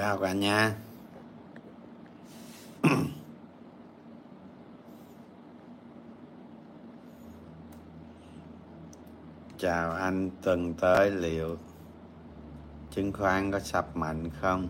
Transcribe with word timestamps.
chào 0.00 0.18
cả 0.18 0.32
nhà. 0.32 0.74
Chào 9.58 9.92
anh 9.92 10.30
tuần 10.42 10.74
tới 10.74 11.10
liệu 11.10 11.56
chứng 12.90 13.12
khoán 13.12 13.52
có 13.52 13.60
sập 13.60 13.96
mạnh 13.96 14.30
không? 14.40 14.68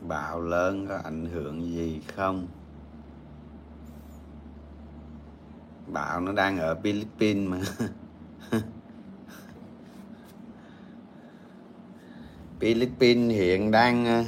Bạo 0.00 0.40
lớn 0.40 0.86
có 0.88 1.00
ảnh 1.04 1.26
hưởng 1.26 1.62
gì 1.62 2.00
không? 2.16 2.46
Bảo 5.94 6.20
nó 6.20 6.32
đang 6.32 6.58
ở 6.58 6.74
philippines 6.82 7.48
mà. 7.48 7.60
Philippines 12.60 13.36
hiện 13.36 13.70
đang 13.70 14.06
ờ, 14.06 14.24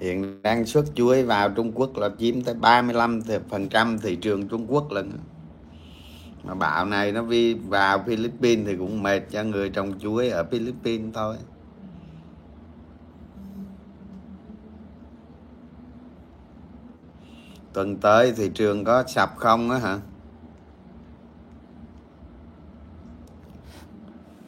hiện 0.00 0.42
đang 0.42 0.66
xuất 0.66 0.84
chuối 0.94 1.22
vào 1.22 1.50
Trung 1.50 1.72
Quốc 1.74 1.96
là 1.96 2.08
chiếm 2.18 2.42
tới 2.42 2.54
35 2.54 3.20
phần 3.48 3.68
trăm 3.68 3.98
thị 3.98 4.16
trường 4.16 4.48
Trung 4.48 4.66
Quốc 4.68 4.92
lần. 4.92 5.12
Mà 6.44 6.54
bạo 6.54 6.86
này 6.86 7.12
nó 7.12 7.22
vi 7.22 7.54
vào 7.54 8.04
Philippines 8.06 8.66
thì 8.66 8.76
cũng 8.76 9.02
mệt 9.02 9.20
cho 9.30 9.44
người 9.44 9.70
trồng 9.70 9.98
chuối 9.98 10.28
ở 10.28 10.44
Philippines 10.44 11.14
thôi. 11.14 11.36
Tuần 17.72 17.96
tới 17.96 18.32
thị 18.32 18.50
trường 18.54 18.84
có 18.84 19.04
sập 19.06 19.36
không 19.36 19.70
á 19.70 19.78
hả? 19.78 19.98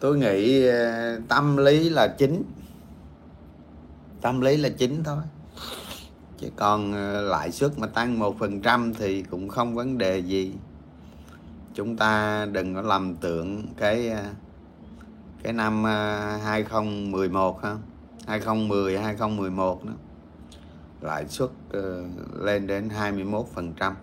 Tôi 0.00 0.18
nghĩ 0.18 0.66
ờ, 0.66 1.20
tâm 1.28 1.56
lý 1.56 1.88
là 1.88 2.08
chính. 2.18 2.42
Tâm 4.20 4.40
lý 4.40 4.56
là 4.56 4.68
chính 4.68 5.04
thôi. 5.04 5.22
Chứ 6.38 6.48
còn 6.56 6.92
ờ, 6.92 7.22
lãi 7.22 7.52
suất 7.52 7.78
mà 7.78 7.86
tăng 7.86 8.18
một 8.18 8.38
phần 8.38 8.60
trăm 8.60 8.94
thì 8.94 9.22
cũng 9.22 9.48
không 9.48 9.74
vấn 9.74 9.98
đề 9.98 10.18
gì. 10.18 10.54
Chúng 11.74 11.96
ta 11.96 12.46
đừng 12.52 12.74
có 12.74 12.82
lầm 12.82 13.16
tưởng 13.16 13.66
cái 13.76 14.08
ờ, 14.08 14.24
cái 15.42 15.52
năm 15.52 15.84
2011 15.84 17.62
ha. 17.62 17.76
2010 18.26 18.98
2011 18.98 19.84
đó 19.84 19.92
lãi 21.04 21.28
suất 21.28 21.50
ờ, 21.72 22.04
lên 22.40 22.66
đến 22.66 22.88
21 22.88 23.46
phần 23.54 23.72
trăm. 23.80 23.94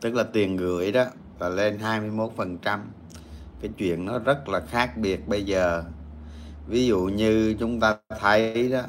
Tức 0.00 0.14
là 0.14 0.22
tiền 0.22 0.56
gửi 0.56 0.92
đó 0.92 1.04
là 1.38 1.48
lên 1.48 1.78
21 1.78 2.32
phần 2.36 2.58
trăm. 2.58 2.80
Cái 3.60 3.70
chuyện 3.78 4.04
nó 4.04 4.18
rất 4.18 4.48
là 4.48 4.60
khác 4.60 4.96
biệt 4.96 5.28
bây 5.28 5.44
giờ. 5.44 5.84
Ví 6.66 6.86
dụ 6.86 7.00
như 7.00 7.54
chúng 7.58 7.80
ta 7.80 7.96
thấy 8.20 8.68
đó, 8.72 8.82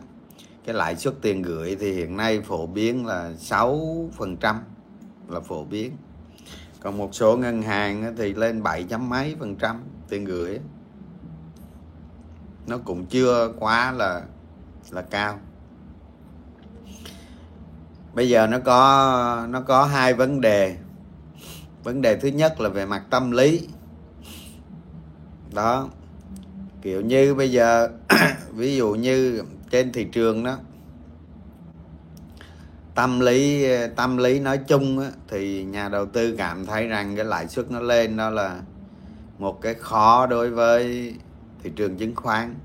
cái 0.65 0.75
lãi 0.75 0.95
suất 0.95 1.13
tiền 1.21 1.41
gửi 1.41 1.77
thì 1.79 1.91
hiện 1.91 2.17
nay 2.17 2.41
phổ 2.41 2.67
biến 2.67 3.05
là 3.05 3.33
6 3.37 4.09
phần 4.17 4.37
trăm 4.37 4.59
là 5.27 5.39
phổ 5.39 5.63
biến. 5.63 5.91
Còn 6.79 6.97
một 6.97 7.15
số 7.15 7.37
ngân 7.37 7.61
hàng 7.61 8.15
thì 8.17 8.33
lên 8.33 8.63
7 8.63 8.83
chấm 8.83 9.09
mấy 9.09 9.35
phần 9.39 9.55
trăm 9.55 9.83
tiền 10.09 10.25
gửi. 10.25 10.59
Nó 12.67 12.77
cũng 12.77 13.05
chưa 13.05 13.53
quá 13.59 13.91
là 13.91 14.23
là 14.91 15.01
cao. 15.01 15.39
Bây 18.13 18.29
giờ 18.29 18.47
nó 18.47 18.59
có 18.59 19.45
nó 19.49 19.61
có 19.61 19.85
hai 19.85 20.13
vấn 20.13 20.41
đề. 20.41 20.77
Vấn 21.83 22.01
đề 22.01 22.15
thứ 22.15 22.27
nhất 22.27 22.61
là 22.61 22.69
về 22.69 22.85
mặt 22.85 23.03
tâm 23.09 23.31
lý. 23.31 23.67
Đó 25.53 25.89
kiểu 26.81 27.01
như 27.01 27.35
bây 27.35 27.51
giờ 27.51 27.89
ví 28.53 28.75
dụ 28.75 28.93
như 28.93 29.43
trên 29.69 29.91
thị 29.91 30.03
trường 30.03 30.43
đó 30.43 30.57
tâm 32.95 33.19
lý 33.19 33.65
tâm 33.95 34.17
lý 34.17 34.39
nói 34.39 34.57
chung 34.57 34.99
á, 34.99 35.09
thì 35.27 35.63
nhà 35.63 35.89
đầu 35.89 36.05
tư 36.05 36.35
cảm 36.37 36.65
thấy 36.65 36.87
rằng 36.87 37.15
cái 37.15 37.25
lãi 37.25 37.47
suất 37.47 37.71
nó 37.71 37.79
lên 37.79 38.17
đó 38.17 38.29
là 38.29 38.59
một 39.39 39.61
cái 39.61 39.73
khó 39.73 40.25
đối 40.25 40.49
với 40.49 41.13
thị 41.63 41.71
trường 41.75 41.97
chứng 41.97 42.15
khoán 42.15 42.55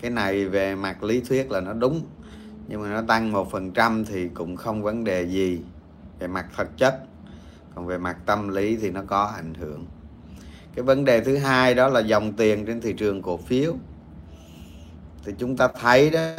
cái 0.00 0.10
này 0.10 0.44
về 0.44 0.74
mặt 0.74 1.02
lý 1.02 1.20
thuyết 1.20 1.50
là 1.50 1.60
nó 1.60 1.72
đúng, 1.72 2.02
nhưng 2.68 2.82
mà 2.82 2.88
nó 2.88 3.02
tăng 3.02 3.32
một 3.32 3.50
phần 3.50 3.70
trăm 3.70 4.04
thì 4.04 4.28
cũng 4.28 4.56
không 4.56 4.82
vấn 4.82 5.04
đề 5.04 5.22
gì. 5.22 5.60
Về 6.18 6.26
mặt 6.26 6.46
thực 6.56 6.78
chất, 6.78 6.98
còn 7.74 7.86
về 7.86 7.98
mặt 7.98 8.16
tâm 8.26 8.48
lý 8.48 8.76
thì 8.76 8.90
nó 8.90 9.02
có 9.06 9.24
ảnh 9.24 9.54
hưởng. 9.54 9.86
Cái 10.74 10.82
vấn 10.82 11.04
đề 11.04 11.20
thứ 11.20 11.36
hai 11.36 11.74
đó 11.74 11.88
là 11.88 12.00
dòng 12.00 12.32
tiền 12.32 12.66
trên 12.66 12.80
thị 12.80 12.92
trường 12.92 13.22
cổ 13.22 13.36
phiếu. 13.36 13.74
Thì 15.24 15.32
chúng 15.38 15.56
ta 15.56 15.68
thấy 15.80 16.10
đó, 16.10 16.34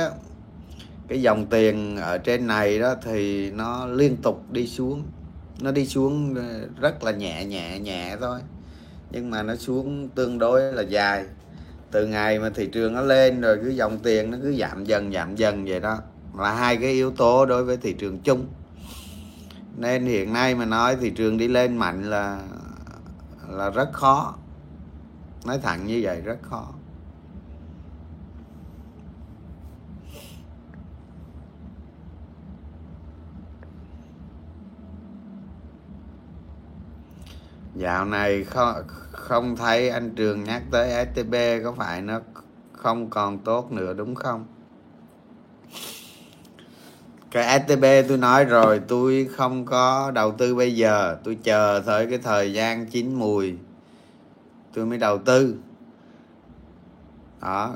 cái 1.07 1.21
dòng 1.21 1.45
tiền 1.45 1.97
ở 1.97 2.17
trên 2.17 2.47
này 2.47 2.79
đó 2.79 2.95
thì 3.03 3.51
nó 3.51 3.85
liên 3.85 4.15
tục 4.23 4.51
đi 4.51 4.67
xuống. 4.67 5.03
Nó 5.61 5.71
đi 5.71 5.85
xuống 5.85 6.35
rất 6.81 7.03
là 7.03 7.11
nhẹ 7.11 7.45
nhẹ 7.45 7.79
nhẹ 7.79 8.17
thôi. 8.21 8.39
Nhưng 9.11 9.29
mà 9.29 9.43
nó 9.43 9.55
xuống 9.55 10.09
tương 10.09 10.39
đối 10.39 10.73
là 10.73 10.81
dài 10.81 11.25
từ 11.91 12.07
ngày 12.07 12.39
mà 12.39 12.49
thị 12.49 12.67
trường 12.67 12.93
nó 12.93 13.01
lên 13.01 13.41
rồi 13.41 13.59
cứ 13.63 13.69
dòng 13.69 13.99
tiền 13.99 14.31
nó 14.31 14.37
cứ 14.41 14.55
giảm 14.55 14.85
dần 14.85 15.13
giảm 15.13 15.35
dần 15.35 15.65
vậy 15.65 15.79
đó. 15.79 15.97
Là 16.37 16.53
hai 16.53 16.77
cái 16.77 16.91
yếu 16.91 17.11
tố 17.11 17.45
đối 17.45 17.63
với 17.63 17.77
thị 17.77 17.93
trường 17.93 18.19
chung. 18.19 18.45
Nên 19.77 20.05
hiện 20.05 20.33
nay 20.33 20.55
mà 20.55 20.65
nói 20.65 20.95
thị 20.95 21.09
trường 21.09 21.37
đi 21.37 21.47
lên 21.47 21.77
mạnh 21.77 22.09
là 22.09 22.39
là 23.49 23.69
rất 23.69 23.93
khó. 23.93 24.35
Nói 25.45 25.59
thẳng 25.63 25.87
như 25.87 25.99
vậy, 26.03 26.21
rất 26.21 26.37
khó. 26.41 26.73
Dạo 37.77 38.05
này 38.05 38.43
không 38.43 38.75
không 39.11 39.55
thấy 39.55 39.89
anh 39.89 40.15
trường 40.15 40.43
nhắc 40.43 40.63
tới 40.71 41.05
stb 41.05 41.35
có 41.63 41.71
phải 41.77 42.01
nó 42.01 42.19
không 42.73 43.09
còn 43.09 43.37
tốt 43.37 43.71
nữa 43.71 43.93
đúng 43.93 44.15
không? 44.15 44.45
Cái 47.31 47.59
stb 47.59 47.85
tôi 48.09 48.17
nói 48.17 48.45
rồi, 48.45 48.81
tôi 48.87 49.29
không 49.35 49.65
có 49.65 50.11
đầu 50.11 50.31
tư 50.31 50.55
bây 50.55 50.75
giờ. 50.75 51.17
Tôi 51.23 51.37
chờ 51.43 51.83
tới 51.85 52.07
cái 52.09 52.17
thời 52.17 52.53
gian 52.53 52.85
chín 52.85 53.13
mùi, 53.15 53.55
tôi 54.73 54.85
mới 54.85 54.97
đầu 54.97 55.17
tư. 55.17 55.55
Đó, 57.41 57.75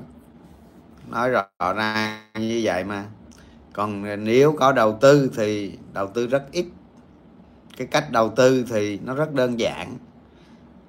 nói 1.09 1.29
rõ 1.29 1.73
ràng 1.73 2.19
như 2.35 2.61
vậy 2.63 2.83
mà. 2.83 3.05
Còn 3.73 4.23
nếu 4.25 4.55
có 4.59 4.71
đầu 4.71 4.97
tư 5.01 5.31
thì 5.35 5.77
đầu 5.93 6.07
tư 6.07 6.27
rất 6.27 6.43
ít 6.51 6.65
cái 7.77 7.87
cách 7.87 8.11
đầu 8.11 8.29
tư 8.29 8.65
thì 8.69 8.99
nó 9.05 9.15
rất 9.15 9.33
đơn 9.33 9.59
giản 9.59 9.97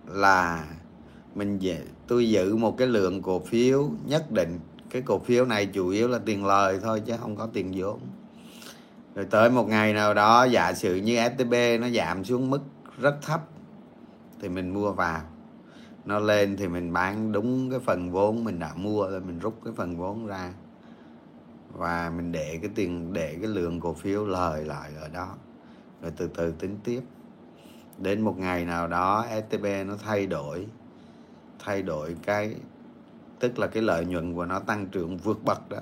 là 0.06 0.64
mình 1.34 1.58
về, 1.60 1.78
tôi 2.06 2.28
giữ 2.30 2.56
một 2.56 2.76
cái 2.78 2.88
lượng 2.88 3.22
cổ 3.22 3.40
phiếu 3.40 3.90
nhất 4.06 4.32
định. 4.32 4.60
Cái 4.90 5.02
cổ 5.02 5.18
phiếu 5.18 5.44
này 5.44 5.66
chủ 5.66 5.88
yếu 5.88 6.08
là 6.08 6.18
tiền 6.18 6.46
lời 6.46 6.78
thôi 6.82 7.02
chứ 7.06 7.14
không 7.20 7.36
có 7.36 7.48
tiền 7.52 7.72
vốn. 7.76 8.00
Rồi 9.14 9.26
tới 9.30 9.50
một 9.50 9.68
ngày 9.68 9.92
nào 9.92 10.14
đó, 10.14 10.44
giả 10.44 10.74
sử 10.74 10.96
như 10.96 11.16
FTB 11.16 11.80
nó 11.80 11.88
giảm 11.88 12.24
xuống 12.24 12.50
mức 12.50 12.60
rất 13.00 13.22
thấp 13.22 13.40
thì 14.40 14.48
mình 14.48 14.74
mua 14.74 14.92
vào. 14.92 15.20
Nó 16.04 16.18
lên 16.18 16.56
thì 16.56 16.68
mình 16.68 16.92
bán 16.92 17.32
đúng 17.32 17.70
cái 17.70 17.80
phần 17.80 18.10
vốn 18.10 18.44
mình 18.44 18.58
đã 18.58 18.74
mua 18.76 19.08
rồi, 19.10 19.20
mình 19.20 19.38
rút 19.38 19.60
cái 19.64 19.74
phần 19.76 19.96
vốn 19.96 20.26
ra. 20.26 20.52
Và 21.72 22.12
mình 22.16 22.32
để 22.32 22.58
cái 22.62 22.70
tiền, 22.74 23.12
để 23.12 23.36
cái 23.40 23.50
lượng 23.50 23.80
cổ 23.80 23.94
phiếu 23.94 24.26
lời 24.26 24.64
lại 24.64 24.90
ở 25.00 25.08
đó 25.08 25.34
rồi 26.02 26.12
từ 26.16 26.28
từ 26.34 26.52
tính 26.52 26.78
tiếp. 26.84 27.00
Đến 27.98 28.20
một 28.20 28.38
ngày 28.38 28.64
nào 28.64 28.88
đó 28.88 29.26
STB 29.30 29.66
nó 29.86 29.96
thay 29.96 30.26
đổi. 30.26 30.66
Thay 31.58 31.82
đổi 31.82 32.16
cái, 32.22 32.54
tức 33.38 33.58
là 33.58 33.66
cái 33.66 33.82
lợi 33.82 34.04
nhuận 34.04 34.34
của 34.34 34.44
nó 34.44 34.58
tăng 34.58 34.86
trưởng 34.86 35.16
vượt 35.16 35.44
bậc 35.44 35.68
đó. 35.68 35.78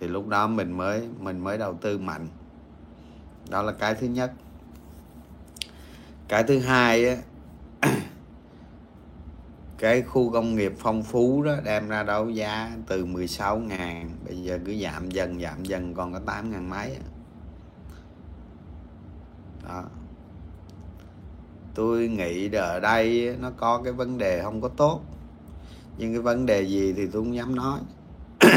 Thì 0.00 0.08
lúc 0.08 0.28
đó 0.28 0.46
mình 0.46 0.72
mới 0.72 1.08
mình 1.20 1.38
mới 1.38 1.58
đầu 1.58 1.74
tư 1.74 1.98
mạnh. 1.98 2.28
Đó 3.50 3.62
là 3.62 3.72
cái 3.72 3.94
thứ 3.94 4.06
nhất. 4.06 4.32
Cái 6.28 6.42
thứ 6.42 6.58
hai 6.58 7.08
á, 7.08 7.16
cái 9.78 10.02
khu 10.02 10.30
công 10.32 10.54
nghiệp 10.54 10.72
phong 10.78 11.02
phú 11.02 11.42
đó 11.42 11.56
đem 11.64 11.88
ra 11.88 12.02
đấu 12.02 12.30
giá 12.30 12.70
từ 12.86 13.04
16 13.04 13.58
ngàn, 13.58 14.10
bây 14.24 14.42
giờ 14.42 14.58
cứ 14.64 14.76
giảm 14.82 15.10
dần 15.10 15.40
giảm 15.40 15.64
dần, 15.64 15.94
còn 15.94 16.12
có 16.12 16.18
8 16.18 16.50
ngàn 16.50 16.70
mấy 16.70 16.96
đó. 19.68 19.84
Tôi 21.74 22.08
nghĩ 22.08 22.50
ở 22.52 22.80
đây 22.80 23.36
nó 23.40 23.50
có 23.56 23.80
cái 23.84 23.92
vấn 23.92 24.18
đề 24.18 24.42
không 24.42 24.60
có 24.60 24.68
tốt. 24.68 25.00
Nhưng 25.98 26.12
cái 26.12 26.22
vấn 26.22 26.46
đề 26.46 26.62
gì 26.62 26.92
thì 26.92 27.06
tôi 27.06 27.22
không 27.22 27.34
dám 27.34 27.54
nói. 27.54 27.80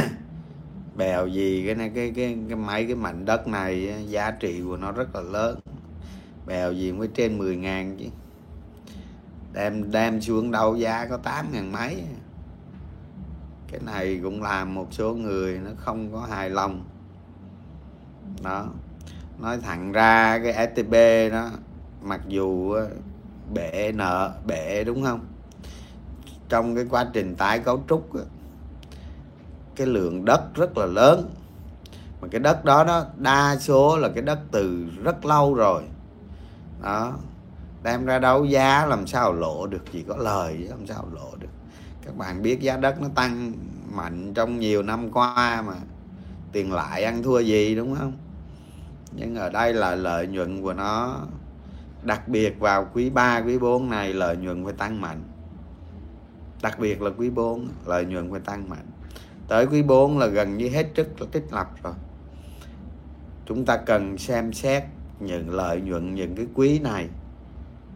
Bèo 0.96 1.28
gì, 1.28 1.64
cái 1.66 1.76
này, 1.76 1.92
cái 1.96 2.12
cái 2.16 2.38
cái 2.48 2.56
mấy 2.56 2.86
cái 2.86 2.96
mảnh 2.96 3.26
đất 3.26 3.48
này, 3.48 4.06
giá 4.08 4.32
trị 4.32 4.62
của 4.66 4.78
nó 4.78 4.92
rất 4.92 5.16
là 5.16 5.22
lớn. 5.22 5.60
Bèo 6.46 6.74
gì 6.74 6.92
mới 6.92 7.08
trên 7.14 7.38
10 7.38 7.56
ngàn 7.56 7.98
chứ. 7.98 8.06
Đem 9.54 9.92
đem 9.92 10.22
xuống 10.22 10.52
đâu 10.52 10.76
giá 10.76 11.06
có 11.06 11.18
8 11.18 11.46
ngàn 11.52 11.72
mấy. 11.72 12.04
Cái 13.72 13.80
này 13.86 14.20
cũng 14.24 14.44
làm 14.44 14.76
một 14.76 14.88
số 14.92 15.14
người 15.14 15.60
nó 15.60 15.72
không 15.78 16.12
có 16.12 16.20
hài 16.20 16.50
lòng. 16.50 16.86
Đó 18.44 18.68
nói 19.42 19.58
thẳng 19.58 19.92
ra 19.92 20.40
cái 20.44 20.68
STB 20.68 20.94
nó, 21.32 21.50
mặc 22.02 22.22
dù 22.28 22.72
ờ, 22.72 22.90
bể 23.54 23.92
nợ, 23.96 24.32
bể 24.46 24.84
đúng 24.84 25.04
không? 25.04 25.20
Trong 26.50 26.76
cái 26.76 26.86
quá 26.90 27.06
trình 27.14 27.36
tái 27.36 27.60
cấu 27.60 27.84
trúc 27.90 28.10
cái 29.76 29.88
lượng 29.88 30.26
đất 30.26 30.56
rất 30.56 30.78
là 30.78 30.86
lớn. 30.86 31.30
Mà 32.22 32.28
cái 32.32 32.40
đất 32.40 32.66
đó 32.66 32.84
đó 32.84 33.06
đa 33.18 33.58
số 33.60 33.98
là 33.98 34.10
cái 34.10 34.24
đất 34.24 34.40
từ 34.52 34.86
rất 35.04 35.26
lâu 35.26 35.54
rồi. 35.54 35.84
Đó, 36.84 37.14
đem 37.84 38.06
ra 38.06 38.20
đấu 38.20 38.46
giá 38.46 38.86
làm 38.86 39.08
sao 39.08 39.34
lộ 39.34 39.68
được 39.68 39.84
chỉ 39.92 40.04
có 40.08 40.18
lời 40.18 40.58
chứ, 40.60 40.68
làm 40.70 40.88
sao 40.88 41.08
lộ 41.14 41.36
được. 41.40 41.50
Các 42.06 42.18
bạn 42.18 42.42
biết 42.42 42.62
giá 42.62 42.78
đất 42.78 43.02
nó 43.02 43.08
tăng 43.16 43.54
mạnh 43.92 44.34
trong 44.34 44.60
nhiều 44.60 44.84
năm 44.84 45.12
qua 45.12 45.62
mà 45.68 45.74
tiền 46.52 46.74
lại 46.74 47.04
ăn 47.04 47.24
thua 47.24 47.40
gì 47.40 47.76
đúng 47.76 47.96
không? 47.96 48.14
Nhưng 49.16 49.36
ở 49.36 49.50
đây 49.50 49.74
là 49.74 49.96
lợi 49.96 50.28
nhuận 50.28 50.62
của 50.62 50.74
nó 50.74 51.22
đặc 52.04 52.28
biệt 52.28 52.60
vào 52.60 52.90
quý 52.94 53.10
3, 53.10 53.42
quý 53.42 53.60
4 53.60 53.90
này 53.90 54.14
lợi 54.14 54.38
nhuận 54.38 54.66
phải 54.66 54.74
tăng 54.74 55.02
mạnh. 55.02 55.24
Đặc 56.62 56.80
biệt 56.80 57.02
là 57.02 57.10
quý 57.18 57.30
4 57.30 57.68
lợi 57.86 58.06
nhuận 58.06 58.32
phải 58.32 58.40
tăng 58.40 58.70
mạnh. 58.70 58.86
Tới 59.48 59.66
quý 59.66 59.84
4 59.84 60.18
là 60.18 60.28
gần 60.28 60.58
như 60.58 60.70
hết 60.70 60.88
trích 60.96 61.08
tích 61.32 61.46
lập 61.52 61.70
rồi. 61.84 61.94
Chúng 63.46 63.66
ta 63.66 63.78
cần 63.78 64.18
xem 64.18 64.54
xét 64.54 64.84
những 65.20 65.50
lợi 65.50 65.82
nhuận 65.82 66.16
những 66.16 66.36
cái 66.36 66.48
quý 66.54 66.80
này 66.80 67.08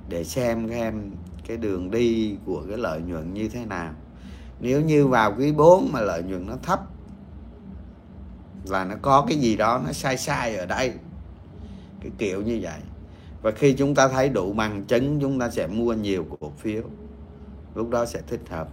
để 0.09 0.23
xem 0.23 0.69
xem 0.69 1.11
cái 1.47 1.57
đường 1.57 1.91
đi 1.91 2.37
của 2.45 2.63
cái 2.69 2.77
lợi 2.77 3.01
nhuận 3.01 3.33
như 3.33 3.49
thế 3.49 3.65
nào. 3.65 3.93
Nếu 4.59 4.81
như 4.81 5.07
vào 5.07 5.35
quý 5.37 5.51
4 5.51 5.91
mà 5.91 6.01
lợi 6.01 6.23
nhuận 6.23 6.47
nó 6.47 6.55
thấp 6.63 6.79
là 8.65 8.85
nó 8.85 8.95
có 9.01 9.25
cái 9.27 9.37
gì 9.37 9.55
đó 9.55 9.81
nó 9.85 9.91
sai 9.91 10.17
sai 10.17 10.57
ở 10.57 10.65
đây. 10.65 10.93
Cái 12.01 12.11
kiểu 12.17 12.41
như 12.41 12.59
vậy. 12.61 12.79
Và 13.41 13.51
khi 13.51 13.73
chúng 13.73 13.95
ta 13.95 14.07
thấy 14.07 14.29
đủ 14.29 14.53
bằng 14.53 14.83
chứng 14.83 15.19
chúng 15.21 15.39
ta 15.39 15.49
sẽ 15.49 15.67
mua 15.67 15.93
nhiều 15.93 16.25
cổ 16.39 16.51
phiếu. 16.57 16.83
Lúc 17.75 17.89
đó 17.89 18.05
sẽ 18.05 18.21
thích 18.27 18.41
hợp. 18.49 18.67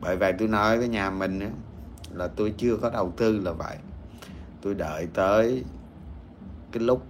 Bởi 0.00 0.16
vậy 0.16 0.32
tôi 0.38 0.48
nói 0.48 0.78
với 0.78 0.88
nhà 0.88 1.10
mình 1.10 1.40
ấy, 1.40 1.50
là 2.14 2.28
tôi 2.28 2.54
chưa 2.56 2.76
có 2.76 2.90
đầu 2.90 3.12
tư 3.16 3.38
là 3.38 3.52
vậy. 3.52 3.76
Tôi 4.62 4.74
đợi 4.74 5.08
tới 5.14 5.64
cái 6.72 6.82
lúc 6.82 7.02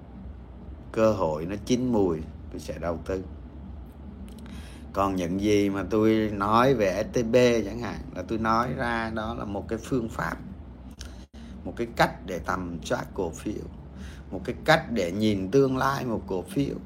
cơ 0.92 1.12
hội 1.12 1.46
nó 1.46 1.56
chín 1.64 1.92
mùi 1.92 2.18
tôi 2.50 2.60
sẽ 2.60 2.78
đầu 2.78 2.98
tư. 3.06 3.22
Còn 4.92 5.16
những 5.16 5.40
gì 5.40 5.70
mà 5.70 5.84
tôi 5.90 6.30
nói 6.32 6.74
về 6.74 7.04
STB 7.12 7.34
chẳng 7.64 7.78
hạn 7.80 7.98
là 8.16 8.22
tôi 8.28 8.38
nói 8.38 8.68
ra 8.76 9.10
đó 9.14 9.34
là 9.34 9.44
một 9.44 9.68
cái 9.68 9.78
phương 9.82 10.08
pháp 10.08 10.36
một 11.64 11.72
cái 11.76 11.86
cách 11.96 12.26
để 12.26 12.38
tầm 12.38 12.78
soát 12.84 13.04
cổ 13.14 13.30
phiếu. 13.30 13.64
Một 14.30 14.40
cái 14.44 14.54
cách 14.64 14.92
để 14.92 15.12
nhìn 15.12 15.50
tương 15.50 15.76
lai 15.76 16.04
một 16.04 16.22
cổ 16.26 16.42
phiếu. 16.42 16.76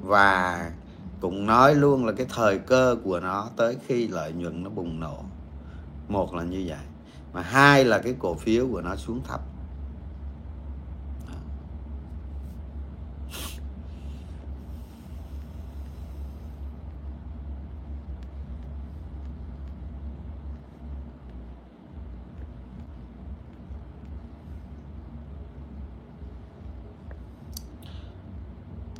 Và 0.00 0.70
cũng 1.20 1.46
nói 1.46 1.74
luôn 1.74 2.06
là 2.06 2.12
cái 2.12 2.26
thời 2.34 2.58
cơ 2.58 2.96
của 3.04 3.20
nó 3.20 3.48
tới 3.56 3.76
khi 3.86 4.08
lợi 4.08 4.32
nhuận 4.32 4.62
nó 4.62 4.70
bùng 4.70 5.00
nổ. 5.00 5.24
Một 6.08 6.34
là 6.34 6.42
như 6.42 6.64
vậy. 6.66 6.78
Mà 7.32 7.42
hai 7.42 7.84
là 7.84 7.98
cái 7.98 8.14
cổ 8.18 8.34
phiếu 8.34 8.68
của 8.68 8.80
nó 8.80 8.96
xuống 8.96 9.20
thấp. 9.24 9.40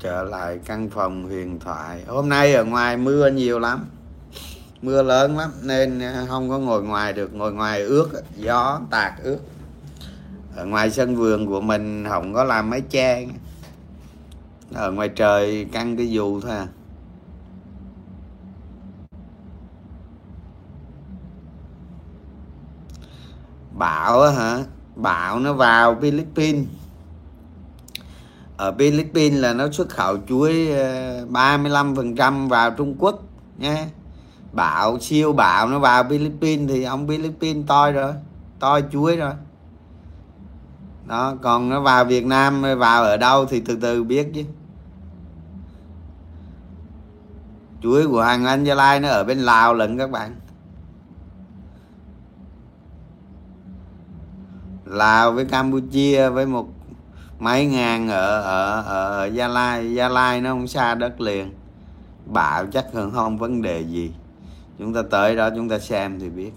Trở 0.04 0.22
lại 0.22 0.58
căn 0.64 0.90
phòng 0.90 1.24
huyền 1.24 1.58
thoại. 1.58 2.04
Hôm 2.06 2.28
nay 2.28 2.54
ở 2.54 2.64
ngoài 2.64 2.96
mưa 2.96 3.30
nhiều 3.30 3.58
lắm, 3.58 3.86
mưa 4.82 5.02
lớn 5.02 5.38
lắm, 5.38 5.50
nên 5.62 6.00
à, 6.00 6.24
không 6.28 6.50
có 6.50 6.58
ngồi 6.58 6.82
ngoài 6.82 7.12
được. 7.12 7.34
Ngồi 7.34 7.52
ngoài 7.52 7.82
ướt, 7.82 8.10
gió, 8.36 8.80
tạt 8.90 9.12
ướt. 9.22 9.38
Ở 10.56 10.66
ngoài 10.66 10.90
sân 10.90 11.16
vườn 11.16 11.46
của 11.46 11.60
mình 11.60 12.04
không 12.08 12.34
có 12.34 12.44
làm 12.44 12.70
mấy 12.70 12.80
che. 12.80 13.26
Ở 14.74 14.90
ngoài 14.92 15.08
trời 15.08 15.66
căng 15.72 15.96
cái 15.96 16.10
dù 16.10 16.40
thôi 16.40 16.50
à. 16.50 16.66
Bão 23.78 24.32
hả? 24.32 24.58
Bão 24.96 25.40
nó 25.40 25.52
vào 25.52 25.98
Philippines 26.00 26.66
ở 28.56 28.72
Philippines 28.78 29.40
là 29.40 29.52
nó 29.52 29.70
xuất 29.70 29.88
khẩu 29.88 30.16
chuối 30.28 30.70
ờ, 30.70 31.26
35% 31.26 32.48
vào 32.48 32.70
Trung 32.70 32.96
Quốc 32.98 33.22
nha 33.58 33.86
bão 34.52 34.98
siêu 34.98 35.32
bão 35.32 35.68
nó 35.68 35.78
vào 35.78 36.04
Philippines 36.04 36.70
thì 36.70 36.82
ông 36.84 37.08
Philippines 37.08 37.66
toi 37.66 37.92
rồi, 37.92 38.12
toi 38.60 38.82
chuối 38.92 39.16
rồi. 39.16 39.32
Đó, 41.06 41.34
còn 41.42 41.68
nó 41.68 41.80
vào 41.80 42.04
Việt 42.04 42.26
Nam 42.26 42.62
vào 42.78 43.02
ở 43.02 43.16
đâu 43.16 43.46
thì 43.46 43.60
từ 43.60 43.76
từ 43.76 44.04
biết 44.04 44.28
chứ. 44.34 44.44
Chuối 47.82 48.06
của 48.06 48.22
hàng 48.22 48.44
anh 48.44 48.64
Gia 48.64 48.74
Lai 48.74 49.00
nó 49.00 49.08
ở 49.08 49.24
bên 49.24 49.38
Lào 49.38 49.74
lận 49.74 49.98
các 49.98 50.10
bạn. 50.10 50.36
Lào 54.84 55.32
với 55.32 55.44
Campuchia 55.44 56.28
với 56.28 56.46
một 56.46 56.73
mấy 57.44 57.66
ngàn 57.66 58.08
ở 58.08 58.40
ở 58.40 58.82
ở 58.82 59.26
Gia 59.26 59.48
Lai 59.48 59.94
Gia 59.94 60.08
Lai 60.08 60.40
nó 60.40 60.50
không 60.50 60.68
xa 60.68 60.94
đất 60.94 61.20
liền. 61.20 61.54
Bạo 62.26 62.66
chắc 62.66 62.86
hơn 62.92 63.10
không 63.10 63.38
vấn 63.38 63.62
đề 63.62 63.80
gì. 63.80 64.12
Chúng 64.78 64.94
ta 64.94 65.02
tới 65.10 65.36
đó 65.36 65.50
chúng 65.56 65.68
ta 65.68 65.78
xem 65.78 66.20
thì 66.20 66.28
biết. 66.28 66.52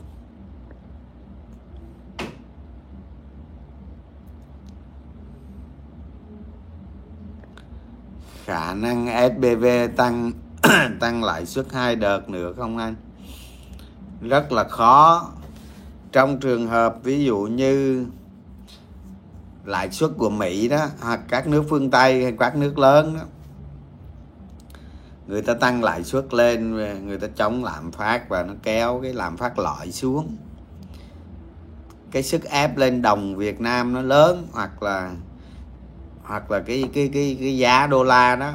Khả 8.45 8.73
năng 8.73 9.29
SBV 9.31 9.65
tăng 9.95 10.31
tăng 10.99 11.23
lãi 11.23 11.45
suất 11.45 11.73
hai 11.73 11.95
đợt 11.95 12.29
nữa 12.29 12.53
không 12.57 12.77
anh? 12.77 12.95
Rất 14.21 14.51
là 14.51 14.63
khó. 14.63 15.29
Trong 16.11 16.39
trường 16.39 16.67
hợp 16.67 16.95
ví 17.03 17.25
dụ 17.25 17.37
như 17.37 18.05
lãi 19.67 19.91
suất 19.91 20.11
của 20.17 20.29
Mỹ 20.29 20.67
đó, 20.67 20.85
hoặc 21.01 21.19
các 21.27 21.47
nước 21.47 21.65
phương 21.69 21.91
Tây 21.91 22.23
hay 22.23 22.33
các 22.39 22.55
nước 22.55 22.77
lớn 22.77 23.15
đó. 23.15 23.21
Người 25.27 25.41
ta 25.41 25.53
tăng 25.53 25.83
lãi 25.83 26.03
suất 26.03 26.33
lên, 26.33 26.75
người 27.05 27.17
ta 27.17 27.27
chống 27.35 27.63
lạm 27.63 27.91
phát 27.91 28.29
và 28.29 28.43
nó 28.43 28.53
kéo 28.63 28.99
cái 29.03 29.13
lạm 29.13 29.37
phát 29.37 29.59
loại 29.59 29.91
xuống. 29.91 30.37
Cái 32.11 32.23
sức 32.23 32.43
ép 32.43 32.77
lên 32.77 33.01
đồng 33.01 33.35
Việt 33.35 33.61
Nam 33.61 33.93
nó 33.93 34.01
lớn, 34.01 34.47
hoặc 34.51 34.83
là 34.83 35.11
hoặc 36.23 36.51
là 36.51 36.59
cái 36.59 36.89
cái 36.93 37.09
cái 37.13 37.37
cái 37.39 37.57
giá 37.57 37.87
đô 37.87 38.03
la 38.03 38.35
đó, 38.35 38.53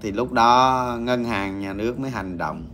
thì 0.00 0.12
lúc 0.12 0.32
đó 0.32 0.96
ngân 1.00 1.24
hàng 1.24 1.60
nhà 1.60 1.72
nước 1.72 1.98
mới 1.98 2.10
hành 2.10 2.38
động. 2.38 2.66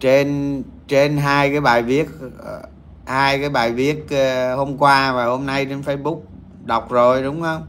Trên 0.00 0.62
trên 0.88 1.16
hai 1.16 1.50
cái 1.50 1.60
bài 1.60 1.82
viết 1.82 2.08
ờ, 2.38 2.62
hai 3.10 3.40
cái 3.40 3.48
bài 3.48 3.72
viết 3.72 4.10
ờ, 4.10 4.56
hôm 4.56 4.76
qua 4.78 5.12
và 5.12 5.24
hôm 5.24 5.46
nay 5.46 5.66
trên 5.66 5.80
Facebook? 5.80 6.20
Đọc 6.64 6.90
rồi, 6.90 7.22
đúng 7.22 7.42
không? 7.42 7.66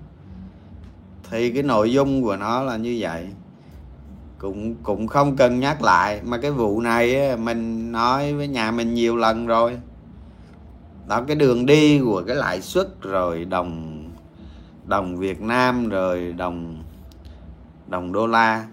Thì 1.30 1.52
cái 1.52 1.64
nội 1.64 1.92
dung 1.92 2.24
của 2.24 2.36
nó 2.36 2.62
là 2.62 2.78
như 2.78 2.98
vậy. 3.00 3.28
Cũng 4.38 4.76
cũng 4.84 5.08
không 5.08 5.36
cần 5.36 5.60
nhắc 5.60 5.82
lại. 5.82 6.22
Mà 6.24 6.38
cái 6.38 6.52
vụ 6.52 6.82
này 6.82 7.38
mình 7.38 7.92
nói 7.92 8.34
với 8.34 8.48
nhà 8.48 8.72
mình 8.72 8.94
nhiều 8.94 9.18
lần 9.18 9.48
rồi. 9.48 9.78
Đó, 11.08 11.22
cái 11.28 11.36
đường 11.36 11.66
đi 11.66 12.00
của 12.00 12.24
cái 12.28 12.36
lãi 12.36 12.62
suất 12.62 13.02
rồi 13.02 13.46
đồng 13.46 14.04
đồng 14.86 15.18
Việt 15.18 15.42
Nam 15.42 15.90
rồi 15.90 16.34
đồng 16.38 16.84
đồng 17.88 18.12
đô 18.12 18.28
la. 18.28 18.66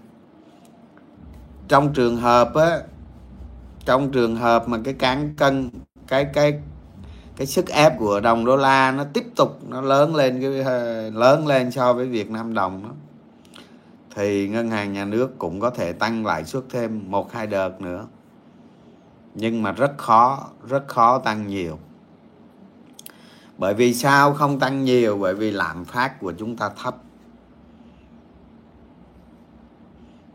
Trong 1.67 1.93
trường 1.93 2.17
hợp 2.17 2.55
á, 2.55 2.79
trong 3.85 4.11
trường 4.11 4.35
hợp 4.35 4.67
mà 4.67 4.77
cái 4.83 4.93
cán 4.93 5.35
cân 5.37 5.69
cái 6.09 6.25
cái 6.33 6.59
cái 7.35 7.47
sức 7.47 7.67
ép 7.67 7.99
của 7.99 8.19
đồng 8.19 8.45
đô 8.45 8.55
la 8.55 8.91
nó 8.91 9.03
tiếp 9.13 9.25
tục 9.35 9.59
nó 9.69 9.81
lớn 9.81 10.15
lên 10.15 10.41
cái 10.41 10.61
ờ, 10.61 11.09
lớn 11.09 11.47
lên 11.47 11.71
so 11.71 11.93
với 11.93 12.05
Việt 12.05 12.31
Nam 12.31 12.53
đồng 12.53 12.83
đó. 12.83 12.89
Thì 14.15 14.47
ngân 14.47 14.69
hàng 14.69 14.93
nhà 14.93 15.05
nước 15.05 15.37
cũng 15.37 15.59
có 15.59 15.69
thể 15.69 15.93
tăng 15.93 16.25
lãi 16.25 16.45
suất 16.45 16.63
thêm 16.69 17.03
một, 17.07 17.33
hai 17.33 17.47
đợt 17.47 17.81
nữa. 17.81 18.07
Nhưng 19.35 19.63
mà 19.63 19.71
rất 19.71 19.97
khó 19.97 20.49
rất 20.67 20.87
khó 20.87 21.19
tăng 21.19 21.47
nhiều. 21.47 21.79
Bởi 23.57 23.73
vì 23.73 23.93
sao 23.93 24.33
không 24.33 24.59
tăng 24.59 24.83
nhiều? 24.83 25.17
Bởi 25.17 25.35
vì 25.35 25.51
lạm 25.51 25.85
phát 25.85 26.19
của 26.19 26.33
chúng 26.37 26.57
ta 26.57 26.69
thấp. 26.83 26.95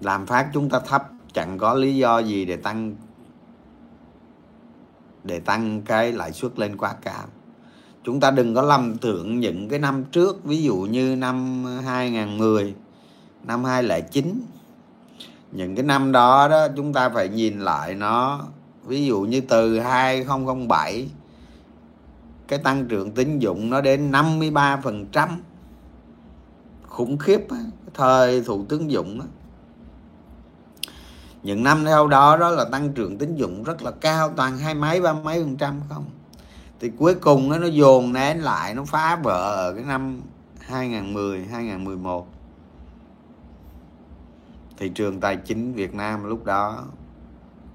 Lạm 0.00 0.26
phát 0.26 0.50
chúng 0.54 0.70
ta 0.70 0.80
thấp, 0.80 1.10
chẳng 1.32 1.58
có 1.58 1.74
lý 1.74 1.96
do 1.96 2.18
gì 2.18 2.44
để 2.44 2.56
tăng 2.56 2.94
để 5.24 5.40
tăng 5.40 5.82
cái 5.82 6.12
lãi 6.12 6.32
suất 6.32 6.58
lên 6.58 6.76
quá 6.76 6.94
cao 7.02 7.24
chúng 8.04 8.20
ta 8.20 8.30
đừng 8.30 8.54
có 8.54 8.62
lầm 8.62 8.96
tưởng 8.98 9.40
những 9.40 9.68
cái 9.68 9.78
năm 9.78 10.04
trước, 10.04 10.44
ví 10.44 10.62
dụ 10.62 10.76
như 10.76 11.16
năm 11.16 11.64
2010 11.84 12.74
năm 13.44 13.64
2009 13.64 14.42
những 15.52 15.74
cái 15.74 15.84
năm 15.84 16.12
đó 16.12 16.48
đó, 16.48 16.68
chúng 16.76 16.92
ta 16.92 17.08
phải 17.08 17.28
nhìn 17.28 17.60
lại 17.60 17.94
nó, 17.94 18.44
ví 18.84 19.06
dụ 19.06 19.20
như 19.20 19.40
từ 19.40 19.78
2007 19.78 21.08
cái 22.48 22.58
tăng 22.58 22.86
trưởng 22.88 23.10
tín 23.10 23.38
dụng 23.38 23.70
nó 23.70 23.80
đến 23.80 24.10
53% 24.10 25.28
khủng 26.82 27.18
khiếp 27.18 27.46
thời 27.94 28.42
thủ 28.42 28.64
tướng 28.68 28.90
dụng 28.90 29.18
đó 29.18 29.24
những 31.44 31.62
năm 31.62 31.84
theo 31.84 32.06
đó 32.06 32.36
đó 32.36 32.50
là 32.50 32.64
tăng 32.64 32.92
trưởng 32.92 33.18
tín 33.18 33.36
dụng 33.36 33.62
rất 33.62 33.82
là 33.82 33.90
cao, 33.90 34.32
toàn 34.36 34.58
hai 34.58 34.74
mấy, 34.74 35.00
ba 35.00 35.12
mấy 35.12 35.42
phần 35.42 35.56
trăm 35.56 35.80
không? 35.88 36.04
Thì 36.80 36.90
cuối 36.98 37.14
cùng 37.14 37.48
nó 37.48 37.58
nó 37.58 37.66
dồn 37.66 38.12
nén 38.12 38.38
lại, 38.38 38.74
nó 38.74 38.84
phá 38.84 39.16
vỡ 39.16 39.54
ở 39.56 39.74
cái 39.74 39.84
năm 39.84 40.20
2010 40.60 41.44
2011 41.44 42.28
thị 44.76 44.88
trường 44.88 45.20
tài 45.20 45.36
chính 45.36 45.72
Việt 45.74 45.94
Nam 45.94 46.24
lúc 46.24 46.44
đó 46.44 46.84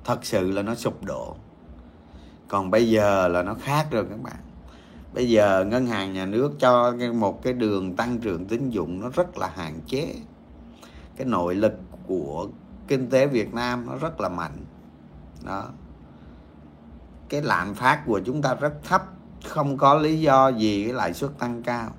thật 0.06 0.26
sự 0.26 0.52
là 0.52 0.62
nó 0.62 0.76
sụp 0.76 1.04
đổ. 1.04 1.36
Còn 2.48 2.72
bây 2.72 2.90
giờ 2.90 3.28
là 3.28 3.44
nó 3.44 3.54
khác 3.54 3.88
rồi 3.92 4.06
các 4.10 4.24
bạn. 4.24 4.40
Bây 5.14 5.30
giờ 5.30 5.66
ngân 5.66 5.88
hàng 5.88 6.14
nhà 6.14 6.26
nước 6.26 6.52
cho 6.60 6.94
một 7.14 7.44
cái 7.44 7.54
đường 7.54 7.96
tăng 7.96 8.18
trưởng 8.18 8.46
tín 8.46 8.70
dụng 8.70 9.02
nó 9.02 9.10
rất 9.10 9.38
là 9.38 9.52
hạn 9.56 9.80
chế. 9.88 10.16
Cái 11.16 11.28
nội 11.28 11.56
lực 11.56 11.74
của 12.08 12.48
kinh 12.90 13.10
tế 13.10 13.28
Việt 13.28 13.54
Nam 13.54 13.86
nó 13.88 13.96
rất 13.96 14.22
là 14.22 14.30
mạnh. 14.30 14.58
Đó. 15.46 15.66
Cái 17.30 17.42
lạm 17.42 17.74
phát 17.74 18.04
của 18.06 18.22
chúng 18.26 18.42
ta 18.42 18.54
rất 18.54 18.74
thấp, 18.84 19.04
không 19.48 19.78
có 19.78 19.96
lý 19.96 20.22
do 20.22 20.48
gì 20.48 20.84
cái 20.84 20.94
lãi 20.94 21.14
suất 21.14 21.40
tăng 21.40 21.64
cao. 21.64 21.90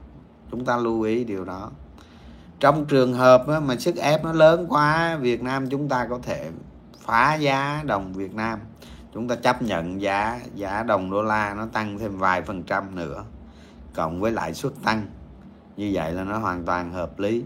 Chúng 0.50 0.64
ta 0.64 0.76
lưu 0.76 1.02
ý 1.02 1.24
điều 1.24 1.44
đó. 1.44 1.70
Trong 2.60 2.86
trường 2.86 3.14
hợp 3.14 3.44
mà 3.62 3.76
sức 3.76 3.96
ép 3.96 4.24
nó 4.24 4.32
lớn 4.32 4.66
quá, 4.68 5.16
Việt 5.16 5.42
Nam 5.42 5.70
chúng 5.70 5.88
ta 5.88 6.06
có 6.10 6.18
thể 6.22 6.50
phá 7.00 7.34
giá 7.34 7.82
đồng 7.86 8.12
Việt 8.12 8.34
Nam. 8.34 8.58
Chúng 9.14 9.28
ta 9.28 9.36
chấp 9.36 9.62
nhận 9.62 10.00
giá 10.00 10.40
giá 10.54 10.82
đồng 10.82 11.10
đô 11.10 11.22
la 11.22 11.54
nó 11.54 11.66
tăng 11.66 11.98
thêm 11.98 12.18
vài 12.18 12.42
phần 12.42 12.62
trăm 12.62 12.94
nữa, 12.94 13.24
cộng 13.94 14.20
với 14.20 14.32
lãi 14.32 14.54
suất 14.54 14.72
tăng. 14.84 15.06
Như 15.76 15.90
vậy 15.92 16.12
là 16.12 16.24
nó 16.24 16.38
hoàn 16.38 16.64
toàn 16.64 16.92
hợp 16.92 17.18
lý 17.18 17.44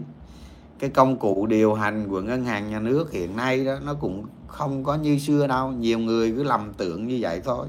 cái 0.79 0.89
công 0.89 1.19
cụ 1.19 1.45
điều 1.45 1.73
hành 1.73 2.09
của 2.09 2.21
ngân 2.21 2.45
hàng 2.45 2.69
nhà 2.69 2.79
nước 2.79 3.11
hiện 3.11 3.35
nay 3.35 3.65
đó, 3.65 3.79
nó 3.85 3.93
cũng 3.93 4.25
không 4.47 4.83
có 4.83 4.95
như 4.95 5.19
xưa 5.19 5.47
đâu. 5.47 5.71
Nhiều 5.71 5.99
người 5.99 6.31
cứ 6.31 6.43
lầm 6.43 6.73
tưởng 6.73 7.07
như 7.07 7.17
vậy 7.21 7.41
thôi. 7.43 7.67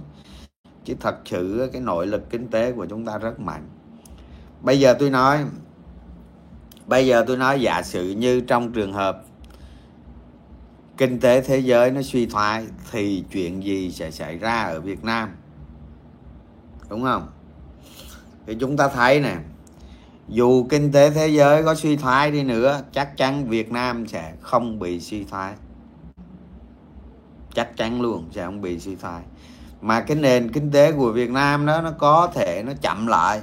Chứ 0.85 0.95
thật 1.01 1.17
sự 1.25 1.71
cái 1.73 1.83
nội 1.83 2.07
lực 2.07 2.31
kinh 2.31 2.49
tế 2.49 2.73
của 2.73 2.87
chúng 2.87 3.05
ta 3.05 3.19
rất 3.19 3.41
mạnh. 3.41 3.69
Bây 4.63 4.81
giờ 4.81 4.97
tôi 4.99 5.11
nói, 5.11 5.45
bây 6.87 7.07
giờ 7.07 7.25
tôi 7.27 7.37
nói 7.37 7.61
giả 7.61 7.83
sử 7.83 8.11
như 8.11 8.41
trong 8.41 8.73
trường 8.73 8.93
hợp 8.93 9.23
kinh 10.97 11.21
tế 11.21 11.41
thế 11.41 11.59
giới 11.59 11.91
nó 11.91 12.03
suy 12.03 12.27
thoái 12.27 12.67
thì 12.91 13.25
chuyện 13.33 13.65
gì 13.65 13.91
sẽ 13.91 14.11
xảy 14.11 14.39
ra 14.39 14.63
ở 14.63 14.81
Việt 14.81 15.05
Nam? 15.05 15.29
Đúng 16.89 17.03
không? 17.03 17.29
Thì 18.47 18.57
chúng 18.61 18.77
ta 18.77 18.89
thấy 18.89 19.21
nè 19.21 19.37
dù 20.29 20.67
kinh 20.71 20.93
tế 20.93 21.11
thế 21.11 21.29
giới 21.29 21.63
có 21.63 21.75
suy 21.75 21.97
thoái 21.97 22.31
đi 22.31 22.43
nữa, 22.43 22.83
chắc 22.93 23.17
chắn 23.17 23.49
Việt 23.49 23.73
Nam 23.73 24.07
sẽ 24.07 24.33
không 24.41 24.79
bị 24.79 25.01
suy 25.01 25.25
thoái. 25.25 25.55
Chắc 27.55 27.77
chắn 27.77 28.01
luôn 28.01 28.29
sẽ 28.31 28.45
không 28.45 28.61
bị 28.61 28.79
suy 28.79 28.97
thoái. 28.97 29.23
Mà 29.81 30.01
cái 30.01 30.17
nền 30.17 30.53
kinh 30.53 30.71
tế 30.71 30.93
của 30.93 31.13
Việt 31.13 31.31
Nam 31.31 31.67
đó, 31.67 31.81
nó 31.83 31.91
có 31.91 32.31
thể 32.35 32.63
nó 32.67 32.73
chậm 32.81 33.07
lại. 33.07 33.41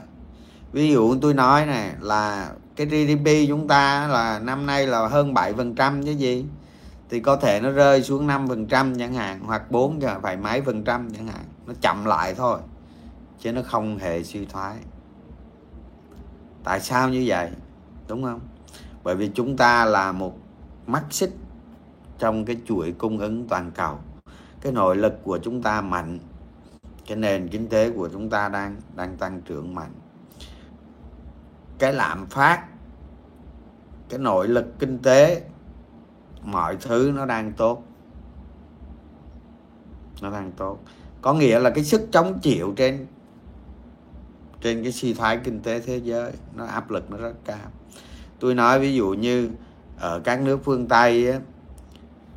Ví 0.72 0.92
dụ 0.92 1.16
tôi 1.22 1.34
nói 1.34 1.66
này 1.66 1.92
là 2.02 2.50
cái 2.76 2.88
GDP 2.88 3.48
chúng 3.48 3.68
ta 3.68 4.08
là 4.08 4.40
năm 4.40 4.66
nay 4.66 4.88
là 4.88 5.08
hơn 5.08 5.34
7 5.34 5.54
phần 5.54 5.76
trăm 5.76 6.04
chứ 6.06 6.12
gì? 6.12 6.46
Thì 7.10 7.20
có 7.20 7.36
thể 7.36 7.60
nó 7.62 7.70
rơi 7.70 8.04
xuống 8.04 8.28
5 8.28 8.48
phần 8.48 8.66
trăm 8.66 8.96
chẳng 9.00 9.14
hạn, 9.14 9.40
hoặc 9.44 9.72
4 9.72 10.00
phải 10.22 10.38
mấy 10.38 10.62
phần 10.62 10.84
trăm 10.84 11.10
chẳng 11.14 11.28
hạn. 11.28 11.46
Nó 11.68 11.74
chậm 11.82 12.06
lại 12.06 12.34
thôi, 12.34 12.60
chứ 13.40 13.52
nó 13.52 13.62
không 13.62 13.98
hề 13.98 14.24
suy 14.24 14.46
thoái 14.46 14.76
tại 16.64 16.80
sao 16.80 17.10
như 17.10 17.24
vậy? 17.28 17.50
Đúng 18.08 18.24
không? 18.24 18.40
Bởi 19.04 19.16
vì 19.16 19.32
chúng 19.34 19.58
ta 19.58 19.86
là 19.86 20.12
một 20.12 20.38
mắt 20.88 21.04
xích 21.10 21.32
trong 22.20 22.46
cái 22.46 22.58
chuỗi 22.66 22.92
cung 22.92 23.20
ứng 23.20 23.48
toàn 23.48 23.72
cầu. 23.72 23.98
Cái 24.62 24.72
nội 24.72 24.96
lực 24.96 25.14
của 25.24 25.38
chúng 25.38 25.62
ta 25.62 25.82
mạnh, 25.82 26.20
cái 27.08 27.18
nền 27.18 27.48
kinh 27.48 27.68
tế 27.68 27.92
của 27.92 28.10
chúng 28.10 28.30
ta 28.30 28.50
đang 28.50 28.76
đang 28.96 29.18
tăng 29.18 29.42
trưởng 29.42 29.76
mạnh. 29.76 29.92
Cái 31.80 31.94
lạm 31.94 32.26
phát, 32.26 32.66
cái 34.10 34.20
nội 34.20 34.48
lực 34.48 34.66
kinh 34.80 35.00
tế, 35.00 35.44
mọi 36.44 36.78
thứ 36.82 37.12
nó 37.16 37.26
đang 37.26 37.52
tốt. 37.52 37.84
Nó 40.22 40.30
đang 40.30 40.52
tốt. 40.52 40.80
Có 41.22 41.34
nghĩa 41.34 41.60
là 41.60 41.70
cái 41.70 41.84
sức 41.84 42.08
chống 42.12 42.40
chịu 42.42 42.74
trên 42.76 43.08
trên 44.64 44.84
cái 44.84 44.92
suy 44.92 45.14
thoái 45.14 45.38
kinh 45.38 45.60
tế 45.60 45.80
thế 45.80 45.98
giới 45.98 46.32
nó 46.56 46.66
áp 46.66 46.92
lực 46.92 47.12
nó 47.12 47.18
rất 47.18 47.34
cao. 47.46 47.72
Tôi 48.40 48.56
nói 48.56 48.80
ví 48.80 48.96
dụ 48.96 49.10
như 49.10 49.50
ở 50.00 50.20
các 50.20 50.42
nước 50.42 50.60
phương 50.64 50.88
tây 50.88 51.32
á, 51.32 51.40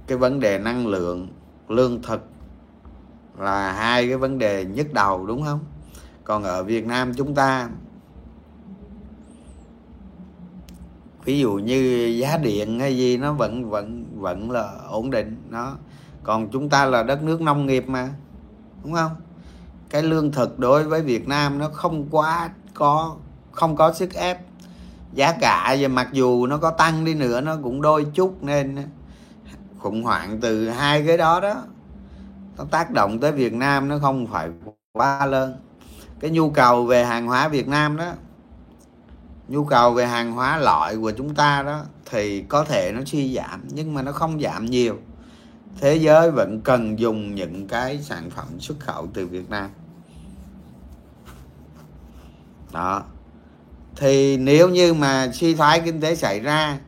cái 0.07 0.19
vấn 0.19 0.41
đề 0.41 0.59
năng 0.59 0.87
lượng 0.87 1.29
lương 1.69 2.03
thực 2.03 2.23
là 3.39 3.73
hai 3.73 4.07
cái 4.09 4.17
vấn 4.17 4.39
đề 4.39 4.65
nhức 4.65 4.93
đầu 4.93 5.27
đúng 5.27 5.43
không? 5.43 5.61
Còn 6.25 6.43
ở 6.43 6.63
việt 6.63 6.87
nam 6.87 7.15
chúng 7.15 7.35
ta 7.35 7.69
ví 11.25 11.39
dụ 11.39 11.53
như 11.53 12.07
giá 12.21 12.37
điện 12.37 12.81
hay 12.81 12.97
gì 12.97 13.17
nó 13.17 13.33
vẫn 13.33 13.71
vẫn 13.71 14.07
vẫn 14.17 14.51
là 14.51 14.73
ổn 14.89 15.11
định 15.11 15.37
nó. 15.51 15.77
Còn 16.23 16.49
chúng 16.51 16.69
ta 16.69 16.85
là 16.85 17.03
đất 17.03 17.23
nước 17.23 17.41
nông 17.41 17.67
nghiệp 17.67 17.89
mà 17.89 18.11
đúng 18.85 18.93
không? 18.93 19.13
Cái 19.91 20.03
lương 20.03 20.33
thực 20.33 20.59
đối 20.59 20.85
với 20.85 21.03
Việt 21.03 21.29
Nam 21.29 21.59
nó 21.59 21.69
không 21.69 22.07
quá 22.11 22.51
có, 22.75 23.17
không 23.53 23.77
có 23.77 23.93
sức 23.93 24.15
ép. 24.15 24.41
Giá 25.13 25.33
cả 25.41 25.77
và 25.81 25.89
mặc 25.89 26.09
dù 26.13 26.47
nó 26.47 26.57
có 26.57 26.71
tăng 26.71 27.05
đi 27.05 27.15
nữa, 27.15 27.41
nó 27.41 27.57
cũng 27.63 27.83
đôi 27.83 28.07
chút 28.15 28.43
nên 28.43 28.77
khủng 29.79 30.03
hoảng 30.03 30.39
từ 30.41 30.69
hai 30.69 31.05
cái 31.07 31.17
đó 31.17 31.41
đó. 31.41 31.63
Nó 32.57 32.65
tác 32.71 32.91
động 32.91 33.19
tới 33.21 33.33
Việt 33.33 33.53
Nam 33.53 33.89
nó 33.89 33.99
không 33.99 34.27
phải 34.27 34.49
quá 34.93 35.27
lớn. 35.27 35.57
Cái 36.21 36.31
nhu 36.31 36.51
cầu 36.51 36.85
về 36.85 37.05
hàng 37.05 37.27
hóa 37.27 37.49
Việt 37.49 37.69
Nam 37.69 37.97
đó, 37.97 38.13
nhu 39.49 39.65
cầu 39.65 39.93
về 39.93 40.07
hàng 40.07 40.33
hóa 40.33 40.59
loại 40.59 40.97
của 40.97 41.11
chúng 41.11 41.35
ta 41.35 41.63
đó 41.63 41.81
thì 42.11 42.43
có 42.43 42.65
thể 42.65 42.93
nó 42.93 43.01
suy 43.07 43.35
giảm, 43.35 43.65
nhưng 43.69 43.95
mà 43.95 44.03
nó 44.03 44.13
không 44.13 44.41
giảm 44.41 44.67
nhiều 44.67 44.99
thế 45.81 45.97
giới 45.97 46.31
vẫn 46.31 46.61
cần 46.61 46.99
dùng 46.99 47.35
những 47.35 47.69
cái 47.69 48.03
sản 48.03 48.31
phẩm 48.31 48.61
xuất 48.61 48.81
khẩu 48.81 49.07
từ 49.15 49.27
Việt 49.27 49.51
Nam. 49.51 49.71
Đó. 52.73 53.03
Thì 53.97 54.37
nếu 54.37 54.69
như 54.69 54.95
mà 54.95 55.31
suy 55.33 55.55
thoái 55.55 55.81
kinh 55.81 56.01
tế 56.01 56.15
xảy 56.15 56.41
ra, 56.41 56.79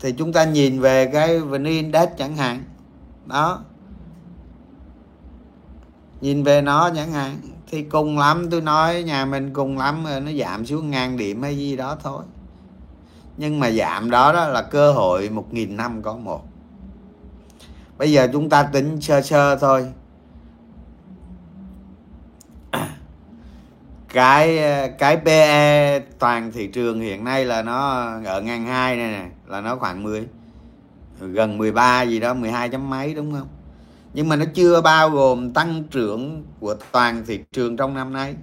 thì 0.00 0.12
chúng 0.12 0.32
ta 0.32 0.44
nhìn 0.44 0.80
về 0.80 1.06
cái 1.12 1.40
vn 1.40 1.64
index 1.64 2.08
chẳng 2.18 2.36
hạn. 2.36 2.64
Đó. 3.26 3.64
Nhìn 6.20 6.42
về 6.42 6.62
nó 6.62 6.90
chẳng 6.96 7.12
hạn, 7.12 7.40
thì 7.70 7.82
cùng 7.82 8.18
lắm, 8.18 8.50
tôi 8.50 8.60
nói 8.60 9.02
nhà 9.02 9.24
mình 9.24 9.52
cùng 9.52 9.78
lắm, 9.78 10.04
nó 10.24 10.32
giảm 10.32 10.66
xuống 10.66 10.90
ngàn 10.90 11.16
điểm 11.16 11.42
hay 11.42 11.58
gì 11.58 11.76
đó 11.76 11.96
thôi. 12.02 12.24
Nhưng 13.36 13.60
mà 13.60 13.70
giảm 13.70 14.10
đó 14.10 14.32
đó 14.32 14.48
là 14.48 14.62
cơ 14.62 14.92
hội 14.92 15.30
một 15.30 15.54
nghìn 15.54 15.76
năm 15.76 16.02
có 16.02 16.16
một 16.16 16.47
bây 17.98 18.12
giờ 18.12 18.28
chúng 18.32 18.48
ta 18.48 18.62
tính 18.62 19.00
sơ 19.00 19.22
sơ 19.22 19.56
thôi. 19.56 19.92
Cái 24.12 24.58
cái 24.98 25.16
PE 25.16 25.98
toàn 26.18 26.52
thị 26.52 26.66
trường 26.66 27.00
hiện 27.00 27.24
nay 27.24 27.44
là 27.44 27.62
nó 27.62 28.08
ở 28.24 28.40
ngàn 28.40 28.66
hai 28.66 28.96
này 28.96 29.10
nè, 29.10 29.28
là 29.46 29.60
nó 29.60 29.76
khoảng 29.76 30.02
10 30.02 30.26
gần 31.20 31.58
13 31.58 32.02
gì 32.02 32.20
đó 32.20 32.34
12 32.34 32.68
chấm 32.68 32.90
mấy 32.90 33.14
đúng 33.14 33.32
không? 33.32 33.48
Nhưng 34.14 34.28
mà 34.28 34.36
nó 34.36 34.44
chưa 34.54 34.80
bao 34.80 35.10
gồm 35.10 35.52
tăng 35.52 35.84
trưởng 35.90 36.44
của 36.60 36.74
toàn 36.92 37.22
thị 37.26 37.40
trường 37.52 37.76
trong 37.76 37.94
năm 37.94 38.12
nay. 38.12 38.34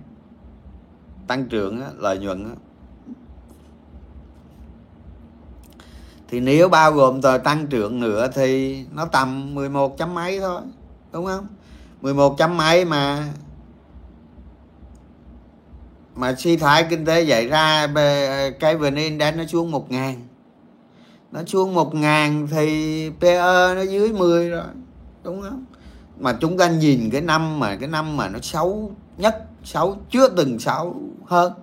Tăng 1.28 1.46
trưởng 1.46 1.82
lợi 1.98 2.18
nhuận 2.18 2.56
thì 6.28 6.40
nếu 6.40 6.70
bao 6.70 6.92
gồm 6.92 7.22
tờ 7.22 7.38
tăng 7.38 7.68
trưởng 7.68 8.00
nữa 8.00 8.28
thì 8.36 8.80
nó 8.94 9.06
tầm 9.06 9.56
11 9.56 9.98
chấm 9.98 10.14
mấy 10.14 10.40
thôi, 10.40 10.62
đúng 11.12 11.26
không? 11.26 11.48
11 12.02 12.38
chấm 12.38 12.58
mấy 12.58 12.86
mà 12.86 13.28
mà 16.16 16.36
suy 16.38 16.58
thoái 16.58 16.86
kinh 16.90 17.06
tế 17.06 17.26
xảy 17.26 17.48
ra 17.48 17.88
cái 18.60 18.78
vn 18.78 18.96
index 18.96 19.36
nó 19.36 19.46
xuống 19.46 19.72
một 19.72 19.92
ngàn. 19.92 20.28
Nó 21.32 21.44
xuống 21.46 21.74
một 21.74 21.96
ngàn 21.96 22.48
thì 22.52 23.10
PE 23.22 23.76
nó 23.76 23.82
dưới 23.82 24.14
10 24.14 24.50
rồi, 24.50 24.64
đúng 25.24 25.42
không? 25.42 25.66
Mà 26.20 26.38
chúng 26.42 26.58
ta 26.58 26.70
nhìn 26.70 27.10
cái 27.12 27.22
năm 27.22 27.60
mà, 27.60 27.76
cái 27.76 27.90
năm 27.90 28.18
mà 28.18 28.30
nó 28.30 28.40
xấu 28.42 28.92
nhất, 29.18 29.46
xấu, 29.64 29.98
chưa 30.10 30.30
từng 30.30 30.60
xấu 30.60 30.96
hơn 31.26 31.54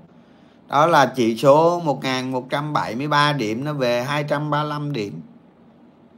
đó 0.72 0.86
là 0.86 1.12
chỉ 1.16 1.36
số 1.36 1.80
1173 1.80 3.32
điểm 3.32 3.64
nó 3.64 3.72
về 3.72 4.02
235 4.02 4.92
điểm. 4.92 5.20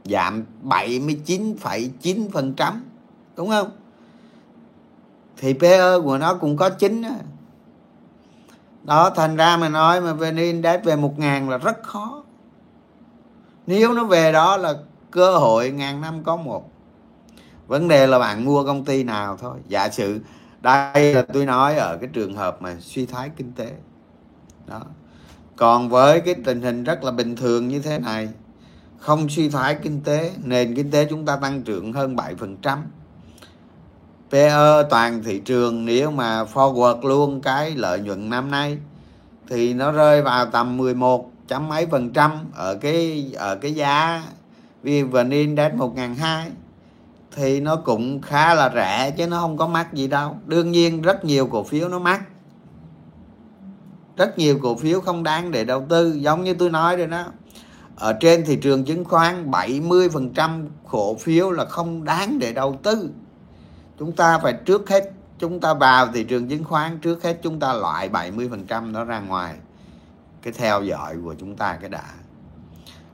Giảm 0.03 0.45
79,9% 0.63 2.73
đúng 3.35 3.49
không? 3.49 3.69
Thì 5.37 5.53
PE 5.53 5.99
của 6.03 6.17
nó 6.17 6.33
cũng 6.33 6.57
có 6.57 6.69
9 6.69 7.01
đó. 7.01 7.09
đó 8.83 9.09
thành 9.09 9.35
ra 9.35 9.57
mà 9.57 9.69
nói 9.69 10.01
mà 10.01 10.13
VN 10.13 10.35
Index 10.35 10.83
về 10.83 10.95
1.000 10.95 11.49
là 11.49 11.57
rất 11.57 11.83
khó. 11.83 12.23
Nếu 13.67 13.93
nó 13.93 14.03
về 14.03 14.31
đó 14.31 14.57
là 14.57 14.73
cơ 15.11 15.37
hội 15.37 15.71
ngàn 15.71 16.01
năm 16.01 16.23
có 16.23 16.35
một. 16.35 16.71
Vấn 17.67 17.87
đề 17.87 18.07
là 18.07 18.19
bạn 18.19 18.45
mua 18.45 18.65
công 18.65 18.85
ty 18.85 19.03
nào 19.03 19.37
thôi. 19.37 19.57
Giả 19.67 19.89
sử 19.89 20.19
đây 20.61 21.13
là 21.13 21.21
tôi 21.33 21.45
nói 21.45 21.75
ở 21.75 21.97
cái 21.97 22.09
trường 22.13 22.35
hợp 22.35 22.61
mà 22.61 22.75
suy 22.79 23.05
thoái 23.05 23.29
kinh 23.37 23.51
tế 23.55 23.71
đó. 24.67 24.81
Còn 25.55 25.89
với 25.89 26.19
cái 26.19 26.35
tình 26.45 26.61
hình 26.61 26.83
rất 26.83 27.03
là 27.03 27.11
bình 27.11 27.35
thường 27.35 27.67
như 27.67 27.79
thế 27.79 27.99
này, 27.99 28.29
không 28.99 29.29
suy 29.29 29.49
thoái 29.49 29.75
kinh 29.75 30.01
tế, 30.01 30.31
nền 30.43 30.75
kinh 30.75 30.91
tế 30.91 31.05
chúng 31.09 31.25
ta 31.25 31.35
tăng 31.35 31.61
trưởng 31.61 31.93
hơn 31.93 32.15
7% 32.15 32.77
PE 34.31 34.83
toàn 34.89 35.23
thị 35.23 35.39
trường 35.39 35.85
nếu 35.85 36.11
mà 36.11 36.43
forward 36.43 37.07
luôn 37.07 37.41
cái 37.41 37.71
lợi 37.75 37.99
nhuận 37.99 38.29
năm 38.29 38.51
nay 38.51 38.77
thì 39.49 39.73
nó 39.73 39.91
rơi 39.91 40.21
vào 40.21 40.45
tầm 40.45 40.77
11 40.77 41.31
chấm 41.47 41.69
mấy 41.69 41.85
phần 41.85 42.13
trăm 42.13 42.31
ở 42.55 42.75
cái 42.75 43.31
ở 43.35 43.55
cái 43.55 43.73
giá 43.73 44.23
VN 44.83 45.29
Index 45.29 45.73
1002 45.73 46.51
thì 47.35 47.59
nó 47.59 47.75
cũng 47.75 48.21
khá 48.21 48.53
là 48.53 48.71
rẻ 48.75 49.11
chứ 49.17 49.27
nó 49.27 49.39
không 49.39 49.57
có 49.57 49.67
mắc 49.67 49.93
gì 49.93 50.07
đâu. 50.07 50.37
Đương 50.45 50.71
nhiên 50.71 51.01
rất 51.01 51.25
nhiều 51.25 51.47
cổ 51.47 51.63
phiếu 51.63 51.89
nó 51.89 51.99
mắc 51.99 52.21
rất 54.17 54.37
nhiều 54.37 54.59
cổ 54.61 54.75
phiếu 54.75 55.01
không 55.01 55.23
đáng 55.23 55.51
để 55.51 55.65
đầu 55.65 55.85
tư. 55.89 56.13
Giống 56.13 56.43
như 56.43 56.53
tôi 56.53 56.69
nói 56.69 56.97
rồi 56.97 57.07
đó. 57.07 57.25
Ở 57.95 58.13
trên 58.13 58.45
thị 58.45 58.55
trường 58.55 58.85
chứng 58.85 59.05
khoán 59.05 59.51
70% 59.51 60.65
cổ 60.89 61.15
phiếu 61.15 61.51
là 61.51 61.65
không 61.65 62.03
đáng 62.03 62.39
để 62.39 62.53
đầu 62.53 62.79
tư. 62.83 63.09
Chúng 63.99 64.11
ta 64.11 64.39
phải 64.39 64.53
trước 64.65 64.89
hết, 64.89 65.11
chúng 65.39 65.59
ta 65.59 65.73
vào 65.73 66.07
thị 66.13 66.23
trường 66.23 66.47
chứng 66.49 66.63
khoán, 66.63 66.99
trước 66.99 67.23
hết 67.23 67.39
chúng 67.41 67.59
ta 67.59 67.73
loại 67.73 68.09
70% 68.09 68.91
nó 68.91 69.03
ra 69.03 69.19
ngoài. 69.19 69.55
Cái 70.41 70.53
theo 70.53 70.83
dõi 70.83 71.15
của 71.23 71.35
chúng 71.39 71.55
ta 71.55 71.77
cái 71.81 71.89
đã. 71.89 72.03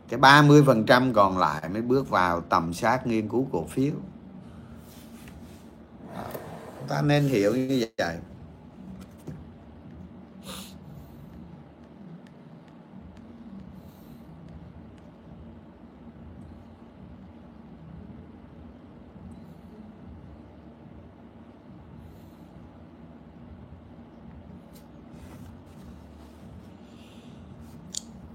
Cái 0.10 0.20
30% 0.20 1.14
còn 1.14 1.38
lại 1.38 1.70
mới 1.70 1.82
bước 1.82 2.10
vào 2.10 2.42
tầm 2.42 2.74
soát 2.74 3.08
nghiên 3.08 3.30
cứu 3.30 3.48
cổ 3.52 3.66
phiếu. 3.70 3.94
Chúng 6.80 6.88
ta 6.88 7.02
nên 7.02 7.28
hiểu 7.28 7.56
như 7.56 7.86
vậy. 7.98 8.16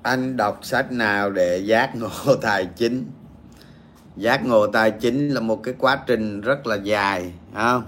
Anh 0.06 0.36
đọc 0.36 0.58
sách 0.62 0.92
nào 0.92 1.30
để 1.30 1.58
giác 1.58 1.96
ngộ 1.96 2.36
tài 2.42 2.66
chính? 2.76 3.10
Giác 4.16 4.46
ngộ 4.46 4.66
tài 4.66 4.90
chính 4.90 5.28
là 5.28 5.40
một 5.40 5.62
cái 5.62 5.74
quá 5.78 6.02
trình 6.06 6.40
rất 6.40 6.66
là 6.66 6.76
dài 6.76 7.32
không? 7.54 7.82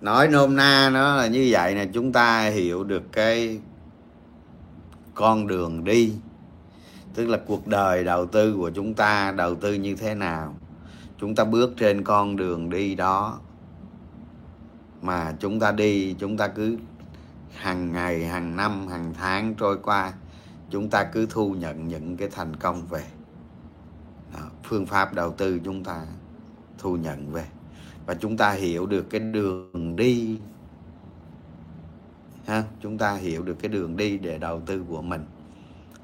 Nói 0.00 0.28
nôm 0.28 0.56
na 0.56 0.90
nó 0.90 1.16
là 1.16 1.26
như 1.26 1.48
vậy 1.50 1.74
nè, 1.74 1.86
chúng 1.92 2.12
ta 2.12 2.40
hiểu 2.40 2.84
được 2.84 3.02
cái 3.12 3.60
con 5.14 5.46
đường 5.46 5.84
đi. 5.84 6.12
Tức 7.14 7.26
là 7.26 7.38
cuộc 7.46 7.66
đời 7.66 8.04
đầu 8.04 8.26
tư 8.26 8.54
của 8.56 8.70
chúng 8.70 8.94
ta 8.94 9.34
đầu 9.36 9.54
tư 9.54 9.74
như 9.74 9.96
thế 9.96 10.14
nào? 10.14 10.54
Chúng 11.20 11.34
ta 11.34 11.44
bước 11.44 11.70
trên 11.76 12.04
con 12.04 12.36
đường 12.36 12.70
đi 12.70 12.94
đó. 12.94 13.38
Mà 15.02 15.34
chúng 15.40 15.60
ta 15.60 15.72
đi, 15.72 16.14
chúng 16.18 16.36
ta 16.36 16.48
cứ 16.48 16.76
hàng 17.54 17.92
ngày 17.92 18.24
hàng 18.24 18.56
năm 18.56 18.86
hàng 18.86 19.14
tháng 19.14 19.54
trôi 19.54 19.78
qua 19.78 20.12
chúng 20.70 20.90
ta 20.90 21.04
cứ 21.04 21.26
thu 21.30 21.54
nhận 21.54 21.88
những 21.88 22.16
cái 22.16 22.28
thành 22.28 22.56
công 22.56 22.86
về. 22.86 23.04
Đó, 24.34 24.50
phương 24.64 24.86
pháp 24.86 25.14
đầu 25.14 25.32
tư 25.32 25.60
chúng 25.64 25.84
ta 25.84 26.06
thu 26.78 26.96
nhận 26.96 27.32
về. 27.32 27.46
Và 28.06 28.14
chúng 28.14 28.36
ta 28.36 28.52
hiểu 28.52 28.86
được 28.86 29.10
cái 29.10 29.20
đường 29.20 29.96
đi 29.96 30.38
ha 32.46 32.64
chúng 32.80 32.98
ta 32.98 33.14
hiểu 33.14 33.42
được 33.42 33.54
cái 33.54 33.68
đường 33.68 33.96
đi 33.96 34.18
để 34.18 34.38
đầu 34.38 34.60
tư 34.66 34.84
của 34.88 35.02
mình. 35.02 35.24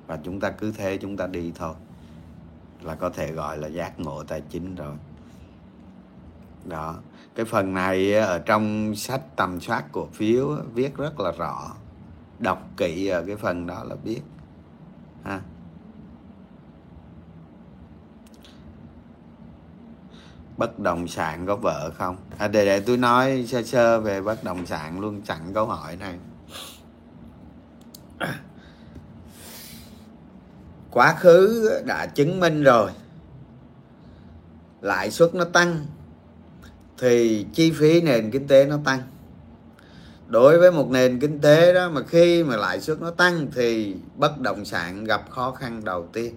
Và 0.06 0.18
chúng 0.24 0.40
ta 0.40 0.50
cứ 0.50 0.72
thế 0.72 0.98
chúng 0.98 1.16
ta 1.16 1.26
đi 1.26 1.52
thôi 1.54 1.74
là 2.82 2.94
có 2.94 3.10
thể 3.10 3.32
gọi 3.32 3.58
là 3.58 3.68
giác 3.68 4.00
ngộ 4.00 4.24
tài 4.24 4.40
chính 4.40 4.74
rồi. 4.74 4.96
Đó 6.64 6.96
cái 7.36 7.46
phần 7.46 7.74
này 7.74 8.14
ở 8.14 8.38
trong 8.38 8.94
sách 8.94 9.36
tầm 9.36 9.60
soát 9.60 9.84
cổ 9.92 10.08
phiếu 10.12 10.56
viết 10.74 10.96
rất 10.96 11.20
là 11.20 11.32
rõ. 11.32 11.72
Đọc 12.38 12.62
kỹ 12.76 13.06
ở 13.06 13.22
cái 13.26 13.36
phần 13.36 13.66
đó 13.66 13.84
là 13.84 13.96
biết. 14.04 14.20
Ha. 15.24 15.40
Bất 20.56 20.78
động 20.78 21.08
sản 21.08 21.46
có 21.46 21.56
vợ 21.56 21.90
không? 21.94 22.16
À, 22.38 22.48
để 22.48 22.64
để 22.64 22.80
tôi 22.80 22.96
nói 22.96 23.44
sơ 23.48 23.62
sơ 23.62 24.00
về 24.00 24.22
bất 24.22 24.44
động 24.44 24.66
sản 24.66 25.00
luôn 25.00 25.22
chặn 25.22 25.40
câu 25.54 25.66
hỏi 25.66 25.96
này. 25.96 26.18
Quá 30.90 31.14
khứ 31.18 31.70
đã 31.86 32.06
chứng 32.06 32.40
minh 32.40 32.62
rồi. 32.62 32.90
Lãi 34.80 35.10
suất 35.10 35.34
nó 35.34 35.44
tăng 35.44 35.86
thì 36.98 37.46
chi 37.52 37.70
phí 37.70 38.00
nền 38.00 38.30
kinh 38.30 38.48
tế 38.48 38.64
nó 38.64 38.78
tăng. 38.84 39.00
Đối 40.26 40.58
với 40.58 40.72
một 40.72 40.90
nền 40.90 41.20
kinh 41.20 41.40
tế 41.40 41.74
đó 41.74 41.88
mà 41.88 42.02
khi 42.02 42.44
mà 42.44 42.56
lãi 42.56 42.80
suất 42.80 43.00
nó 43.00 43.10
tăng 43.10 43.46
thì 43.54 43.96
bất 44.16 44.40
động 44.40 44.64
sản 44.64 45.04
gặp 45.04 45.30
khó 45.30 45.50
khăn 45.50 45.84
đầu 45.84 46.08
tiên. 46.12 46.36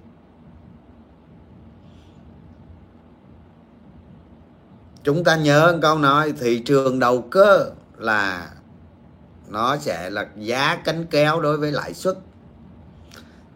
Chúng 5.04 5.24
ta 5.24 5.36
nhớ 5.36 5.80
câu 5.82 5.98
nói, 5.98 6.34
thị 6.39 6.60
trường 6.60 7.00
đầu 7.00 7.22
cơ 7.22 7.72
là 7.98 8.52
nó 9.48 9.78
sẽ 9.78 10.10
là 10.10 10.30
giá 10.38 10.76
cánh 10.86 11.06
kéo 11.06 11.41
đối 11.41 11.58
với 11.58 11.72
lãi 11.72 11.93
suất. 11.93 12.17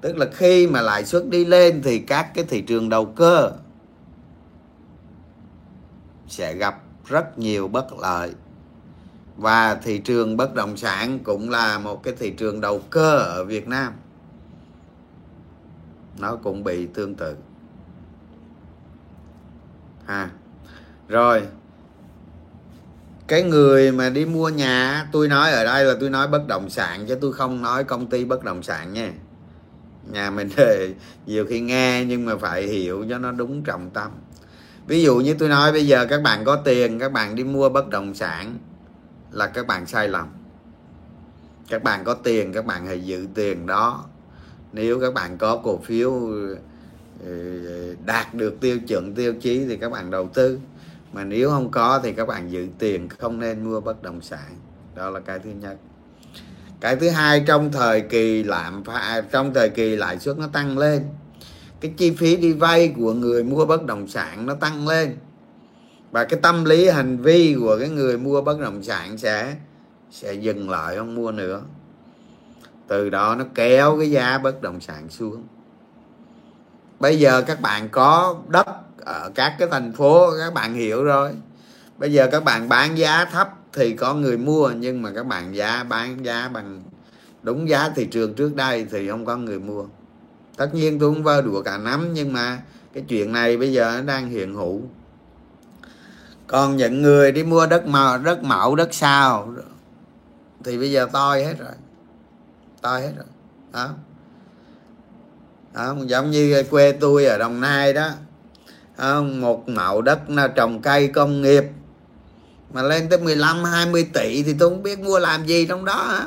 Tức 0.02 0.18
là 0.18 0.26
khi 0.34 0.68
mà 0.68 0.82
lãi 0.82 1.06
suất 1.06 1.30
đi 1.30 1.46
lên 1.46 1.82
thì 1.84 2.00
các 2.00 2.32
cái 2.34 2.44
thị 2.44 2.62
trường 2.62 2.90
đầu 2.90 3.06
cơ 3.06 3.52
sẽ 6.28 6.54
gặp 6.54 6.83
rất 7.06 7.40
nhiều 7.40 7.68
bất 7.68 7.88
lợi. 8.02 8.34
Và 9.38 9.76
thị 9.76 9.98
trường 9.98 10.38
bất 10.38 10.56
động 10.56 10.78
sản 10.78 11.20
cũng 11.20 11.50
là 11.50 11.80
một 11.80 12.04
cái 12.04 12.14
thị 12.20 12.32
trường 12.32 12.62
đầu 12.62 12.82
cơ 12.90 13.18
ở 13.18 13.46
Việt 13.46 13.68
Nam. 13.68 13.94
Nó 16.20 16.36
cũng 16.36 16.64
bị 16.64 16.86
tương 16.86 17.16
tự. 17.16 17.36
Ha. 20.06 20.30
Rồi, 21.08 21.48
cái 23.28 23.44
người 23.44 23.92
mà 23.92 24.10
đi 24.10 24.26
mua 24.26 24.50
nhà, 24.50 25.08
tôi 25.12 25.28
nói 25.28 25.52
ở 25.52 25.66
đây 25.66 25.86
là 25.86 25.94
tôi 26.00 26.10
nói 26.10 26.28
bất 26.28 26.48
động 26.48 26.70
sản 26.70 27.06
chứ 27.08 27.16
tôi 27.22 27.34
không 27.34 27.62
nói 27.62 27.84
công 27.84 28.08
ty 28.08 28.26
bất 28.26 28.44
động 28.44 28.64
sản 28.64 28.94
nha. 28.94 29.14
Nhà 30.12 30.30
mình 30.30 30.50
thì 30.56 30.96
nhiều 31.26 31.46
khi 31.50 31.60
nghe 31.60 32.06
nhưng 32.06 32.26
mà 32.26 32.38
phải 32.38 32.64
hiểu 32.64 33.06
cho 33.10 33.18
nó 33.18 33.32
đúng 33.32 33.64
trọng 33.64 33.90
tâm 33.90 34.12
ví 34.88 35.04
dụ 35.04 35.18
như 35.18 35.34
tôi 35.34 35.50
nói 35.50 35.72
bây 35.72 35.88
giờ 35.88 36.06
các 36.06 36.22
bạn 36.22 36.46
có 36.46 36.56
tiền, 36.56 37.00
các 37.00 37.12
bạn 37.12 37.36
đi 37.36 37.44
mua 37.44 37.70
bất 37.70 37.90
động 37.90 38.14
sản 38.14 38.58
là 39.32 39.48
các 39.48 39.68
bạn 39.68 39.86
sai 39.86 40.08
lầm. 40.08 40.28
Các 41.70 41.84
bạn 41.84 42.04
có 42.04 42.14
tiền, 42.14 42.54
các 42.54 42.66
bạn 42.66 42.88
hãy 42.88 43.02
giữ 43.02 43.28
tiền 43.34 43.66
đó. 43.66 44.06
Nếu 44.74 45.00
các 45.00 45.14
bạn 45.14 45.38
có 45.38 45.58
cổ 45.64 45.78
phiếu 45.78 46.12
ừ, 47.26 47.96
đạt 48.06 48.34
được 48.34 48.60
tiêu 48.62 48.80
chuẩn, 48.80 49.16
tiêu 49.16 49.34
chí 49.42 49.66
thì 49.66 49.78
các 49.78 49.92
bạn 49.92 50.12
đầu 50.12 50.30
tư. 50.34 50.60
Mà 51.14 51.24
nếu 51.24 51.50
không 51.50 51.72
có 51.72 52.00
thì 52.04 52.14
các 52.14 52.28
bạn 52.28 52.52
giữ 52.52 52.68
tiền, 52.80 53.10
không 53.10 53.40
nên 53.40 53.64
mua 53.64 53.80
bất 53.80 54.04
động 54.04 54.22
sản. 54.22 54.56
Đó 54.96 55.10
là 55.10 55.20
cái 55.20 55.40
thứ 55.40 55.50
nhất. 55.50 55.78
Cái 56.82 56.96
thứ 56.96 57.10
hai, 57.10 57.44
trong 57.48 57.72
thời 57.72 58.02
kỳ 58.02 58.44
lạm 58.44 58.84
phát 58.84 59.24
trong 59.32 59.54
thời 59.54 59.70
kỳ 59.70 59.96
lãi 59.96 60.20
suất 60.20 60.38
nó 60.38 60.48
tăng 60.48 60.78
lên 60.78 61.04
cái 61.84 61.94
chi 61.98 62.12
phí 62.12 62.36
đi 62.36 62.54
vay 62.54 62.94
của 62.98 63.14
người 63.14 63.44
mua 63.44 63.66
bất 63.66 63.86
động 63.86 64.08
sản 64.08 64.46
nó 64.46 64.54
tăng 64.54 64.88
lên. 64.88 65.18
Và 66.12 66.24
cái 66.24 66.40
tâm 66.44 66.66
lý, 66.66 66.88
hành 66.88 67.18
vi 67.18 67.56
của 67.60 67.78
cái 67.80 67.90
người 67.90 68.18
mua 68.18 68.42
bất 68.42 68.60
động 68.60 68.84
sản 68.84 69.18
sẽ 69.18 69.56
sẽ 70.12 70.34
dừng 70.34 70.70
lại, 70.70 70.98
không 70.98 71.16
mua 71.16 71.32
nữa. 71.32 71.62
Từ 72.88 73.10
đó 73.10 73.36
nó 73.36 73.46
kéo 73.56 73.98
cái 74.00 74.12
giá 74.12 74.38
bất 74.38 74.62
động 74.62 74.82
sản 74.82 75.10
xuống. 75.10 75.44
Bây 77.00 77.20
giờ 77.20 77.42
các 77.42 77.62
bạn 77.62 77.90
có 77.90 78.36
đất 78.48 78.68
ở 79.06 79.32
các 79.36 79.56
cái 79.60 79.68
thành 79.72 79.94
phố, 79.94 80.32
các 80.40 80.54
bạn 80.54 80.74
hiểu 80.74 81.04
rồi. 81.04 81.32
Bây 81.98 82.14
giờ 82.14 82.28
các 82.32 82.44
bạn 82.44 82.70
bán 82.70 82.98
giá 82.98 83.26
thấp 83.26 83.50
thì 83.74 83.96
có 83.96 84.14
người 84.14 84.38
mua, 84.38 84.72
nhưng 84.78 85.02
mà 85.02 85.12
các 85.16 85.26
bạn 85.26 85.56
giá 85.56 85.84
bán 85.84 86.26
giá 86.26 86.50
bằng 86.54 86.84
đúng 87.42 87.70
giá 87.70 87.90
thị 87.96 88.06
trường 88.06 88.34
trước 88.34 88.56
đây 88.56 88.86
thì 88.92 89.10
không 89.10 89.26
có 89.26 89.38
người 89.38 89.60
mua 89.60 89.86
tất 90.58 90.74
nhiên 90.74 91.00
tôi 91.00 91.14
không 91.14 91.24
vơ 91.24 91.42
đùa 91.42 91.62
cả 91.62 91.78
nắm 91.78 92.14
nhưng 92.14 92.34
mà 92.34 92.62
cái 92.94 93.04
chuyện 93.08 93.32
này 93.32 93.58
bây 93.58 93.74
giờ 93.74 93.92
nó 93.96 94.02
đang 94.02 94.30
hiện 94.30 94.54
hữu. 94.56 94.82
Còn 96.48 96.78
những 96.78 97.02
người 97.02 97.32
đi 97.32 97.44
mua 97.44 97.68
đất 97.68 97.88
màu 97.88 98.18
đất 98.18 98.44
mẫu 98.44 98.76
đất 98.76 98.94
sao 98.94 99.54
thì 100.64 100.78
bây 100.78 100.92
giờ 100.92 101.08
toi 101.14 101.44
hết 101.44 101.56
rồi. 101.60 101.72
Toi 102.82 103.02
hết 103.02 103.14
rồi. 103.16 103.26
Đó. 103.74 103.90
Đó, 105.74 105.96
giống 106.06 106.32
như 106.32 106.64
quê 106.70 106.92
tôi 106.92 107.26
ở 107.26 107.38
đồng 107.38 107.62
nai 107.62 107.94
đó. 107.94 108.10
Một 109.22 109.70
mẫu 109.70 110.02
đất 110.02 110.30
là 110.30 110.48
trồng 110.48 110.82
cây 110.82 111.08
công 111.08 111.42
nghiệp. 111.42 111.64
Mà 112.74 112.82
lên 112.82 113.10
tới 113.10 113.20
15 113.20 113.64
20 113.64 114.10
tỷ 114.14 114.44
thì 114.44 114.56
tôi 114.60 114.70
không 114.70 114.84
biết 114.84 115.00
mua 115.00 115.20
làm 115.20 115.46
gì 115.46 115.66
trong 115.66 115.86
đó 115.86 116.04
hả? 116.04 116.26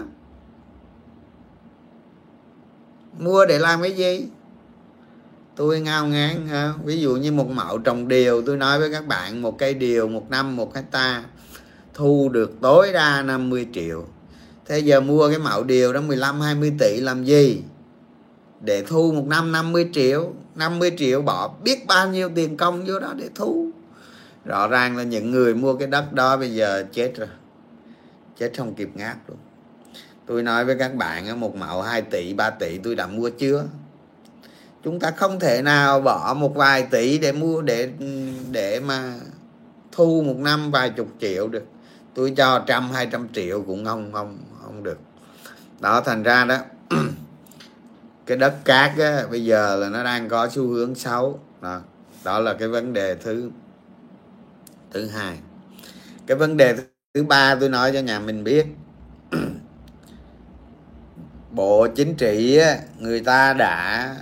Mua 3.19 3.47
để 3.47 3.59
làm 3.59 3.83
cái 3.83 3.93
gì? 3.93 4.29
Tôi 5.57 5.81
ngao 5.81 6.07
ngán 6.07 6.47
ha? 6.47 6.73
ví 6.85 7.01
dụ 7.01 7.17
như 7.17 7.33
một 7.33 7.51
mẫu 7.51 7.79
trồng 7.79 8.09
điều, 8.09 8.43
tôi 8.43 8.57
nói 8.57 8.79
với 8.79 8.93
các 8.93 9.07
bạn, 9.07 9.43
một 9.43 9.59
cây 9.59 9.75
điều, 9.75 10.09
một 10.09 10.31
năm, 10.31 10.57
một 10.57 10.75
hecta 10.75 11.25
thu 11.97 12.29
được 12.29 12.53
tối 12.61 12.93
đa 12.93 13.23
50 13.23 13.67
triệu. 13.73 14.05
Thế 14.67 14.79
giờ 14.79 15.01
mua 15.01 15.29
cái 15.29 15.39
mẫu 15.39 15.65
điều 15.65 15.93
đó 15.93 16.01
15 16.01 16.41
20 16.41 16.73
tỷ 16.79 17.01
làm 17.01 17.25
gì? 17.25 17.63
Để 18.61 18.85
thu 18.87 19.13
một 19.13 19.27
năm 19.27 19.53
50 19.53 19.89
triệu. 19.93 20.33
50 20.55 20.93
triệu 20.99 21.23
bỏ 21.23 21.55
biết 21.63 21.87
bao 21.87 22.09
nhiêu 22.09 22.31
tiền 22.35 22.57
công 22.57 22.85
vô 22.87 22.99
đó 22.99 23.15
để 23.17 23.29
thu. 23.35 23.71
Rõ 24.45 24.69
ràng 24.69 24.97
là 24.97 25.03
những 25.03 25.31
người 25.31 25.55
mua 25.55 25.75
cái 25.75 25.89
đất 25.89 26.13
đó 26.13 26.37
bây 26.37 26.55
giờ 26.55 26.85
chết 26.93 27.13
rồi. 27.17 27.29
Chết 28.39 28.53
không 28.59 28.75
kịp 28.75 28.89
ngáp 28.95 29.17
luôn 29.29 29.39
tôi 30.27 30.43
nói 30.43 30.65
với 30.65 30.77
các 30.79 30.95
bạn 30.95 31.41
một 31.41 31.57
mẫu 31.57 31.83
2 31.83 32.03
tỷ 32.03 32.35
3 32.35 32.51
tỷ 32.51 32.79
tôi 32.79 32.95
đã 32.95 33.07
mua 33.07 33.31
chưa? 33.31 33.65
Chúng 34.85 35.01
ta 35.01 35.11
không 35.11 35.41
thể 35.41 35.63
nào 35.63 36.01
bỏ 36.01 36.35
một 36.35 36.55
vài 36.55 36.83
tỷ 36.83 37.19
để 37.19 37.33
mua 37.33 37.63
để 37.63 37.91
để 38.51 38.81
mà 38.81 39.15
thu 39.93 40.23
một 40.27 40.37
năm 40.37 40.71
vài 40.71 40.91
chục 40.91 41.09
triệu 41.21 41.49
được. 41.49 41.65
Tôi 42.15 42.33
cho 42.37 42.65
trăm 42.67 42.91
hai 42.91 43.07
trăm 43.07 43.29
triệu 43.33 43.63
cũng 43.63 43.85
không 43.85 44.13
không 44.13 44.39
không 44.63 44.83
được. 44.83 44.99
Đó 45.81 46.01
thành 46.01 46.23
ra 46.23 46.45
đó 46.45 46.59
cái 48.27 48.37
đất 48.37 48.55
cát 48.65 48.99
á, 48.99 49.25
bây 49.31 49.45
giờ 49.45 49.77
là 49.77 49.89
nó 49.89 50.05
đang 50.05 50.29
có 50.29 50.49
xu 50.49 50.67
hướng 50.67 50.95
xấu. 50.95 51.41
Đó, 51.61 51.81
đó 52.25 52.39
là 52.41 52.55
cái 52.55 52.69
vấn 52.69 52.93
đề 52.93 53.15
thứ 53.15 53.51
thứ 54.91 55.07
hai. 55.07 55.39
Cái 56.27 56.37
vấn 56.37 56.57
đề 56.57 56.77
thứ 57.15 57.25
ba 57.25 57.55
tôi 57.55 57.69
nói 57.69 57.91
cho 57.93 58.01
nhà 58.01 58.21
mình 58.21 58.45
biết 58.45 58.67
bộ 61.57 61.87
chính 61.87 62.15
trị 62.15 62.61
người 62.99 63.21
ta 63.21 63.53
đã 63.53 64.17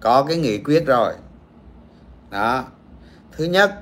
có 0.00 0.24
cái 0.28 0.36
nghị 0.36 0.58
quyết 0.58 0.86
rồi. 0.86 1.14
Đó. 2.30 2.64
Thứ 3.32 3.44
nhất, 3.44 3.74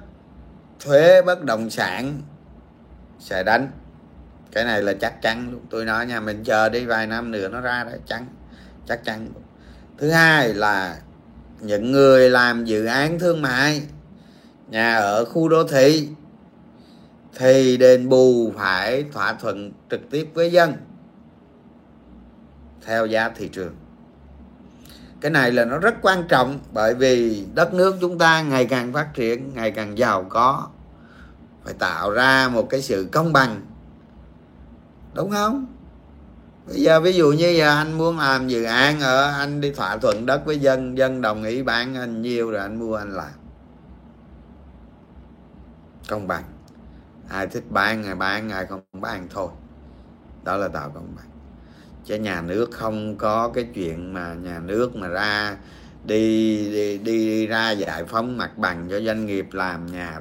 thuế 0.80 1.22
bất 1.22 1.44
động 1.44 1.70
sản 1.70 2.22
sẽ 3.18 3.42
đánh. 3.42 3.70
Cái 4.52 4.64
này 4.64 4.82
là 4.82 4.92
chắc 5.00 5.22
chắn 5.22 5.48
luôn. 5.52 5.60
Tôi 5.70 5.84
nói 5.84 6.06
nha, 6.06 6.20
mình 6.20 6.44
chờ 6.44 6.68
đi 6.68 6.84
vài 6.84 7.06
năm 7.06 7.30
nữa 7.30 7.48
nó 7.48 7.60
ra 7.60 7.84
đó 7.84 7.90
chắn 8.06 8.26
chắc 8.88 9.04
chắn. 9.04 9.28
Thứ 9.98 10.10
hai 10.10 10.54
là 10.54 10.98
những 11.60 11.92
người 11.92 12.30
làm 12.30 12.64
dự 12.64 12.84
án 12.84 13.18
thương 13.18 13.42
mại, 13.42 13.82
nhà 14.68 14.96
ở 14.96 15.24
khu 15.24 15.48
đô 15.48 15.64
thị 15.64 16.08
thì 17.36 17.76
đền 17.76 18.08
bù 18.08 18.52
phải 18.56 19.04
thỏa 19.12 19.32
thuận 19.32 19.72
trực 19.90 20.00
tiếp 20.10 20.28
với 20.34 20.52
dân 20.52 20.74
theo 22.88 23.06
giá 23.06 23.28
thị 23.28 23.48
trường. 23.48 23.74
Cái 25.20 25.30
này 25.30 25.52
là 25.52 25.64
nó 25.64 25.78
rất 25.78 25.94
quan 26.02 26.28
trọng 26.28 26.58
bởi 26.72 26.94
vì 26.94 27.44
đất 27.54 27.74
nước 27.74 27.96
chúng 28.00 28.18
ta 28.18 28.42
ngày 28.42 28.66
càng 28.66 28.92
phát 28.92 29.08
triển, 29.14 29.54
ngày 29.54 29.70
càng 29.70 29.98
giàu 29.98 30.24
có, 30.28 30.66
phải 31.64 31.74
tạo 31.74 32.10
ra 32.10 32.48
một 32.48 32.66
cái 32.70 32.82
sự 32.82 33.08
công 33.12 33.32
bằng. 33.32 33.60
Đúng 35.14 35.30
không? 35.30 35.66
Bây 36.66 36.76
giờ 36.76 37.00
ví 37.00 37.12
dụ 37.12 37.32
như 37.32 37.48
giờ 37.48 37.76
anh 37.76 37.98
muốn 37.98 38.18
làm 38.18 38.48
dự 38.48 38.64
án 38.64 39.00
ở, 39.00 39.30
anh 39.30 39.60
đi 39.60 39.72
thỏa 39.72 39.96
thuận 39.96 40.26
đất 40.26 40.46
với 40.46 40.58
dân 40.58 40.98
dân 40.98 41.22
đồng 41.22 41.44
ý 41.44 41.62
bán 41.62 41.94
anh 41.94 42.22
nhiều 42.22 42.50
rồi 42.50 42.60
anh 42.60 42.78
mua 42.78 42.94
anh 42.94 43.10
làm. 43.10 43.32
Công 46.08 46.28
bằng. 46.28 46.44
Ai 47.28 47.46
thích 47.46 47.64
bán, 47.70 48.04
ai 48.04 48.14
bán, 48.14 48.50
ai 48.50 48.66
không 48.66 48.80
bán 48.92 49.26
thôi. 49.30 49.48
Đó 50.44 50.56
là 50.56 50.68
tạo 50.68 50.90
công 50.94 51.08
bằng 51.16 51.27
chứ 52.08 52.14
nhà 52.14 52.42
nước 52.42 52.70
không 52.72 53.16
có 53.16 53.50
cái 53.54 53.66
chuyện 53.74 54.14
mà 54.14 54.34
nhà 54.34 54.60
nước 54.64 54.96
mà 54.96 55.08
ra 55.08 55.56
đi 56.04 56.56
đi, 56.72 56.98
đi 56.98 57.46
ra 57.46 57.70
giải 57.70 58.04
phóng 58.04 58.36
mặt 58.36 58.58
bằng 58.58 58.88
cho 58.90 59.00
doanh 59.00 59.26
nghiệp 59.26 59.46
làm 59.52 59.86
nhà 59.86 60.20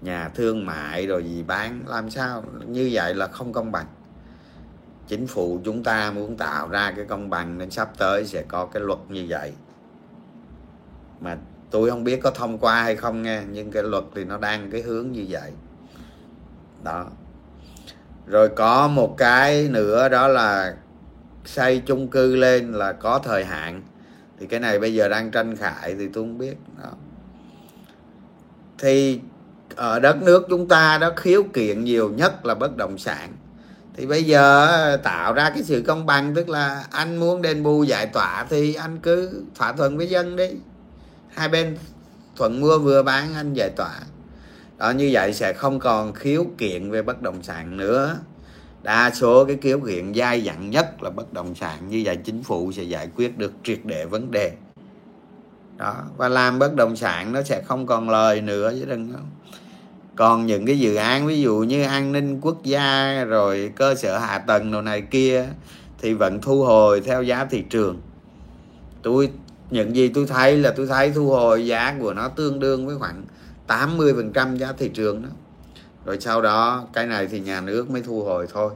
nhà 0.00 0.28
thương 0.28 0.66
mại 0.66 1.06
rồi 1.06 1.24
gì 1.24 1.42
bán 1.42 1.80
làm 1.86 2.10
sao? 2.10 2.44
Như 2.66 2.90
vậy 2.92 3.14
là 3.14 3.26
không 3.26 3.52
công 3.52 3.72
bằng. 3.72 3.86
Chính 5.08 5.26
phủ 5.26 5.60
chúng 5.64 5.84
ta 5.84 6.10
muốn 6.10 6.36
tạo 6.36 6.68
ra 6.68 6.92
cái 6.96 7.04
công 7.04 7.30
bằng 7.30 7.58
nên 7.58 7.70
sắp 7.70 7.90
tới 7.98 8.26
sẽ 8.26 8.42
có 8.48 8.66
cái 8.66 8.82
luật 8.82 8.98
như 9.08 9.26
vậy. 9.28 9.52
Mà 11.20 11.36
tôi 11.70 11.90
không 11.90 12.04
biết 12.04 12.20
có 12.22 12.30
thông 12.30 12.58
qua 12.58 12.82
hay 12.82 12.96
không 12.96 13.22
nghe 13.22 13.42
nhưng 13.52 13.70
cái 13.70 13.82
luật 13.82 14.04
thì 14.14 14.24
nó 14.24 14.38
đang 14.38 14.70
cái 14.70 14.82
hướng 14.82 15.12
như 15.12 15.26
vậy. 15.28 15.52
Đó. 16.84 17.06
Rồi 18.26 18.48
có 18.48 18.88
một 18.88 19.14
cái 19.18 19.68
nữa 19.68 20.08
đó 20.08 20.28
là 20.28 20.74
xây 21.44 21.82
chung 21.86 22.08
cư 22.08 22.36
lên 22.36 22.72
là 22.72 22.92
có 22.92 23.18
thời 23.24 23.44
hạn. 23.44 23.82
Thì 24.40 24.46
cái 24.46 24.60
này 24.60 24.78
bây 24.78 24.94
giờ 24.94 25.08
đang 25.08 25.30
tranh 25.30 25.56
khải 25.56 25.94
thì 25.94 26.08
tôi 26.14 26.24
không 26.24 26.38
biết. 26.38 26.56
Đó. 26.82 26.90
thì 28.78 29.20
ở 29.76 30.00
đất 30.00 30.22
nước 30.22 30.46
chúng 30.48 30.68
ta 30.68 30.98
đó 30.98 31.10
khiếu 31.16 31.42
kiện 31.42 31.84
nhiều 31.84 32.10
nhất 32.10 32.46
là 32.46 32.54
bất 32.54 32.76
động 32.76 32.98
sản. 32.98 33.32
Thì 33.96 34.06
bây 34.06 34.24
giờ 34.24 34.96
tạo 35.02 35.32
ra 35.32 35.50
cái 35.50 35.62
sự 35.62 35.82
công 35.86 36.06
bằng, 36.06 36.34
tức 36.34 36.48
là 36.48 36.84
anh 36.90 37.16
muốn 37.16 37.42
đền 37.42 37.62
bù 37.62 37.82
giải 37.82 38.06
tỏa 38.06 38.46
thì 38.50 38.74
anh 38.74 38.98
cứ 38.98 39.42
thỏa 39.54 39.72
thuận 39.72 39.96
với 39.96 40.06
dân 40.06 40.36
đi. 40.36 40.50
Hai 41.34 41.48
bên 41.48 41.76
thuận 42.36 42.60
mua 42.60 42.78
vừa 42.78 43.02
bán, 43.02 43.34
anh 43.34 43.54
giải 43.54 43.70
tỏa. 43.76 44.00
Đó, 44.78 44.90
như 44.90 45.10
vậy 45.12 45.34
sẽ 45.34 45.52
không 45.52 45.78
còn 45.78 46.12
khiếu 46.12 46.46
kiện 46.58 46.90
về 46.90 47.02
bất 47.02 47.22
động 47.22 47.42
sản 47.42 47.76
nữa 47.76 48.16
đa 48.82 49.10
số 49.14 49.44
cái 49.44 49.58
khiếu 49.62 49.80
kiện 49.80 50.14
dai 50.14 50.40
dẳng 50.40 50.70
nhất 50.70 51.02
là 51.02 51.10
bất 51.10 51.32
động 51.32 51.54
sản, 51.54 51.88
như 51.88 52.02
vậy 52.04 52.16
chính 52.16 52.42
phủ 52.42 52.72
sẽ 52.72 52.82
giải 52.82 53.08
quyết 53.16 53.38
được 53.38 53.52
triệt 53.64 53.78
để 53.84 54.06
vấn 54.06 54.30
đề. 54.30 54.52
Đó, 55.76 55.94
và 56.16 56.28
làm 56.28 56.58
bất 56.58 56.74
động 56.74 56.96
sản 56.96 57.32
nó 57.32 57.42
sẽ 57.42 57.62
không 57.62 57.86
còn 57.86 58.10
lời 58.10 58.40
nữa 58.40 58.72
chứ 58.78 58.84
đừng 58.84 59.12
không 59.12 59.30
còn 60.16 60.46
những 60.46 60.66
cái 60.66 60.78
dự 60.78 60.94
án, 60.94 61.26
ví 61.26 61.40
dụ 61.40 61.58
như 61.58 61.84
an 61.84 62.12
ninh 62.12 62.40
quốc 62.40 62.64
gia, 62.64 63.24
rồi 63.24 63.72
cơ 63.76 63.94
sở 63.94 64.18
hạ 64.18 64.38
tầng 64.38 64.72
đồ 64.72 64.82
này 64.82 65.00
kia, 65.00 65.46
thì 65.98 66.14
vẫn 66.14 66.40
thu 66.40 66.64
hồi 66.64 67.00
theo 67.00 67.22
giá 67.22 67.44
thị 67.44 67.64
trường. 67.70 68.00
Tôi, 69.02 69.30
những 69.70 69.96
gì 69.96 70.08
tôi 70.08 70.26
thấy 70.26 70.56
là 70.56 70.72
tôi 70.76 70.86
thấy 70.86 71.10
thu 71.10 71.30
hồi 71.30 71.66
giá 71.66 71.96
của 72.00 72.14
nó 72.14 72.28
tương 72.28 72.60
đương 72.60 72.86
với 72.86 72.98
khoảng 72.98 73.24
80 73.66 74.12
phần 74.16 74.32
trăm 74.32 74.56
giá 74.56 74.72
thị 74.78 74.90
trường 74.94 75.22
đó 75.22 75.28
rồi 76.04 76.20
sau 76.20 76.42
đó 76.42 76.86
cái 76.92 77.06
này 77.06 77.26
thì 77.26 77.40
nhà 77.40 77.60
nước 77.60 77.90
mới 77.90 78.02
thu 78.02 78.24
hồi 78.24 78.46
thôi. 78.52 78.72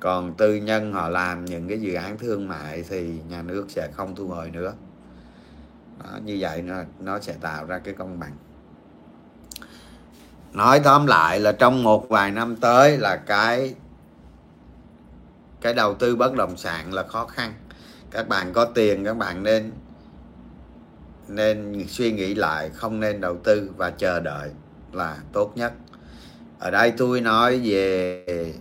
Còn 0.00 0.34
tư 0.34 0.54
nhân 0.54 0.92
họ 0.92 1.08
làm 1.08 1.44
những 1.44 1.68
cái 1.68 1.80
dự 1.80 1.94
án 1.94 2.18
thương 2.18 2.48
mại 2.48 2.84
thì 2.88 3.20
nhà 3.28 3.42
nước 3.42 3.66
sẽ 3.68 3.88
không 3.92 4.16
thu 4.16 4.28
hồi 4.28 4.50
nữa. 4.50 4.72
Đó, 5.98 6.18
như 6.24 6.36
vậy 6.40 6.62
nó, 6.62 6.76
nó 7.00 7.20
sẽ 7.20 7.34
tạo 7.40 7.64
ra 7.64 7.78
cái 7.78 7.94
công 7.94 8.20
bằng. 8.20 8.36
Nói 10.52 10.80
tóm 10.80 11.06
lại 11.06 11.40
là 11.40 11.52
trong 11.52 11.82
một 11.82 12.08
vài 12.08 12.30
năm 12.30 12.56
tới 12.56 12.98
là 12.98 13.16
cái 13.16 13.74
cái 15.60 15.74
đầu 15.74 15.94
tư 15.94 16.16
bất 16.16 16.34
động 16.34 16.56
sản 16.56 16.94
là 16.94 17.02
khó 17.02 17.26
khăn. 17.26 17.54
Các 18.10 18.28
bạn 18.28 18.52
có 18.52 18.64
tiền 18.64 19.04
các 19.04 19.16
bạn 19.16 19.42
nên 19.42 19.72
nên 21.28 21.84
suy 21.88 22.12
nghĩ 22.12 22.34
lại 22.34 22.70
không 22.70 23.00
nên 23.00 23.20
đầu 23.20 23.36
tư 23.36 23.70
và 23.76 23.90
chờ 23.90 24.20
đợi 24.20 24.50
là 24.92 25.18
tốt 25.32 25.52
nhất 25.56 25.72
ở 26.62 26.70
đây 26.70 26.92
tôi 26.96 27.20
nói 27.20 27.60
về 27.64 28.54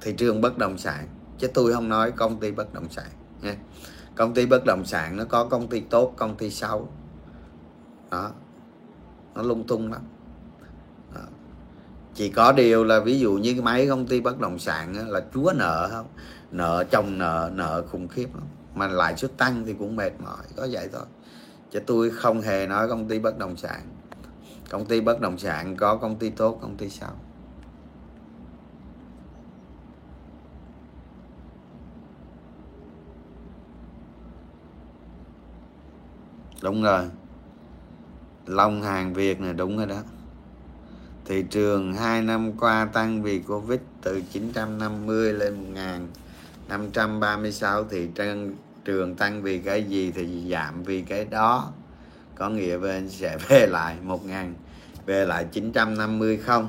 thị 0.00 0.12
trường 0.12 0.40
bất 0.40 0.58
động 0.58 0.78
sản. 0.78 1.08
Chứ 1.38 1.48
tôi 1.54 1.72
không 1.72 1.88
nói 1.88 2.10
công 2.10 2.40
ty 2.40 2.50
bất 2.50 2.74
động 2.74 2.86
sản 2.90 3.06
nha. 3.42 3.56
Công 4.14 4.34
ty 4.34 4.46
bất 4.46 4.64
động 4.64 4.84
sản 4.84 5.16
nó 5.16 5.24
có 5.24 5.44
công 5.44 5.68
ty 5.68 5.80
tốt, 5.80 6.14
công 6.16 6.36
ty 6.36 6.50
xấu. 6.50 6.88
Đó. 8.10 8.30
Nó 9.34 9.42
lung 9.42 9.66
tung 9.66 9.92
lắm. 9.92 10.02
Chỉ 12.14 12.28
có 12.28 12.52
điều 12.52 12.84
là 12.84 13.00
ví 13.00 13.18
dụ 13.18 13.32
như 13.32 13.62
mấy 13.62 13.88
công 13.88 14.06
ty 14.06 14.20
bất 14.20 14.40
động 14.40 14.58
sản 14.58 15.08
là 15.10 15.20
chúa 15.34 15.52
nợ 15.56 15.88
không? 15.92 16.06
Nợ 16.50 16.84
chồng 16.90 17.18
nợ 17.18 17.50
nợ 17.54 17.84
khủng 17.90 18.08
khiếp 18.08 18.28
lắm. 18.34 18.44
Mà 18.74 18.86
lãi 18.86 19.16
suất 19.16 19.36
tăng 19.36 19.64
thì 19.66 19.74
cũng 19.78 19.96
mệt 19.96 20.12
mỏi. 20.18 20.44
Có 20.56 20.68
vậy 20.70 20.88
thôi. 20.92 21.04
Chứ 21.70 21.80
tôi 21.86 22.10
không 22.10 22.40
hề 22.40 22.66
nói 22.66 22.88
công 22.88 23.08
ty 23.08 23.18
bất 23.18 23.38
động 23.38 23.56
sản 23.56 23.80
công 24.70 24.86
ty 24.86 25.00
bất 25.00 25.20
động 25.20 25.38
sản 25.38 25.76
có 25.76 25.96
công 25.96 26.16
ty 26.16 26.30
tốt, 26.30 26.58
công 26.62 26.76
ty 26.76 26.88
xấu? 26.88 27.10
Đúng 36.62 36.82
rồi. 36.82 37.04
Long 38.46 38.82
hàng 38.82 39.14
việt 39.14 39.40
này 39.40 39.52
đúng 39.52 39.76
rồi 39.76 39.86
đó. 39.86 40.02
Thị 41.24 41.44
trường 41.50 41.94
2 41.94 42.22
năm 42.22 42.52
qua 42.52 42.88
tăng 42.92 43.22
vì 43.22 43.38
covid 43.40 43.80
từ 44.02 44.22
950 44.32 45.32
lên 45.32 45.74
1536 46.68 47.84
thì 47.84 48.08
trên 48.14 48.54
trường 48.84 49.14
tăng 49.14 49.42
vì 49.42 49.58
cái 49.58 49.84
gì 49.84 50.12
thì 50.12 50.50
giảm 50.50 50.82
vì 50.82 51.02
cái 51.02 51.24
đó 51.24 51.72
có 52.34 52.48
nghĩa 52.48 52.78
bên 52.78 53.08
sẽ 53.10 53.36
về 53.48 53.66
lại 53.66 53.96
1000 54.02 54.54
về 55.06 55.24
lại 55.24 55.46
950 55.52 56.36
không? 56.36 56.68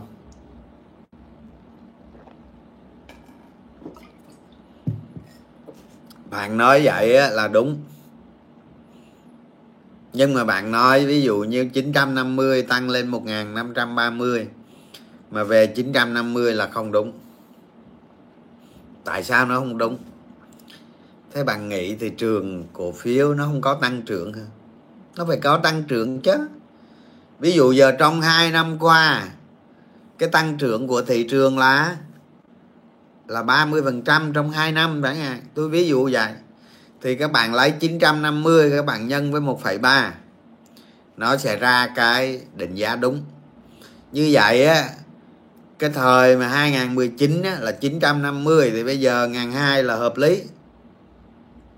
Bạn 6.30 6.58
nói 6.58 6.82
vậy 6.86 7.32
là 7.32 7.48
đúng. 7.48 7.78
Nhưng 10.14 10.34
mà 10.34 10.44
bạn 10.44 10.72
nói 10.72 11.06
ví 11.06 11.22
dụ 11.22 11.38
như 11.38 11.66
950 11.74 12.62
tăng 12.62 12.90
lên 12.90 13.08
1530 13.08 14.48
mà 15.32 15.44
về 15.44 15.68
950 15.68 16.54
là 16.54 16.68
không 16.68 16.92
đúng. 16.92 17.12
Tại 19.04 19.24
sao 19.24 19.46
nó 19.46 19.60
không 19.60 19.78
đúng? 19.78 19.98
Thế 21.34 21.44
bạn 21.44 21.70
nghĩ 21.70 21.96
thị 21.96 22.10
trường 22.10 22.66
cổ 22.74 22.92
phiếu 22.92 23.34
nó 23.34 23.46
không 23.46 23.62
có 23.62 23.74
tăng 23.82 24.02
trưởng 24.02 24.34
hả? 24.34 24.46
Nó 25.18 25.26
phải 25.26 25.38
có 25.38 25.58
tăng 25.58 25.84
trưởng 25.84 26.22
chứ. 26.22 26.48
Ví 27.40 27.52
dụ 27.52 27.72
giờ 27.72 27.92
trong 27.92 28.22
2 28.22 28.52
năm 28.52 28.78
qua 28.80 29.28
cái 30.18 30.30
tăng 30.30 30.58
trưởng 30.58 30.88
của 30.88 31.02
thị 31.02 31.28
trường 31.30 31.58
là 31.58 31.96
là 33.28 33.44
30% 33.44 34.34
trong 34.34 34.52
2 34.52 34.72
năm 34.72 35.02
chẳng 35.04 35.16
hạn 35.16 35.42
tôi 35.54 35.70
ví 35.70 35.88
dụ 35.88 36.10
vậy. 36.12 36.34
Thì 37.02 37.16
các 37.16 37.32
bạn 37.32 37.54
lấy 37.54 37.72
950 37.72 38.72
các 38.72 38.86
bạn 38.86 39.08
nhân 39.08 39.32
với 39.32 39.42
1,3 39.42 40.12
nó 41.18 41.38
sẽ 41.38 41.58
ra 41.58 41.88
cái 41.96 42.42
định 42.56 42.76
giá 42.76 42.96
đúng. 42.96 43.22
Như 44.12 44.30
vậy 44.32 44.66
á 44.66 44.90
cái 45.80 45.90
thời 45.90 46.38
mà 46.38 46.48
2019 46.48 47.42
á, 47.44 47.58
là 47.60 47.72
950 47.72 48.72
thì 48.72 48.84
bây 48.84 49.00
giờ 49.00 49.28
ngàn 49.28 49.52
hai 49.52 49.84
là 49.84 49.96
hợp 49.96 50.18
lý. 50.18 50.44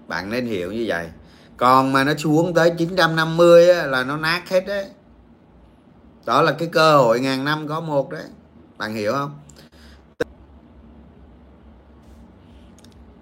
Bạn 0.08 0.30
nên 0.30 0.46
hiểu 0.46 0.72
như 0.72 0.86
vậy 0.88 1.08
còn 1.58 1.94
mà 1.94 2.04
nó 2.04 2.14
xuống 2.18 2.54
tới 2.54 2.74
950 2.78 3.70
á, 3.70 3.86
là 3.86 4.04
nó 4.04 4.18
nát 4.18 4.50
hết 4.50 4.68
đấy. 4.68 4.90
Đó 6.26 6.42
là 6.42 6.52
cái 6.52 6.68
cơ 6.72 6.98
hội 6.98 7.20
ngàn 7.20 7.46
năm 7.46 7.68
có 7.68 7.80
một 7.80 8.12
đấy. 8.12 8.26
Bạn 8.78 8.94
hiểu 8.94 9.14
không? 9.14 9.40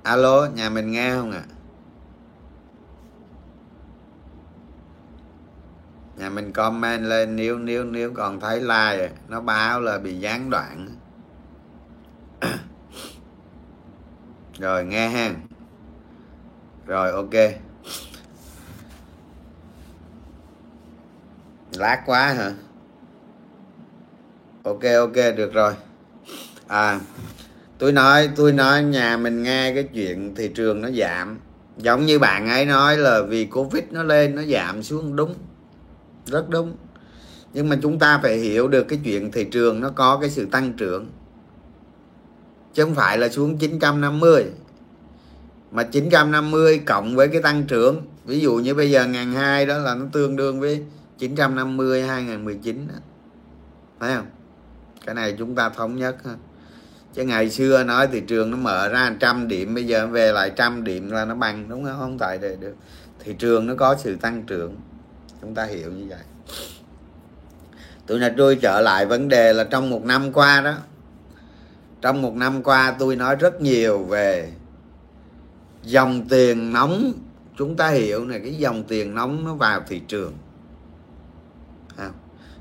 Alo 0.03 0.47
nhà 0.55 0.69
mình 0.69 0.91
nghe 0.91 1.15
không 1.15 1.31
ạ? 1.31 1.43
À? 1.49 1.55
nhà 6.17 6.29
mình 6.29 6.53
comment 6.53 7.03
lên 7.03 7.35
nếu 7.35 7.59
nếu 7.59 7.83
nếu 7.83 8.11
còn 8.13 8.39
thấy 8.39 8.61
like 8.61 9.09
nó 9.27 9.41
báo 9.41 9.81
là 9.81 9.97
bị 9.97 10.19
gián 10.19 10.49
đoạn. 10.49 10.87
Rồi 14.59 14.85
nghe 14.85 15.09
ha. 15.09 15.31
Rồi 16.85 17.11
ok. 17.11 17.64
Lát 21.77 22.01
quá 22.05 22.33
hả? 22.33 22.51
Ok 24.63 24.83
ok, 24.99 25.15
được 25.38 25.53
rồi. 25.53 25.73
À 26.67 26.99
tôi 27.77 27.91
nói 27.91 28.29
tôi 28.35 28.53
nói 28.53 28.83
nhà 28.83 29.17
mình 29.17 29.43
nghe 29.43 29.73
cái 29.73 29.83
chuyện 29.93 30.35
thị 30.35 30.47
trường 30.47 30.81
nó 30.81 30.89
giảm. 30.89 31.39
Giống 31.77 32.05
như 32.05 32.19
bạn 32.19 32.49
ấy 32.49 32.65
nói 32.65 32.97
là 32.97 33.21
vì 33.21 33.45
covid 33.45 33.83
nó 33.91 34.03
lên, 34.03 34.35
nó 34.35 34.43
giảm 34.43 34.83
xuống, 34.83 35.15
đúng. 35.15 35.35
Rất 36.25 36.49
đúng. 36.49 36.75
Nhưng 37.53 37.69
mà 37.69 37.77
chúng 37.81 37.99
ta 37.99 38.19
phải 38.23 38.38
hiểu 38.38 38.67
được 38.67 38.83
cái 38.83 38.99
chuyện 39.03 39.31
thị 39.31 39.43
trường 39.43 39.79
nó 39.81 39.89
có 39.89 40.17
cái 40.21 40.29
sự 40.29 40.45
tăng 40.45 40.73
trưởng. 40.73 41.07
Chứ 42.73 42.83
không 42.83 42.95
phải 42.95 43.17
là 43.17 43.29
xuống 43.29 43.57
950 43.57 44.45
mà 45.71 45.83
950 45.83 46.79
cộng 46.85 47.15
với 47.15 47.27
cái 47.27 47.41
tăng 47.41 47.63
trưởng, 47.63 48.01
ví 48.25 48.39
dụ 48.39 48.55
như 48.55 48.73
bây 48.75 48.91
giờ 48.91 49.05
ngàn 49.05 49.33
hai 49.33 49.65
đó 49.65 49.77
là 49.77 49.95
nó 49.95 50.05
tương 50.11 50.35
đương 50.35 50.59
với 50.59 50.83
950 51.17 52.08
2019 52.08 52.88
đó. 52.88 52.95
phải 53.99 54.15
không? 54.15 54.25
Cái 55.06 55.15
này 55.15 55.36
chúng 55.38 55.56
ta 55.56 55.69
thống 55.69 55.95
nhất 55.95 56.15
ha. 56.25 56.36
Chứ 57.13 57.23
ngày 57.23 57.49
xưa 57.49 57.84
nói 57.84 58.08
thị 58.08 58.21
trường 58.28 58.51
nó 58.51 58.58
mở 58.58 58.89
ra 58.89 59.15
trăm 59.19 59.47
điểm, 59.47 59.73
bây 59.75 59.88
giờ 59.88 60.08
về 60.08 60.32
lại 60.32 60.51
trăm 60.56 60.84
điểm 60.84 61.12
là 61.12 61.25
nó 61.25 61.36
bằng, 61.36 61.69
đúng 61.69 61.86
không? 61.86 61.99
Không 61.99 62.17
tại 62.17 62.38
được. 62.38 62.75
Thị 63.19 63.36
trường 63.39 63.67
nó 63.67 63.75
có 63.75 63.95
sự 63.99 64.15
tăng 64.15 64.43
trưởng. 64.43 64.75
Chúng 65.41 65.56
ta 65.56 65.65
hiểu 65.65 65.91
như 65.91 66.06
vậy. 66.10 66.19
Tôi 68.08 68.19
là 68.19 68.34
tôi 68.38 68.56
trở 68.56 68.82
lại 68.82 69.06
vấn 69.06 69.28
đề 69.28 69.54
là 69.54 69.63
trong 69.63 69.89
một 69.89 70.04
năm 70.04 70.34
qua 70.34 70.62
đó, 70.62 70.73
trong 72.01 72.21
một 72.21 72.36
năm 72.36 72.63
qua 72.63 72.95
tôi 72.99 73.15
nói 73.15 73.36
rất 73.36 73.62
nhiều 73.62 74.04
về 74.04 74.51
dòng 75.84 76.28
tiền 76.30 76.73
nóng. 76.73 77.13
Chúng 77.58 77.75
ta 77.75 77.89
hiểu 77.89 78.25
này, 78.25 78.39
cái 78.39 78.54
dòng 78.54 78.84
tiền 78.84 79.15
nóng 79.15 79.45
nó 79.45 79.54
vào 79.54 79.82
thị 79.88 80.01
trường 80.08 80.34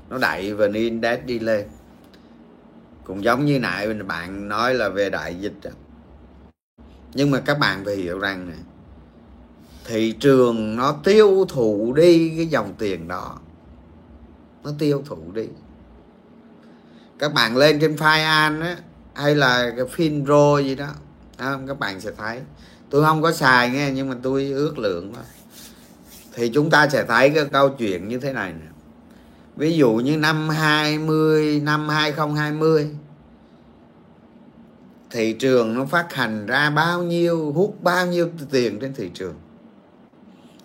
nó 0.09 0.17
đẩy 0.17 0.53
vn 0.53 0.73
index 0.73 1.19
đi 1.25 1.39
lên. 1.39 1.65
Cũng 3.03 3.23
giống 3.23 3.45
như 3.45 3.59
nãy 3.59 3.93
bạn 3.93 4.47
nói 4.47 4.73
là 4.73 4.89
về 4.89 5.09
đại 5.09 5.35
dịch 5.35 5.53
nhưng 7.13 7.31
mà 7.31 7.39
các 7.39 7.59
bạn 7.59 7.85
phải 7.85 7.95
hiểu 7.95 8.19
rằng 8.19 8.49
này 8.49 8.57
thị 9.85 10.11
trường 10.11 10.75
nó 10.75 10.95
tiêu 11.03 11.45
thụ 11.49 11.93
đi 11.93 12.33
cái 12.37 12.45
dòng 12.45 12.73
tiền 12.77 13.07
đó. 13.07 13.39
Nó 14.63 14.71
tiêu 14.79 15.03
thụ 15.05 15.31
đi. 15.33 15.47
Các 17.19 17.33
bạn 17.33 17.57
lên 17.57 17.79
trên 17.79 17.95
file 17.95 18.25
an 18.25 18.61
á, 18.61 18.77
hay 19.13 19.35
là 19.35 19.73
cái 19.77 19.85
finro 19.85 20.63
gì 20.63 20.75
đó 20.75 20.87
các 21.67 21.79
bạn 21.79 22.01
sẽ 22.01 22.11
thấy. 22.17 22.39
Tôi 22.89 23.03
không 23.03 23.21
có 23.21 23.31
xài 23.31 23.69
nghe, 23.69 23.91
nhưng 23.91 24.09
mà 24.09 24.15
tôi 24.23 24.45
ước 24.45 24.77
lượng 24.77 25.11
thôi 25.15 25.23
thì 26.33 26.49
chúng 26.53 26.69
ta 26.69 26.89
sẽ 26.89 27.05
thấy 27.05 27.29
cái 27.29 27.45
câu 27.45 27.69
chuyện 27.69 28.07
như 28.07 28.19
thế 28.19 28.33
này 28.33 28.53
nè 28.53 28.74
ví 29.55 29.77
dụ 29.77 29.93
như 29.93 30.17
năm 30.17 30.49
20 30.49 31.61
năm 31.63 31.89
2020 31.89 32.89
thị 35.09 35.33
trường 35.33 35.73
nó 35.73 35.85
phát 35.85 36.13
hành 36.13 36.45
ra 36.45 36.69
bao 36.69 37.03
nhiêu, 37.03 37.51
hút 37.51 37.83
bao 37.83 38.07
nhiêu 38.07 38.29
tiền 38.51 38.79
trên 38.79 38.93
thị 38.93 39.11
trường. 39.13 39.33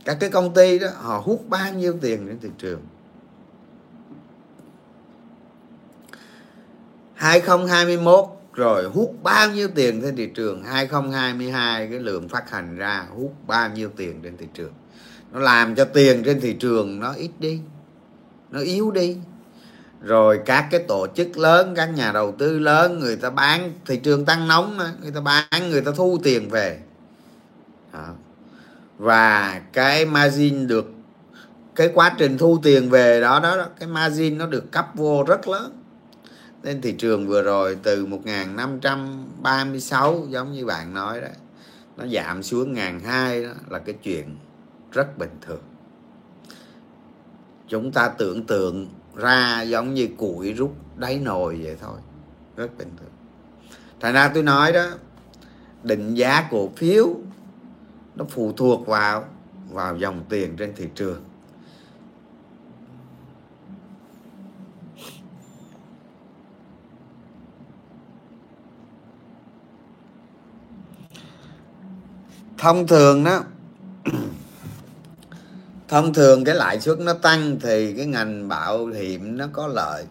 Các 0.05 0.17
cái 0.21 0.31
công 0.31 0.55
ty 0.55 0.79
đó, 0.79 0.89
họ 0.97 1.23
hút 1.25 1.45
bao 1.49 1.75
nhiêu 1.75 1.95
tiền 2.01 2.27
trên 2.27 2.39
thị 2.41 2.49
trường. 2.59 2.81
2021 7.15 8.25
rồi 8.53 8.85
hút 8.85 9.15
bao 9.23 9.51
nhiêu 9.51 9.69
tiền 9.75 10.03
trên 10.03 10.17
thị 10.17 10.31
trường. 10.35 10.63
2022 10.65 11.87
cái 11.87 11.99
lượng 11.99 12.29
phát 12.29 12.51
hành 12.51 12.77
ra 12.77 13.07
hút 13.17 13.35
bao 13.47 13.71
nhiêu 13.71 13.91
tiền 13.97 14.21
trên 14.23 14.37
thị 14.37 14.47
trường. 14.55 14.73
Nó 15.33 15.41
làm 15.41 15.75
cho 15.75 15.85
tiền 15.85 16.23
trên 16.25 16.41
thị 16.41 16.53
trường 16.53 17.01
nó 17.01 17.13
ít 17.13 17.31
đi 17.39 17.61
nó 18.51 18.61
yếu 18.61 18.91
đi. 18.91 19.17
Rồi 20.03 20.41
các 20.47 20.67
cái 20.71 20.85
tổ 20.89 21.07
chức 21.15 21.39
lớn, 21.39 21.75
các 21.77 21.87
nhà 21.87 22.13
đầu 22.13 22.35
tư 22.39 22.59
lớn, 22.59 23.01
người 23.01 23.17
ta 23.17 23.31
bán 23.31 23.73
thị 23.87 23.97
trường 23.97 24.25
tăng 24.25 24.49
nóng 24.49 24.77
mà 24.77 24.93
người 25.03 25.11
ta 25.11 25.21
bán, 25.21 25.71
người 25.71 25.81
ta 25.81 25.93
thu 25.97 26.19
tiền 26.23 26.51
về. 26.51 26.81
Đó. 27.93 28.09
và 28.99 29.61
cái 29.73 30.07
margin 30.07 30.67
được, 30.67 30.93
cái 31.75 31.91
quá 31.95 32.15
trình 32.19 32.39
thu 32.39 32.59
tiền 32.63 32.91
về 32.91 33.21
đó 33.21 33.41
đó 33.41 33.67
cái 33.79 33.89
margin 33.89 34.39
nó 34.39 34.47
được 34.47 34.73
cấp 34.73 34.87
vô 34.95 35.25
rất 35.29 35.49
lớn. 35.49 35.83
Nên 36.63 36.81
thị 36.81 36.93
trường 36.93 37.27
vừa 37.27 37.43
rồi 37.43 37.77
từ 37.83 38.07
1536 38.07 40.27
giống 40.29 40.53
như 40.53 40.67
bạn 40.67 40.95
nói 40.95 41.21
đấy 41.21 41.31
nó 41.97 42.07
giảm 42.07 42.43
xuống 42.43 42.73
ngàn 42.73 43.01
hai 43.01 43.45
đó, 43.45 43.51
là 43.69 43.79
cái 43.79 43.95
chuyện 44.03 44.37
rất 44.93 45.19
bình 45.19 45.31
thường 45.47 45.63
chúng 47.71 47.93
ta 47.93 48.09
tưởng 48.09 48.47
tượng 48.47 48.89
ra 49.15 49.63
giống 49.63 49.95
như 49.95 50.09
củi 50.19 50.53
rút 50.53 50.75
đáy 50.97 51.19
nồi 51.19 51.61
vậy 51.63 51.77
thôi. 51.81 51.99
Rất 52.57 52.79
bình 52.79 52.91
thường. 53.01 53.11
Thành 54.01 54.15
ra 54.15 54.29
tôi 54.35 54.43
nói 54.43 54.73
đó, 54.73 54.87
định 55.83 56.15
giá 56.15 56.49
cổ 56.51 56.71
phiếu 56.77 57.07
nó 58.17 58.25
phụ 58.29 58.53
thuộc 58.53 58.87
vào 58.87 59.25
vào 59.71 59.97
dòng 59.97 60.25
tiền 60.29 60.57
trên 60.57 60.73
thị 60.77 60.89
trường. 60.95 61.25
Thông 72.59 72.87
thường 72.87 73.25
đó 73.25 73.45
thông 75.91 76.15
thường 76.15 76.45
cái 76.45 76.55
lãi 76.55 76.81
suất 76.81 77.01
nó 77.01 77.13
tăng 77.13 77.61
thì 77.61 77.93
cái 77.93 78.07
ngành 78.07 78.49
bảo 78.49 78.87
hiểm 78.87 79.37
nó 79.37 79.47
có 79.53 79.67
lợi. 79.67 80.05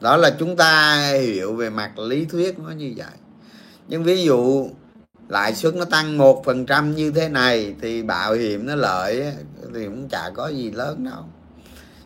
Đó 0.00 0.16
là 0.16 0.36
chúng 0.38 0.56
ta 0.56 1.02
hiểu 1.12 1.54
về 1.54 1.70
mặt 1.70 1.98
lý 1.98 2.24
thuyết 2.24 2.58
nó 2.58 2.70
như 2.70 2.92
vậy. 2.96 3.16
Nhưng 3.88 4.04
ví 4.04 4.24
dụ 4.24 4.70
lãi 5.28 5.54
suất 5.54 5.74
nó 5.74 5.84
tăng 5.84 6.18
một 6.18 6.42
phần 6.44 6.66
trăm 6.66 6.94
như 6.94 7.10
thế 7.10 7.28
này 7.28 7.74
thì 7.80 8.02
bảo 8.02 8.32
hiểm 8.32 8.66
nó 8.66 8.74
lợi 8.74 9.32
thì 9.74 9.84
cũng 9.84 10.08
chả 10.08 10.30
có 10.34 10.48
gì 10.48 10.70
lớn 10.70 11.04
đâu. 11.04 11.24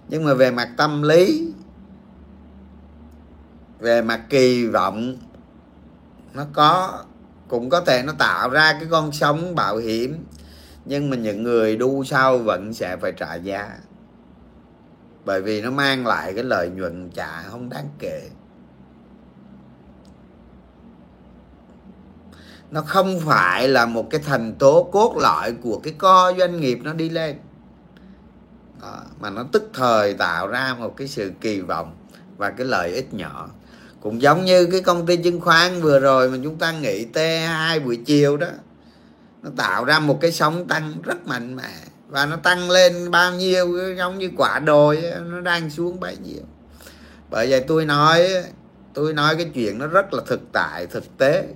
Nhưng 0.08 0.24
mà 0.24 0.34
về 0.34 0.50
mặt 0.50 0.68
tâm 0.76 1.02
lý, 1.02 1.52
về 3.78 4.02
mặt 4.02 4.20
kỳ 4.30 4.66
vọng, 4.66 5.16
nó 6.34 6.44
có, 6.52 7.02
cũng 7.48 7.70
có 7.70 7.80
thể 7.80 8.02
nó 8.02 8.12
tạo 8.18 8.50
ra 8.50 8.72
cái 8.72 8.88
con 8.90 9.12
sóng 9.12 9.54
bảo 9.54 9.76
hiểm 9.76 10.24
nhưng 10.84 11.10
mà 11.10 11.16
những 11.16 11.42
người 11.42 11.76
đu 11.76 12.04
sau 12.04 12.38
vẫn 12.38 12.74
sẽ 12.74 12.96
phải 12.96 13.12
trả 13.12 13.34
giá. 13.34 13.70
Bởi 15.24 15.42
vì 15.42 15.62
nó 15.62 15.70
mang 15.70 16.06
lại 16.06 16.32
cái 16.34 16.44
lợi 16.44 16.68
nhuận 16.68 17.10
trả 17.10 17.42
không 17.42 17.68
đáng 17.68 17.88
kể. 17.98 18.28
Nó 22.70 22.80
không 22.80 23.20
phải 23.20 23.68
là 23.68 23.86
một 23.86 24.10
cái 24.10 24.20
thành 24.24 24.54
tố 24.54 24.88
cốt 24.92 25.16
lõi 25.16 25.52
của 25.62 25.80
cái 25.82 25.94
co 25.98 26.32
doanh 26.38 26.60
nghiệp 26.60 26.78
nó 26.82 26.92
đi 26.92 27.08
lên. 27.08 27.36
Đó, 28.82 29.02
mà 29.20 29.30
nó 29.30 29.44
tức 29.52 29.70
thời 29.74 30.14
tạo 30.14 30.48
ra 30.48 30.76
một 30.78 30.96
cái 30.96 31.08
sự 31.08 31.32
kỳ 31.40 31.60
vọng 31.60 31.96
và 32.36 32.50
cái 32.50 32.66
lợi 32.66 32.92
ích 32.92 33.14
nhỏ. 33.14 33.48
Cũng 34.00 34.22
giống 34.22 34.44
như 34.44 34.66
cái 34.66 34.80
công 34.80 35.06
ty 35.06 35.16
chứng 35.16 35.40
khoán 35.40 35.80
vừa 35.80 36.00
rồi 36.00 36.30
mà 36.30 36.38
chúng 36.42 36.58
ta 36.58 36.72
nghĩ 36.72 37.06
T2 37.12 37.84
buổi 37.84 37.96
chiều 38.06 38.36
đó 38.36 38.48
nó 39.44 39.50
tạo 39.56 39.84
ra 39.84 39.98
một 39.98 40.18
cái 40.20 40.32
sóng 40.32 40.68
tăng 40.68 40.92
rất 41.02 41.26
mạnh 41.26 41.56
mẽ. 41.56 41.74
Và 42.08 42.26
nó 42.26 42.36
tăng 42.36 42.70
lên 42.70 43.10
bao 43.10 43.32
nhiêu, 43.32 43.94
giống 43.96 44.18
như 44.18 44.30
quả 44.36 44.58
đồi 44.58 45.02
nó 45.26 45.40
đang 45.40 45.70
xuống 45.70 46.00
bấy 46.00 46.16
nhiêu. 46.16 46.42
Bởi 47.30 47.50
vậy 47.50 47.64
tôi 47.68 47.84
nói 47.84 48.28
tôi 48.94 49.12
nói 49.12 49.36
cái 49.36 49.50
chuyện 49.54 49.78
nó 49.78 49.86
rất 49.86 50.14
là 50.14 50.22
thực 50.26 50.40
tại, 50.52 50.86
thực 50.86 51.18
tế. 51.18 51.46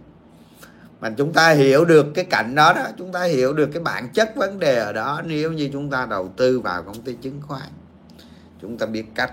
Mà 1.01 1.11
chúng 1.17 1.33
ta 1.33 1.51
hiểu 1.51 1.85
được 1.85 2.07
cái 2.15 2.25
cạnh 2.25 2.55
đó 2.55 2.73
đó, 2.73 2.87
chúng 2.99 3.13
ta 3.13 3.23
hiểu 3.23 3.53
được 3.53 3.69
cái 3.73 3.83
bản 3.83 4.09
chất 4.09 4.37
vấn 4.37 4.59
đề 4.59 4.79
ở 4.79 4.93
đó, 4.93 5.23
nếu 5.25 5.53
như 5.53 5.71
chúng 5.73 5.91
ta 5.91 6.07
đầu 6.07 6.33
tư 6.37 6.61
vào 6.61 6.83
công 6.83 7.03
ty 7.03 7.15
chứng 7.23 7.41
khoán, 7.47 7.69
chúng 8.63 8.79
ta 8.79 8.87
biết 8.87 9.05
cách. 9.15 9.33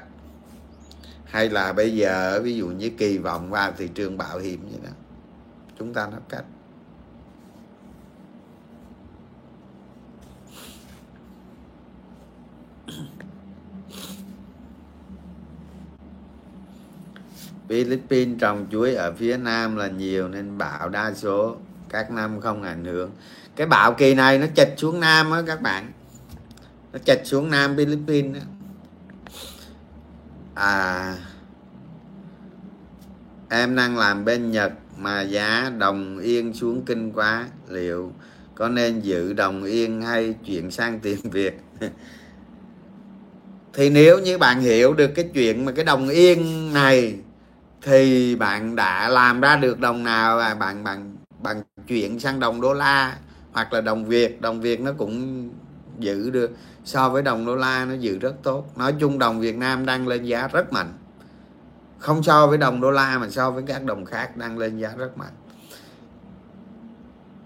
Hay 1.25 1.49
là 1.49 1.73
bây 1.73 1.95
giờ, 1.95 2.39
ví 2.43 2.55
dụ 2.55 2.67
như 2.67 2.89
kỳ 2.97 3.17
vọng 3.17 3.49
vào 3.49 3.71
thị 3.77 3.87
trường 3.87 4.17
bảo 4.17 4.39
hiểm 4.39 4.59
vậy 4.71 4.79
đó 4.83 4.91
chúng 5.79 5.93
ta 5.93 6.07
nó 6.11 6.17
cách. 6.29 6.43
Philippines 17.69 18.39
trồng 18.39 18.67
chuối 18.71 18.95
ở 18.95 19.13
phía 19.13 19.37
nam 19.37 19.75
là 19.75 19.87
nhiều 19.87 20.27
nên 20.27 20.57
bão 20.57 20.89
đa 20.89 21.13
số, 21.13 21.55
các 21.89 22.11
năm 22.11 22.41
không 22.41 22.63
ảnh 22.63 22.85
hưởng. 22.85 23.11
Cái 23.55 23.67
bão 23.67 23.93
kỳ 23.93 24.15
này 24.15 24.37
nó 24.37 24.45
chạch 24.55 24.69
xuống 24.77 24.99
nam 24.99 25.31
á 25.31 25.41
các 25.47 25.61
bạn. 25.61 25.91
Nó 26.93 26.99
chạch 26.99 27.21
xuống 27.23 27.49
nam 27.49 27.75
Philippines 27.77 28.35
đó. 28.35 28.41
à 30.53 31.15
em 33.49 33.75
đang 33.75 33.97
làm 33.97 34.25
bên 34.25 34.51
Nhật 34.51 34.71
mà 34.97 35.21
giá 35.21 35.71
đồng 35.77 36.19
yên 36.19 36.53
xuống 36.53 36.85
kinh 36.85 37.11
quá. 37.11 37.47
Liệu 37.69 38.11
có 38.55 38.69
nên 38.69 38.99
giữ 38.99 39.33
đồng 39.33 39.63
yên 39.63 40.01
hay 40.01 40.35
chuyển 40.45 40.71
sang 40.71 40.99
tiền 40.99 41.19
Việt 41.23 41.59
thì 43.73 43.89
nếu 43.89 44.19
như 44.19 44.37
bạn 44.37 44.61
hiểu 44.61 44.93
được 44.93 45.11
cái 45.15 45.29
chuyện 45.33 45.65
mà 45.65 45.71
cái 45.71 45.85
đồng 45.85 46.09
yên 46.09 46.73
này 46.73 47.15
thì 47.85 48.35
bạn 48.35 48.75
đã 48.75 49.09
làm 49.09 49.41
ra 49.41 49.55
được 49.55 49.79
đồng 49.79 50.03
nào 50.03 50.37
và 50.37 50.55
bạn 50.55 50.83
bạn 50.83 51.15
bạn 51.39 51.61
chuyển 51.87 52.19
sang 52.19 52.39
đồng 52.39 52.61
đô 52.61 52.73
la 52.73 53.17
hoặc 53.51 53.73
là 53.73 53.81
đồng 53.81 54.05
Việt. 54.05 54.41
Đồng 54.41 54.61
Việt 54.61 54.81
nó 54.81 54.91
cũng 54.97 55.49
giữ 55.99 56.29
được, 56.29 56.51
so 56.83 57.09
với 57.09 57.21
đồng 57.21 57.45
đô 57.45 57.55
la 57.55 57.85
nó 57.85 57.93
giữ 57.93 58.19
rất 58.19 58.33
tốt. 58.43 58.71
Nói 58.75 58.93
chung 58.99 59.19
đồng 59.19 59.39
Việt 59.39 59.57
Nam 59.57 59.85
đang 59.85 60.07
lên 60.07 60.23
giá 60.23 60.47
rất 60.47 60.73
mạnh. 60.73 60.93
Không 61.99 62.23
so 62.23 62.47
với 62.47 62.57
đồng 62.57 62.81
đô 62.81 62.91
la 62.91 63.17
mà 63.17 63.29
so 63.29 63.51
với 63.51 63.63
các 63.67 63.83
đồng 63.83 64.05
khác 64.05 64.37
đang 64.37 64.57
lên 64.57 64.77
giá 64.77 64.89
rất 64.97 65.17
mạnh 65.17 65.33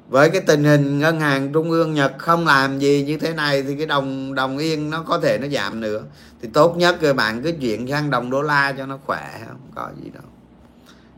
với 0.09 0.29
cái 0.29 0.41
tình 0.41 0.63
hình 0.63 0.99
ngân 0.99 1.19
hàng 1.19 1.53
trung 1.53 1.71
ương 1.71 1.93
nhật 1.93 2.13
không 2.17 2.45
làm 2.45 2.79
gì 2.79 3.03
như 3.07 3.17
thế 3.17 3.33
này 3.33 3.63
thì 3.63 3.75
cái 3.75 3.85
đồng 3.85 4.35
đồng 4.35 4.57
yên 4.57 4.89
nó 4.89 5.03
có 5.03 5.19
thể 5.19 5.37
nó 5.37 5.47
giảm 5.47 5.79
nữa. 5.79 6.03
Thì 6.41 6.49
tốt 6.53 6.77
nhất 6.77 7.01
rồi 7.01 7.13
bạn 7.13 7.43
cứ 7.43 7.51
chuyển 7.61 7.87
sang 7.87 8.09
đồng 8.09 8.29
đô 8.29 8.41
la 8.41 8.73
cho 8.77 8.85
nó 8.85 8.99
khỏe, 9.05 9.41
không 9.47 9.71
có 9.75 9.89
gì 10.03 10.09
đâu. 10.09 10.23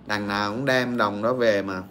Đằng 0.08 0.28
nào 0.28 0.52
cũng 0.52 0.66
đem 0.66 0.98
đồng 0.98 1.22
đó 1.22 1.34
về 1.34 1.62
mà. 1.62 1.82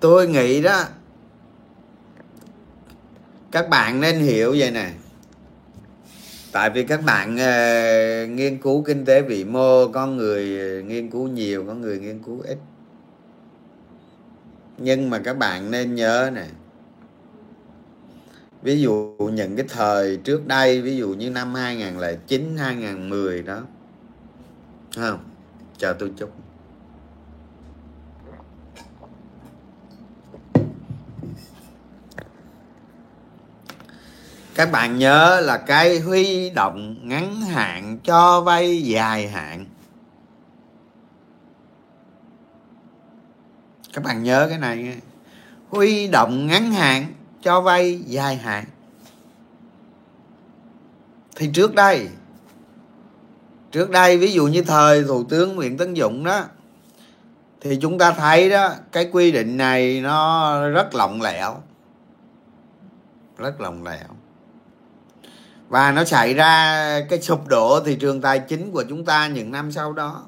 Tôi 0.00 0.28
nghĩ 0.28 0.62
đó 0.62 0.84
các 3.50 3.68
bạn 3.68 4.00
nên 4.00 4.18
hiểu 4.18 4.54
vậy 4.58 4.70
nè. 4.70 4.92
Tại 6.52 6.70
vì 6.70 6.84
các 6.84 7.04
bạn 7.04 7.34
uh, 7.34 8.30
nghiên 8.30 8.58
cứu 8.58 8.82
kinh 8.82 9.04
tế 9.04 9.22
vĩ 9.22 9.44
mô 9.44 9.88
có 9.88 10.06
người 10.06 10.60
ờ, 10.60 10.82
nghiên 10.82 11.10
cứu 11.10 11.28
nhiều 11.28 11.64
có 11.66 11.74
người 11.74 11.98
nghiên 11.98 12.22
cứu 12.22 12.40
ít. 12.40 12.58
Nhưng 14.78 15.10
mà 15.10 15.18
các 15.18 15.38
bạn 15.38 15.70
nên 15.70 15.94
nhớ 15.94 16.30
nè. 16.34 16.46
Ví 18.62 18.80
dụ 18.80 19.16
những 19.32 19.56
cái 19.56 19.66
thời 19.68 20.16
trước 20.16 20.46
đây 20.46 20.82
ví 20.82 20.96
dụ 20.96 21.08
như 21.08 21.30
năm 21.30 21.54
2009 21.54 22.56
2010 22.58 23.42
đó. 23.42 23.62
Không? 24.96 25.18
Chờ 25.78 25.92
tôi 25.98 26.12
chút. 26.16 26.30
Các 34.60 34.72
bạn 34.72 34.98
nhớ 34.98 35.40
là 35.44 35.56
cái 35.56 35.98
huy 35.98 36.50
động 36.50 36.96
ngắn 37.02 37.40
hạn 37.40 37.98
cho 38.04 38.40
vay 38.40 38.82
dài 38.82 39.28
hạn. 39.28 39.64
Các 43.92 44.04
bạn 44.04 44.22
nhớ 44.22 44.46
cái 44.48 44.58
này 44.58 45.00
huy 45.68 46.08
động 46.08 46.46
ngắn 46.46 46.72
hạn 46.72 47.06
cho 47.42 47.60
vay 47.60 48.00
dài 48.06 48.36
hạn. 48.36 48.64
Thì 51.36 51.50
trước 51.54 51.74
đây 51.74 52.08
trước 53.72 53.90
đây 53.90 54.18
ví 54.18 54.32
dụ 54.32 54.46
như 54.46 54.62
thời 54.62 55.04
thủ 55.04 55.24
tướng 55.24 55.56
nguyễn 55.56 55.76
tấn 55.76 55.96
dũng 55.96 56.24
đó, 56.24 56.44
thì 57.60 57.78
chúng 57.82 57.98
ta 57.98 58.12
thấy 58.12 58.50
đó, 58.50 58.74
cái 58.92 59.08
quy 59.12 59.32
định 59.32 59.56
này 59.56 60.00
nó 60.00 60.68
rất 60.68 60.94
lỏng 60.94 61.22
lẻo. 61.22 61.56
Rất 63.38 63.60
lỏng 63.60 63.84
lẻo 63.84 64.19
và 65.70 65.92
nó 65.92 66.04
xảy 66.04 66.34
ra 66.34 67.00
cái 67.08 67.20
sụp 67.20 67.48
đổ 67.48 67.80
thị 67.80 67.96
trường 68.00 68.20
tài 68.20 68.38
chính 68.38 68.72
của 68.72 68.84
chúng 68.88 69.04
ta 69.04 69.26
những 69.26 69.52
năm 69.52 69.72
sau 69.72 69.92
đó. 69.92 70.22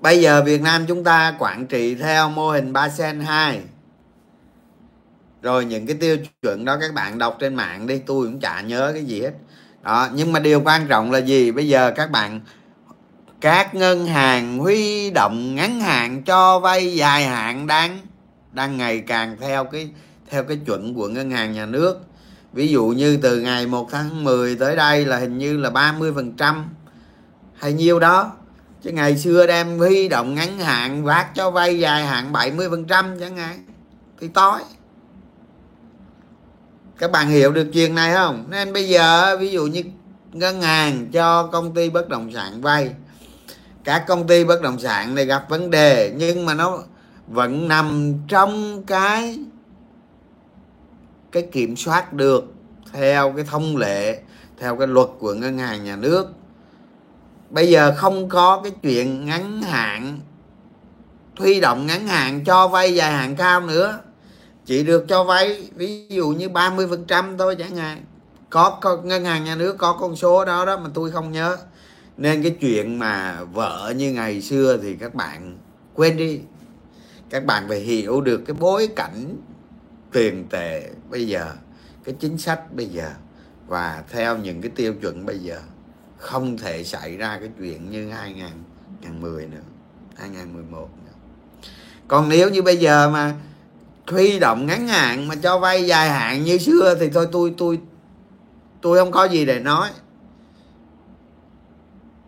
Bây 0.00 0.20
giờ 0.20 0.42
Việt 0.42 0.62
Nam 0.62 0.84
chúng 0.88 1.04
ta 1.04 1.36
quản 1.38 1.66
trị 1.66 1.94
theo 1.94 2.30
mô 2.30 2.50
hình 2.50 2.72
ba 2.72 2.88
sen 2.88 3.20
hai. 3.20 3.60
Rồi 5.42 5.64
những 5.64 5.86
cái 5.86 5.96
tiêu 5.96 6.16
chuẩn 6.42 6.64
đó 6.64 6.76
các 6.80 6.94
bạn 6.94 7.18
đọc 7.18 7.36
trên 7.40 7.54
mạng 7.54 7.86
đi, 7.86 7.98
tôi 7.98 8.26
cũng 8.26 8.40
chả 8.40 8.60
nhớ 8.60 8.90
cái 8.92 9.04
gì 9.04 9.22
hết. 9.22 9.32
Đó, 9.82 10.08
nhưng 10.14 10.32
mà 10.32 10.40
điều 10.40 10.60
quan 10.60 10.86
trọng 10.86 11.12
là 11.12 11.18
gì? 11.18 11.50
Bây 11.50 11.68
giờ 11.68 11.92
các 11.96 12.10
bạn, 12.10 12.40
các 13.40 13.74
ngân 13.74 14.06
hàng 14.06 14.58
huy 14.58 15.10
động 15.10 15.54
ngắn 15.54 15.80
hạn 15.80 16.22
cho 16.22 16.58
vay 16.58 16.94
dài 16.94 17.24
hạn 17.24 17.66
đang 17.66 17.98
đang 18.52 18.76
ngày 18.76 19.00
càng 19.00 19.36
theo 19.40 19.64
cái 19.64 19.90
theo 20.30 20.44
cái 20.44 20.56
chuẩn 20.66 20.94
của 20.94 21.08
ngân 21.08 21.30
hàng 21.30 21.52
nhà 21.52 21.66
nước 21.66 22.00
ví 22.56 22.68
dụ 22.68 22.86
như 22.86 23.16
từ 23.22 23.40
ngày 23.40 23.66
1 23.66 23.88
tháng 23.90 24.24
10 24.24 24.56
tới 24.56 24.76
đây 24.76 25.04
là 25.04 25.18
hình 25.18 25.38
như 25.38 25.56
là 25.56 25.70
30 25.70 26.12
phần 26.14 26.32
trăm 26.36 26.64
hay 27.54 27.72
nhiêu 27.72 27.98
đó. 27.98 28.32
Chứ 28.82 28.90
ngày 28.90 29.18
xưa 29.18 29.46
đem 29.46 29.78
huy 29.78 30.08
động 30.08 30.34
ngắn 30.34 30.58
hạn, 30.58 31.04
vác 31.04 31.34
cho 31.34 31.50
vay 31.50 31.78
dài 31.78 32.06
hạn 32.06 32.32
70 32.32 32.70
phần 32.70 32.84
trăm 32.84 33.20
chẳng 33.20 33.36
hạn. 33.36 33.64
Thì 34.20 34.28
tối. 34.28 34.60
Các 36.98 37.10
bạn 37.10 37.28
hiểu 37.28 37.52
được 37.52 37.66
chuyện 37.72 37.94
này 37.94 38.14
không? 38.14 38.44
Nên 38.48 38.72
bây 38.72 38.88
giờ, 38.88 39.36
ví 39.40 39.50
dụ 39.50 39.66
như 39.66 39.82
ngân 40.32 40.62
hàng 40.62 41.06
cho 41.12 41.46
công 41.46 41.74
ty 41.74 41.90
bất 41.90 42.08
động 42.08 42.32
sản 42.34 42.60
vay. 42.60 42.90
Các 43.84 44.04
công 44.06 44.26
ty 44.26 44.44
bất 44.44 44.62
động 44.62 44.78
sản 44.78 45.14
này 45.14 45.24
gặp 45.24 45.46
vấn 45.48 45.70
đề, 45.70 46.12
nhưng 46.16 46.46
mà 46.46 46.54
nó 46.54 46.78
vẫn 47.28 47.68
nằm 47.68 48.14
trong 48.28 48.82
cái 48.86 49.38
cái 51.36 51.48
kiểm 51.52 51.76
soát 51.76 52.12
được 52.12 52.44
theo 52.92 53.32
cái 53.36 53.44
thông 53.44 53.76
lệ 53.76 54.20
theo 54.58 54.76
cái 54.76 54.86
luật 54.86 55.08
của 55.18 55.34
ngân 55.34 55.58
hàng 55.58 55.84
nhà 55.84 55.96
nước. 55.96 56.26
Bây 57.50 57.70
giờ 57.70 57.94
không 57.96 58.28
có 58.28 58.60
cái 58.62 58.72
chuyện 58.82 59.26
ngắn 59.26 59.62
hạn 59.62 60.20
huy 61.38 61.60
động 61.60 61.86
ngắn 61.86 62.06
hạn 62.06 62.44
cho 62.44 62.68
vay 62.68 62.94
dài 62.94 63.12
hạn 63.12 63.36
cao 63.36 63.60
nữa. 63.60 63.98
Chỉ 64.64 64.82
được 64.82 65.04
cho 65.08 65.24
vay 65.24 65.70
ví 65.74 66.06
dụ 66.08 66.28
như 66.28 66.48
30 66.48 66.86
phần 66.90 67.04
trăm 67.04 67.38
thôi 67.38 67.56
chẳng 67.58 67.76
hạn. 67.76 68.04
Có, 68.50 68.78
có 68.80 68.96
ngân 68.96 69.24
hàng 69.24 69.44
nhà 69.44 69.54
nước 69.54 69.78
có 69.78 69.92
con 69.92 70.16
số 70.16 70.44
đó 70.44 70.64
đó 70.64 70.76
mà 70.76 70.90
tôi 70.94 71.10
không 71.10 71.32
nhớ. 71.32 71.56
Nên 72.16 72.42
cái 72.42 72.56
chuyện 72.60 72.98
mà 72.98 73.44
vợ 73.44 73.92
như 73.96 74.12
ngày 74.12 74.42
xưa 74.42 74.78
thì 74.82 74.96
các 74.96 75.14
bạn 75.14 75.58
quên 75.94 76.16
đi. 76.16 76.40
Các 77.30 77.44
bạn 77.44 77.68
phải 77.68 77.80
hiểu 77.80 78.20
được 78.20 78.42
cái 78.46 78.56
bối 78.60 78.88
cảnh 78.96 79.36
tiền 80.16 80.46
tệ 80.50 80.90
bây 81.10 81.28
giờ, 81.28 81.52
cái 82.04 82.14
chính 82.18 82.38
sách 82.38 82.74
bây 82.74 82.86
giờ 82.86 83.10
và 83.66 84.02
theo 84.10 84.36
những 84.38 84.62
cái 84.62 84.70
tiêu 84.76 84.94
chuẩn 84.94 85.26
bây 85.26 85.38
giờ 85.38 85.60
không 86.16 86.58
thể 86.58 86.84
xảy 86.84 87.16
ra 87.16 87.38
cái 87.40 87.50
chuyện 87.58 87.90
như 87.90 88.10
2010 88.10 89.46
nữa 89.46 89.58
2011 90.16 90.88
nữa. 91.04 91.12
Còn 92.08 92.28
nếu 92.28 92.50
như 92.50 92.62
bây 92.62 92.76
giờ 92.76 93.10
mà 93.10 93.34
huy 94.06 94.38
động 94.38 94.66
ngắn 94.66 94.88
hạn 94.88 95.28
mà 95.28 95.34
cho 95.34 95.58
vay 95.58 95.86
dài 95.86 96.10
hạn 96.10 96.44
như 96.44 96.58
xưa 96.58 96.96
thì 97.00 97.10
thôi 97.10 97.28
tôi 97.32 97.54
tôi 97.58 97.80
tôi 98.80 98.98
không 98.98 99.10
có 99.10 99.24
gì 99.24 99.44
để 99.46 99.60
nói. 99.60 99.90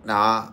Đó, 0.05 0.49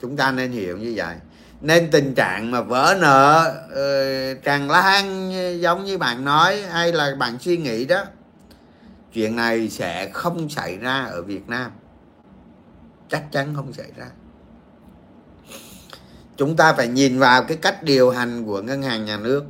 chúng 0.00 0.16
ta 0.16 0.32
nên 0.32 0.52
hiểu 0.52 0.78
như 0.78 0.92
vậy 0.96 1.16
nên 1.60 1.90
tình 1.90 2.14
trạng 2.14 2.50
mà 2.50 2.60
vỡ 2.60 2.96
nợ 3.00 3.52
uh, 3.64 4.44
tràn 4.44 4.70
lan 4.70 5.30
giống 5.60 5.84
như 5.84 5.98
bạn 5.98 6.24
nói 6.24 6.62
hay 6.62 6.92
là 6.92 7.14
bạn 7.18 7.38
suy 7.38 7.56
nghĩ 7.56 7.84
đó 7.84 8.04
chuyện 9.12 9.36
này 9.36 9.68
sẽ 9.68 10.10
không 10.12 10.48
xảy 10.48 10.78
ra 10.78 11.04
ở 11.04 11.22
việt 11.22 11.48
nam. 11.48 11.70
Chắc 13.08 13.32
chắn 13.32 13.54
không 13.56 13.72
xảy 13.72 13.92
ra. 13.96 14.06
Chúng 16.36 16.56
ta 16.56 16.72
phải 16.72 16.88
nhìn 16.88 17.18
vào 17.18 17.44
cái 17.44 17.56
cách 17.56 17.82
điều 17.82 18.10
hành 18.10 18.44
của 18.44 18.62
ngân 18.62 18.82
hàng 18.82 19.04
nhà 19.04 19.16
nước. 19.16 19.44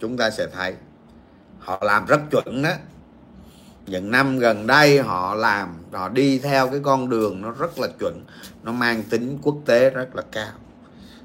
Chúng 0.00 0.16
ta 0.16 0.30
sẽ 0.30 0.46
thấy 0.52 0.74
họ 1.58 1.78
làm 1.82 2.06
rất 2.06 2.20
chuẩn 2.30 2.62
đó 2.62 2.72
những 3.86 4.10
năm 4.10 4.38
gần 4.38 4.66
đây 4.66 4.98
họ 4.98 5.34
làm, 5.34 5.68
họ 5.92 6.08
đi 6.08 6.38
theo 6.38 6.68
cái 6.68 6.80
con 6.82 7.08
đường 7.08 7.42
nó 7.42 7.50
rất 7.50 7.78
là 7.78 7.88
chuẩn, 7.98 8.24
nó 8.62 8.72
mang 8.72 9.02
tính 9.02 9.38
quốc 9.42 9.56
tế 9.66 9.90
rất 9.90 10.16
là 10.16 10.22
cao. 10.32 10.52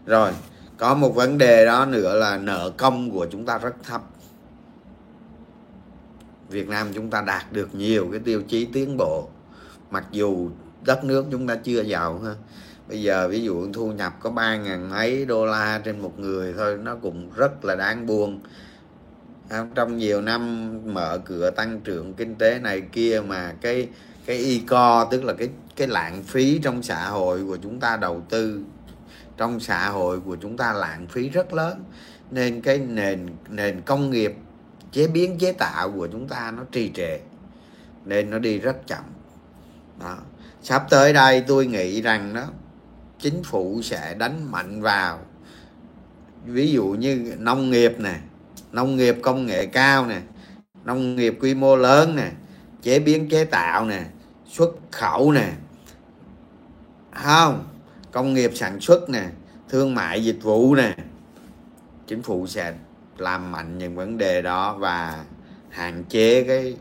Rồi, 0.05 0.32
có 0.78 0.93
một 0.93 1.16
vấn 1.16 1.38
đề 1.38 1.66
đó 1.66 1.86
nữa 1.86 2.14
là 2.16 2.38
nợ 2.38 2.72
công 2.78 3.12
của 3.12 3.28
chúng 3.32 3.45
ta 3.45 3.57
rất 3.57 3.76
thấp. 3.84 4.01
Việt 6.49 6.68
Nam 6.68 6.88
chúng 6.93 7.09
ta 7.09 7.22
đạt 7.22 7.51
được 7.51 7.76
nhiều 7.76 8.07
cái 8.12 8.20
tiêu 8.20 8.41
chí 8.47 8.66
tiến 8.66 8.97
bộ, 8.97 9.30
mặc 9.91 10.05
dù 10.12 10.49
đất 10.86 11.03
nước 11.03 11.26
chúng 11.32 11.47
ta 11.47 11.55
chưa 11.55 11.82
giàu 11.82 12.20
ha. 12.20 12.32
Bây 12.88 13.01
giờ 13.01 13.28
ví 13.28 13.43
dụ 13.43 13.74
thu 13.74 13.91
nhập 13.91 14.14
có 14.20 14.30
ba 14.30 14.55
ngàn 14.57 14.89
mấy 14.89 15.26
đô 15.26 15.45
la 15.45 15.82
trên 15.84 15.99
một 15.99 16.20
người 16.20 16.53
thôi, 16.57 16.78
nó 16.82 16.95
cũng 16.95 17.30
rất 17.36 17.66
là 17.66 17.76
đáng 17.76 18.05
buồn 18.05 18.39
trong 19.76 19.97
nhiều 19.97 20.22
năm 20.22 20.72
mở 20.93 21.18
cửa 21.26 21.49
tăng 21.49 21.80
trưởng 21.80 22.14
kinh 22.14 22.36
tế 22.36 22.60
này 22.60 22.82
kia 22.82 23.22
mà 23.28 23.54
cái 23.62 23.88
cái 24.26 24.38
y 24.38 24.60
co 24.60 25.08
tức 25.12 25.24
là 25.24 25.34
cái 25.34 25.49
cái 25.76 25.88
lãng 25.88 26.24
phí 26.24 26.60
trong 26.60 26.84
xã 26.84 27.10
hội 27.10 27.45
của 27.45 27.58
chúng 27.58 27.80
ta 27.80 27.97
đầu 27.97 28.22
tư, 28.30 28.62
trong 29.38 29.60
xã 29.60 29.89
hội 29.89 30.20
của 30.20 30.36
chúng 30.36 30.58
ta 30.58 30.74
lãng 30.74 31.08
phí 31.08 31.30
rất 31.30 31.54
lớn. 31.54 31.84
Nên 32.32 32.62
cái 32.62 32.78
nền 32.78 33.28
nền 33.49 33.82
công 33.82 34.12
nghiệp 34.12 34.36
chế 34.91 35.08
biến, 35.08 35.38
chế 35.38 35.52
tạo 35.52 35.91
của 35.91 36.08
chúng 36.08 36.28
ta 36.28 36.52
nó 36.52 36.64
trì 36.72 36.91
trệ, 36.93 37.20
nên 38.06 38.30
nó 38.30 38.39
đi 38.39 38.60
rất 38.60 38.88
chậm. 38.88 39.04
Đó. 39.99 40.18
sắp 40.62 40.86
tới 40.89 41.14
đây 41.14 41.43
tôi 41.47 41.66
nghĩ 41.66 42.02
rằng 42.02 42.34
đó, 42.34 42.47
chính 43.20 43.43
phủ 43.43 43.82
sẽ 43.82 44.16
đánh 44.20 44.52
mạnh 44.52 44.82
vào. 44.82 45.20
Ví 46.45 46.72
dụ 46.72 46.86
như 46.86 47.34
nông 47.39 47.72
nghiệp 47.72 47.99
này 47.99 48.20
nông 48.72 48.95
nghiệp 48.95 49.17
công 49.22 49.45
nghệ 49.45 49.65
cao 49.65 50.05
nè, 50.05 50.22
nông 50.84 51.15
nghiệp 51.15 51.38
quy 51.41 51.53
mô 51.53 51.76
lớn 51.76 52.15
nè, 52.15 52.32
chế 52.82 52.99
biến 52.99 53.30
chế 53.30 53.45
tạo 53.45 53.86
nè, 53.86 54.03
xuất 54.47 54.69
khẩu 54.91 55.32
nè. 55.32 55.51
Không, 57.11 57.67
công 58.11 58.34
nghiệp 58.34 58.51
sản 58.55 58.80
xuất 58.80 59.09
nè, 59.09 59.26
thương 59.69 59.95
mại 59.95 60.24
dịch 60.24 60.39
vụ 60.41 60.76
nè. 60.76 60.95
Chính 62.07 62.22
phủ 62.22 62.47
sẽ 62.47 62.74
làm 63.17 63.51
mạnh 63.51 63.78
những 63.78 63.95
vấn 63.95 64.17
đề 64.17 64.41
đó 64.41 64.76
và 64.80 65.24
hạn 65.69 66.03
chế 66.09 66.43
cái 66.43 66.78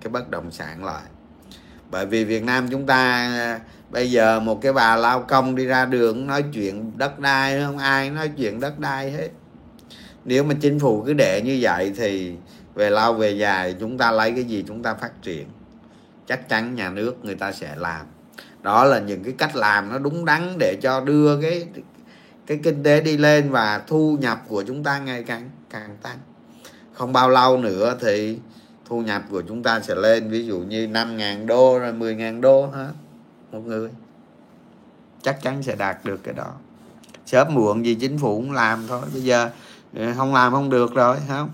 cái 0.00 0.10
bất 0.10 0.30
động 0.30 0.50
sản 0.50 0.84
lại. 0.84 1.02
Bởi 1.90 2.06
vì 2.06 2.24
Việt 2.24 2.44
Nam 2.44 2.68
chúng 2.70 2.86
ta, 2.86 3.60
bây 3.90 4.10
giờ 4.10 4.40
một 4.40 4.60
cái 4.62 4.72
bà 4.72 4.96
lao 4.96 5.22
công 5.22 5.54
đi 5.54 5.66
ra 5.66 5.84
đường 5.84 6.26
nói 6.26 6.44
chuyện 6.52 6.92
đất 6.96 7.18
đai 7.18 7.62
không? 7.62 7.78
Ai 7.78 8.10
nói 8.10 8.28
chuyện 8.36 8.60
đất 8.60 8.78
đai 8.78 9.10
hết? 9.10 9.28
Nếu 10.24 10.44
mà 10.44 10.54
chính 10.60 10.78
phủ 10.80 11.02
cứ 11.06 11.12
để 11.12 11.42
như 11.44 11.58
vậy 11.60 11.92
thì 11.96 12.32
về 12.74 12.90
lâu 12.90 13.14
về 13.14 13.30
dài 13.30 13.76
chúng 13.80 13.98
ta 13.98 14.10
lấy 14.10 14.32
cái 14.32 14.44
gì 14.44 14.64
chúng 14.68 14.82
ta 14.82 14.94
phát 14.94 15.22
triển. 15.22 15.46
Chắc 16.26 16.48
chắn 16.48 16.74
nhà 16.74 16.90
nước 16.90 17.24
người 17.24 17.34
ta 17.34 17.52
sẽ 17.52 17.74
làm. 17.76 18.06
Đó 18.62 18.84
là 18.84 18.98
những 18.98 19.24
cái 19.24 19.34
cách 19.38 19.56
làm 19.56 19.92
nó 19.92 19.98
đúng 19.98 20.24
đắn 20.24 20.56
để 20.58 20.76
cho 20.82 21.00
đưa 21.00 21.40
cái 21.40 21.66
cái 22.46 22.60
kinh 22.62 22.82
tế 22.82 23.00
đi 23.00 23.16
lên 23.16 23.50
và 23.50 23.82
thu 23.86 24.16
nhập 24.20 24.42
của 24.48 24.62
chúng 24.62 24.84
ta 24.84 24.98
ngày 24.98 25.22
càng 25.22 25.50
càng 25.70 25.96
tăng. 26.02 26.18
Không 26.92 27.12
bao 27.12 27.28
lâu 27.28 27.58
nữa 27.58 27.96
thì 28.00 28.38
thu 28.88 29.02
nhập 29.02 29.22
của 29.30 29.42
chúng 29.48 29.62
ta 29.62 29.80
sẽ 29.80 29.94
lên, 29.94 30.30
ví 30.30 30.46
dụ 30.46 30.58
như 30.58 30.86
5.000 30.86 31.46
đô 31.46 31.78
rồi 31.78 31.92
10.000 31.92 32.40
đô 32.40 32.66
hết, 32.66 32.92
một 33.52 33.60
người. 33.66 33.90
Chắc 35.22 35.42
chắn 35.42 35.62
sẽ 35.62 35.76
đạt 35.76 36.04
được 36.04 36.20
cái 36.22 36.34
đó. 36.34 36.52
Sớm 37.26 37.54
muộn 37.54 37.84
gì 37.84 37.94
chính 37.94 38.18
phủ 38.18 38.36
cũng 38.36 38.52
làm 38.52 38.86
thôi. 38.88 39.02
Bây 39.12 39.22
giờ 39.22 39.50
không 40.16 40.34
làm 40.34 40.52
không 40.52 40.70
được 40.70 40.94
rồi 40.94 41.16
không 41.28 41.50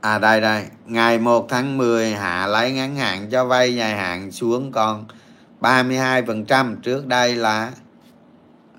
À 0.00 0.18
đây 0.18 0.40
đây, 0.40 0.66
ngày 0.86 1.18
1 1.18 1.46
tháng 1.48 1.78
10 1.78 2.12
hạ 2.12 2.46
lấy 2.46 2.72
ngắn 2.72 2.96
hạn 2.96 3.30
cho 3.30 3.44
vay 3.44 3.74
dài 3.74 3.96
hạn 3.96 4.32
xuống 4.32 4.72
còn 4.72 5.04
32%, 5.60 6.76
trước 6.82 7.06
đây 7.06 7.36
là 7.36 7.72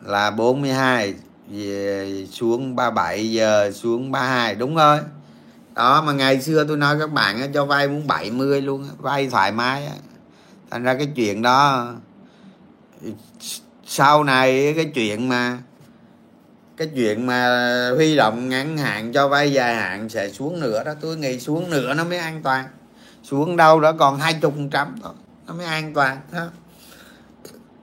là 0.01 0.31
42 0.31 1.13
về 1.49 2.25
xuống 2.31 2.75
37 2.75 3.31
giờ 3.31 3.71
xuống 3.71 4.11
32 4.11 4.55
đúng 4.55 4.75
rồi. 4.75 4.99
Đó 5.73 6.01
mà 6.01 6.13
ngày 6.13 6.41
xưa 6.41 6.65
tôi 6.67 6.77
nói 6.77 6.99
các 6.99 7.11
bạn 7.11 7.51
cho 7.53 7.65
vay 7.65 7.87
muốn 7.87 8.07
70 8.07 8.61
luôn, 8.61 8.87
vay 8.97 9.29
thoải 9.29 9.51
mái. 9.51 9.89
Thành 10.71 10.83
ra 10.83 10.93
cái 10.93 11.07
chuyện 11.15 11.41
đó 11.41 11.91
sau 13.85 14.23
này 14.23 14.73
cái 14.75 14.91
chuyện 14.93 15.29
mà 15.29 15.57
cái 16.77 16.89
chuyện 16.95 17.25
mà 17.25 17.89
huy 17.95 18.15
động 18.15 18.49
ngắn 18.49 18.77
hạn 18.77 19.13
cho 19.13 19.27
vay 19.27 19.53
dài 19.53 19.75
hạn 19.75 20.09
sẽ 20.09 20.29
xuống 20.29 20.59
nữa 20.59 20.83
đó. 20.83 20.93
Tôi 21.01 21.17
nghĩ 21.17 21.39
xuống 21.39 21.69
nữa 21.69 21.93
nó 21.93 22.03
mới 22.03 22.17
an 22.17 22.41
toàn. 22.43 22.65
Xuống 23.23 23.57
đâu 23.57 23.79
đó 23.79 23.91
còn 23.91 24.19
hai 24.19 24.33
chục 24.33 24.53
trăm 24.71 24.95
thôi 25.03 25.13
nó 25.47 25.53
mới 25.53 25.65
an 25.65 25.93
toàn 25.93 26.21
đó. 26.31 26.47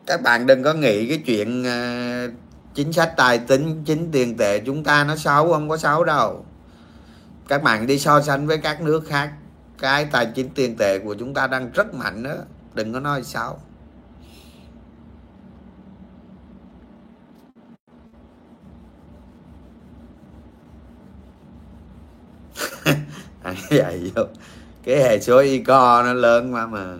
các 0.07 0.23
bạn 0.23 0.47
đừng 0.47 0.62
có 0.62 0.75
nghĩ 0.75 1.09
cái 1.09 1.23
chuyện 1.27 1.62
uh, 1.62 2.33
chính 2.75 2.93
sách 2.93 3.12
tài 3.16 3.39
chính 3.39 3.85
chính 3.85 4.09
tiền 4.12 4.37
tệ 4.37 4.61
chúng 4.61 4.85
ta 4.85 5.05
nó 5.05 5.16
xấu 5.16 5.53
không 5.53 5.69
có 5.69 5.77
xấu 5.77 6.05
đâu. 6.05 6.45
Các 7.49 7.62
bạn 7.62 7.87
đi 7.87 7.99
so 7.99 8.21
sánh 8.21 8.47
với 8.47 8.59
các 8.59 8.81
nước 8.81 9.05
khác 9.09 9.33
cái 9.79 10.05
tài 10.05 10.27
chính 10.27 10.49
tiền 10.55 10.77
tệ 10.79 10.99
của 10.99 11.14
chúng 11.14 11.35
ta 11.35 11.47
đang 11.47 11.71
rất 11.71 11.95
mạnh 11.95 12.23
đó 12.23 12.35
đừng 12.75 12.93
có 12.93 13.01
nói 13.01 13.23
xấu. 13.23 13.59
Vậy 23.70 24.12
vô. 24.14 24.22
Cái 24.84 25.03
hệ 25.03 25.20
số 25.20 25.39
ico 25.39 26.03
nó 26.03 26.12
lớn 26.12 26.55
quá 26.55 26.66
mà. 26.66 26.97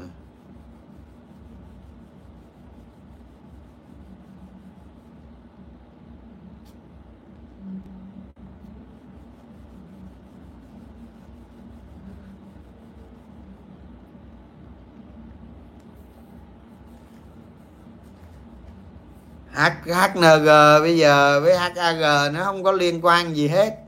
H, 19.53 19.61
HNG 19.86 20.47
bây 20.80 20.99
giờ 20.99 21.41
với 21.41 21.59
HAG 21.59 22.32
nó 22.32 22.45
không 22.45 22.62
có 22.62 22.72
liên 22.72 23.01
quan 23.03 23.36
gì 23.36 23.49
hết 23.49 23.88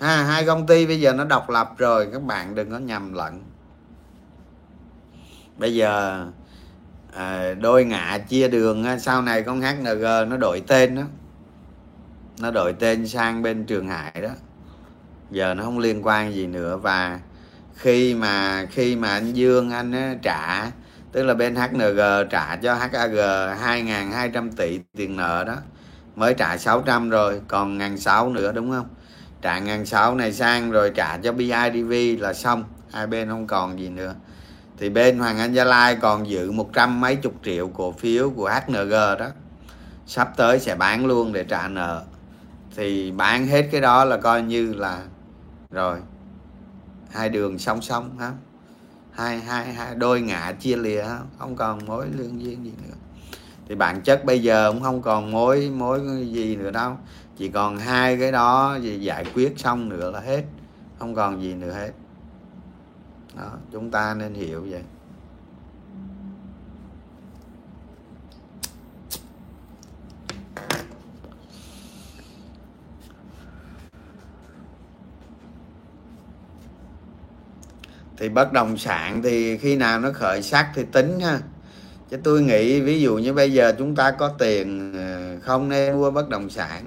à, 0.00 0.24
hai 0.24 0.46
công 0.46 0.66
ty 0.66 0.86
bây 0.86 1.00
giờ 1.00 1.12
nó 1.12 1.24
độc 1.24 1.50
lập 1.50 1.74
rồi 1.78 2.08
các 2.12 2.22
bạn 2.22 2.54
đừng 2.54 2.70
có 2.70 2.78
nhầm 2.78 3.12
lẫn. 3.12 3.42
Bây 5.58 5.74
giờ 5.74 6.26
à, 7.14 7.54
đôi 7.54 7.84
ngạ 7.84 8.18
chia 8.28 8.48
đường 8.48 8.86
sau 9.00 9.22
này 9.22 9.42
con 9.42 9.60
HNG 9.60 10.02
nó 10.02 10.36
đổi 10.36 10.62
tên 10.66 10.94
đó 10.94 11.02
nó 12.40 12.50
đổi 12.50 12.72
tên 12.72 13.08
sang 13.08 13.42
bên 13.42 13.64
trường 13.64 13.88
hải 13.88 14.12
đó. 14.22 14.30
Giờ 15.30 15.54
nó 15.54 15.62
không 15.64 15.78
liên 15.78 16.06
quan 16.06 16.34
gì 16.34 16.46
nữa 16.46 16.76
và 16.76 17.20
khi 17.74 18.14
mà 18.14 18.66
khi 18.70 18.96
mà 18.96 19.08
anh 19.08 19.32
Dương 19.32 19.70
anh 19.70 19.92
á, 19.92 20.14
trả 20.22 20.70
tức 21.12 21.22
là 21.22 21.34
bên 21.34 21.56
HNG 21.56 22.28
trả 22.30 22.56
cho 22.56 22.74
HAG 22.74 23.14
2.200 23.54 24.50
tỷ 24.56 24.80
tiền 24.96 25.16
nợ 25.16 25.44
đó 25.44 25.56
mới 26.16 26.34
trả 26.34 26.56
600 26.56 27.10
rồi 27.10 27.40
còn 27.48 27.78
ngàn 27.78 27.98
sáu 27.98 28.30
nữa 28.30 28.52
đúng 28.52 28.70
không? 28.70 28.86
Trả 29.42 29.58
ngàn 29.58 29.86
sáu 29.86 30.14
này 30.14 30.32
sang 30.32 30.70
rồi 30.70 30.92
trả 30.94 31.16
cho 31.16 31.32
BIDV 31.32 32.22
là 32.22 32.32
xong. 32.32 32.64
Hai 32.92 33.06
bên 33.06 33.28
không 33.28 33.46
còn 33.46 33.78
gì 33.78 33.88
nữa. 33.88 34.14
Thì 34.78 34.90
bên 34.90 35.18
Hoàng 35.18 35.38
Anh 35.38 35.52
Gia 35.52 35.64
Lai 35.64 35.96
còn 35.96 36.28
giữ 36.28 36.52
một 36.52 36.70
trăm 36.72 37.00
mấy 37.00 37.16
chục 37.16 37.34
triệu 37.44 37.68
cổ 37.68 37.92
phiếu 37.92 38.30
của 38.30 38.50
HNG 38.50 38.90
đó. 38.90 39.28
Sắp 40.06 40.32
tới 40.36 40.60
sẽ 40.60 40.74
bán 40.74 41.06
luôn 41.06 41.32
để 41.32 41.44
trả 41.44 41.68
nợ. 41.68 42.02
Thì 42.76 43.10
bán 43.12 43.46
hết 43.46 43.68
cái 43.72 43.80
đó 43.80 44.04
là 44.04 44.16
coi 44.16 44.42
như 44.42 44.74
là 44.74 45.02
rồi. 45.70 45.98
Hai 47.10 47.28
đường 47.28 47.58
song 47.58 47.82
song, 47.82 48.18
ha. 48.18 48.32
Hai 49.12 49.40
hai 49.40 49.72
hai, 49.72 49.94
đôi 49.94 50.20
ngã 50.20 50.52
chia 50.60 50.76
lìa 50.76 51.04
không 51.38 51.56
còn 51.56 51.86
mối 51.86 52.06
lương 52.16 52.42
duyên 52.42 52.64
gì 52.64 52.72
nữa. 52.82 52.94
Thì 53.68 53.74
bản 53.74 54.00
chất 54.00 54.24
bây 54.24 54.42
giờ 54.42 54.72
cũng 54.72 54.82
không 54.82 55.02
còn 55.02 55.30
mối 55.30 55.70
mối 55.70 56.00
gì 56.32 56.56
nữa 56.56 56.70
đâu 56.70 56.98
chỉ 57.36 57.48
còn 57.48 57.78
hai 57.78 58.16
cái 58.16 58.32
đó 58.32 58.78
thì 58.82 58.98
giải 58.98 59.24
quyết 59.34 59.52
xong 59.56 59.88
nữa 59.88 60.10
là 60.10 60.20
hết. 60.20 60.44
Không 60.98 61.14
còn 61.14 61.42
gì 61.42 61.54
nữa 61.54 61.72
hết. 61.72 61.90
Đó, 63.36 63.52
chúng 63.72 63.90
ta 63.90 64.14
nên 64.14 64.34
hiểu 64.34 64.66
vậy. 64.70 64.82
Thì 78.18 78.28
bất 78.28 78.52
động 78.52 78.76
sản 78.76 79.22
thì 79.22 79.58
khi 79.58 79.76
nào 79.76 80.00
nó 80.00 80.12
khởi 80.14 80.42
sắc 80.42 80.70
thì 80.74 80.84
tính 80.92 81.20
ha. 81.20 81.40
Chứ 82.10 82.16
tôi 82.24 82.42
nghĩ 82.42 82.80
ví 82.80 83.00
dụ 83.00 83.18
như 83.18 83.32
bây 83.32 83.52
giờ 83.52 83.74
chúng 83.78 83.96
ta 83.96 84.10
có 84.10 84.28
tiền 84.28 84.92
ờ, 84.92 85.40
không 85.40 85.68
nên 85.68 85.94
mua 85.94 86.10
bất 86.10 86.28
động 86.28 86.50
sản 86.50 86.84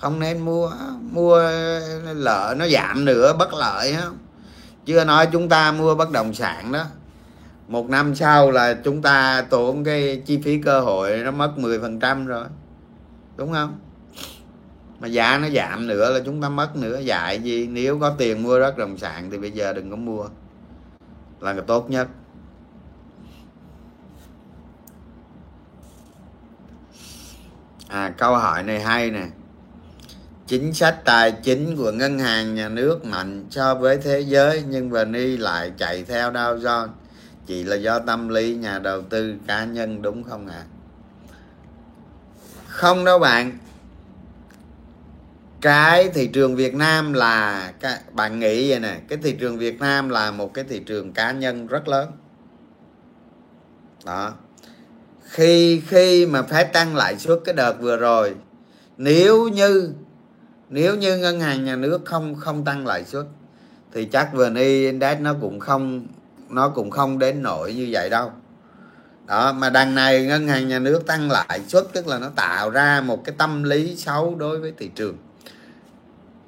không 0.00 0.20
nên 0.20 0.38
mua 0.38 0.72
mua 1.12 1.42
lợ 2.14 2.54
nó 2.58 2.68
giảm 2.68 3.04
nữa, 3.04 3.32
bất 3.38 3.54
lợi 3.54 3.96
không 4.02 4.18
chưa 4.86 5.04
nói 5.04 5.28
chúng 5.32 5.48
ta 5.48 5.72
mua 5.72 5.94
bất 5.94 6.10
động 6.10 6.34
sản 6.34 6.72
đó. 6.72 6.84
Một 7.68 7.88
năm 7.88 8.14
sau 8.14 8.50
là 8.50 8.74
chúng 8.84 9.02
ta 9.02 9.44
tốn 9.50 9.84
cái 9.84 10.22
chi 10.26 10.40
phí 10.44 10.58
cơ 10.58 10.80
hội 10.80 11.18
nó 11.24 11.30
mất 11.30 11.52
10% 11.56 12.26
rồi. 12.26 12.46
Đúng 13.36 13.52
không? 13.52 13.78
Mà 15.00 15.08
giá 15.08 15.38
nó 15.38 15.48
giảm 15.48 15.86
nữa 15.86 16.10
là 16.10 16.20
chúng 16.24 16.42
ta 16.42 16.48
mất 16.48 16.76
nữa. 16.76 16.98
Dạy 16.98 17.40
gì, 17.42 17.66
nếu 17.66 17.98
có 17.98 18.10
tiền 18.10 18.42
mua 18.42 18.60
bất 18.60 18.78
động 18.78 18.98
sản 18.98 19.30
thì 19.30 19.38
bây 19.38 19.50
giờ 19.50 19.72
đừng 19.72 19.90
có 19.90 19.96
mua. 19.96 20.24
Là 21.40 21.52
cái 21.52 21.62
tốt 21.66 21.90
nhất. 21.90 22.08
À 27.88 28.14
câu 28.18 28.36
hỏi 28.36 28.62
này 28.62 28.80
hay 28.80 29.10
nè 29.10 29.26
chính 30.50 30.74
sách 30.74 31.04
tài 31.04 31.32
chính 31.32 31.76
của 31.76 31.92
ngân 31.92 32.18
hàng 32.18 32.54
nhà 32.54 32.68
nước 32.68 33.04
mạnh 33.04 33.44
so 33.50 33.74
với 33.74 33.98
thế 33.98 34.20
giới, 34.20 34.62
nhưng 34.68 34.90
vani 34.90 35.36
lại 35.36 35.72
chạy 35.78 36.04
theo 36.04 36.32
Dow 36.32 36.58
Jones. 36.58 36.88
Chỉ 37.46 37.64
là 37.64 37.76
do 37.76 37.98
tâm 37.98 38.28
lý 38.28 38.54
nhà 38.54 38.78
đầu 38.78 39.02
tư 39.02 39.34
cá 39.46 39.64
nhân, 39.64 40.02
đúng 40.02 40.24
không 40.24 40.46
ạ? 40.46 40.54
À? 40.54 40.64
không 42.66 43.04
đâu 43.04 43.18
bạn. 43.18 43.58
Cái 45.60 46.08
thị 46.14 46.26
trường 46.26 46.56
Việt 46.56 46.74
Nam 46.74 47.12
là 47.12 47.72
các 47.80 48.14
bạn 48.14 48.38
nghĩ 48.38 48.70
vậy 48.70 48.80
nè, 48.80 49.00
cái 49.08 49.18
thị 49.22 49.32
trường 49.40 49.58
Việt 49.58 49.80
Nam 49.80 50.08
là 50.08 50.30
một 50.30 50.54
cái 50.54 50.64
thị 50.68 50.78
trường 50.86 51.12
cá 51.12 51.32
nhân 51.32 51.66
rất 51.66 51.88
lớn. 51.88 52.10
Đó. 54.04 54.34
Khi 55.24 55.82
khi 55.86 56.26
mà 56.26 56.42
phép 56.42 56.72
tăng 56.72 56.96
lãi 56.96 57.18
suất 57.18 57.38
cái 57.44 57.54
đợt 57.54 57.80
vừa 57.80 57.96
rồi, 57.96 58.34
nếu 58.96 59.48
như 59.48 59.92
nếu 60.70 60.96
như 60.96 61.18
ngân 61.18 61.40
hàng 61.40 61.64
nhà 61.64 61.76
nước 61.76 62.00
không 62.04 62.34
không 62.34 62.64
tăng 62.64 62.86
lãi 62.86 63.04
suất 63.04 63.26
thì 63.92 64.04
chắc 64.04 64.34
vn 64.34 64.54
index 64.54 65.18
nó 65.20 65.34
cũng 65.40 65.60
không 65.60 66.06
nó 66.48 66.68
cũng 66.68 66.90
không 66.90 67.18
đến 67.18 67.42
nổi 67.42 67.74
như 67.74 67.88
vậy 67.90 68.10
đâu. 68.10 68.32
Đó 69.26 69.52
mà 69.52 69.70
đằng 69.70 69.94
này 69.94 70.24
ngân 70.24 70.48
hàng 70.48 70.68
nhà 70.68 70.78
nước 70.78 71.06
tăng 71.06 71.30
lãi 71.30 71.60
suất 71.68 71.84
tức 71.92 72.06
là 72.06 72.18
nó 72.18 72.28
tạo 72.36 72.70
ra 72.70 73.00
một 73.00 73.24
cái 73.24 73.34
tâm 73.38 73.62
lý 73.62 73.96
xấu 73.96 74.34
đối 74.34 74.58
với 74.58 74.72
thị 74.78 74.90
trường. 74.94 75.16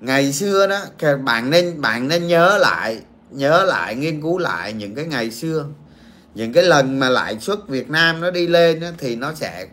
Ngày 0.01 0.33
xưa 0.33 0.67
đó 0.67 0.81
bạn 1.25 1.51
nên 1.51 1.81
bạn 1.81 2.09
nên 2.09 2.27
nhớ 2.27 2.59
lại 2.59 3.01
nhớ 3.31 3.65
lại 3.65 3.95
nghiên 3.95 4.23
cứu 4.23 4.39
lại 4.39 4.73
những 4.73 4.95
cái 4.95 5.05
ngày 5.05 5.31
xưa. 5.31 5.67
Những 6.35 6.53
cái 6.53 6.65
lần 6.65 6.99
mà 6.99 7.09
lãi 7.09 7.39
suất 7.41 7.59
Việt 7.69 7.91
Nam 7.91 8.21
nó 8.21 8.31
đi 8.31 8.47
lên 8.47 8.81
đó, 8.81 8.89
thì 8.99 9.17
nó 9.17 9.35
sẽ 9.35 9.67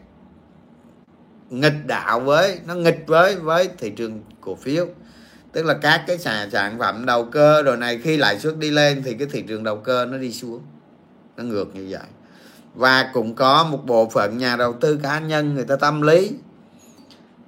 nghịch 1.49 1.87
đạo 1.87 2.19
với, 2.19 2.59
nó 2.67 2.75
nghịch 2.75 3.03
với 3.07 3.35
với 3.35 3.69
thị 3.77 3.89
trường 3.89 4.21
cổ 4.41 4.55
phiếu. 4.55 4.87
Tức 5.51 5.65
là 5.65 5.73
các 5.73 6.03
cái 6.07 6.17
sản 6.17 6.51
sản 6.51 6.79
phẩm 6.79 7.05
đầu 7.05 7.25
cơ 7.25 7.61
rồi 7.61 7.77
này 7.77 7.99
khi 8.03 8.17
lãi 8.17 8.39
suất 8.39 8.57
đi 8.57 8.71
lên 8.71 9.03
thì 9.05 9.13
cái 9.13 9.27
thị 9.31 9.41
trường 9.41 9.63
đầu 9.63 9.77
cơ 9.77 10.05
nó 10.05 10.17
đi 10.17 10.33
xuống. 10.33 10.61
Nó 11.37 11.43
ngược 11.43 11.75
như 11.75 11.87
vậy. 11.89 12.07
Và 12.73 13.09
cũng 13.13 13.35
có 13.35 13.63
một 13.63 13.85
bộ 13.85 14.09
phận 14.09 14.37
nhà 14.37 14.55
đầu 14.55 14.73
tư 14.73 14.99
cá 15.03 15.19
nhân 15.19 15.55
người 15.55 15.65
ta 15.65 15.75
tâm 15.75 16.01
lý. 16.01 16.31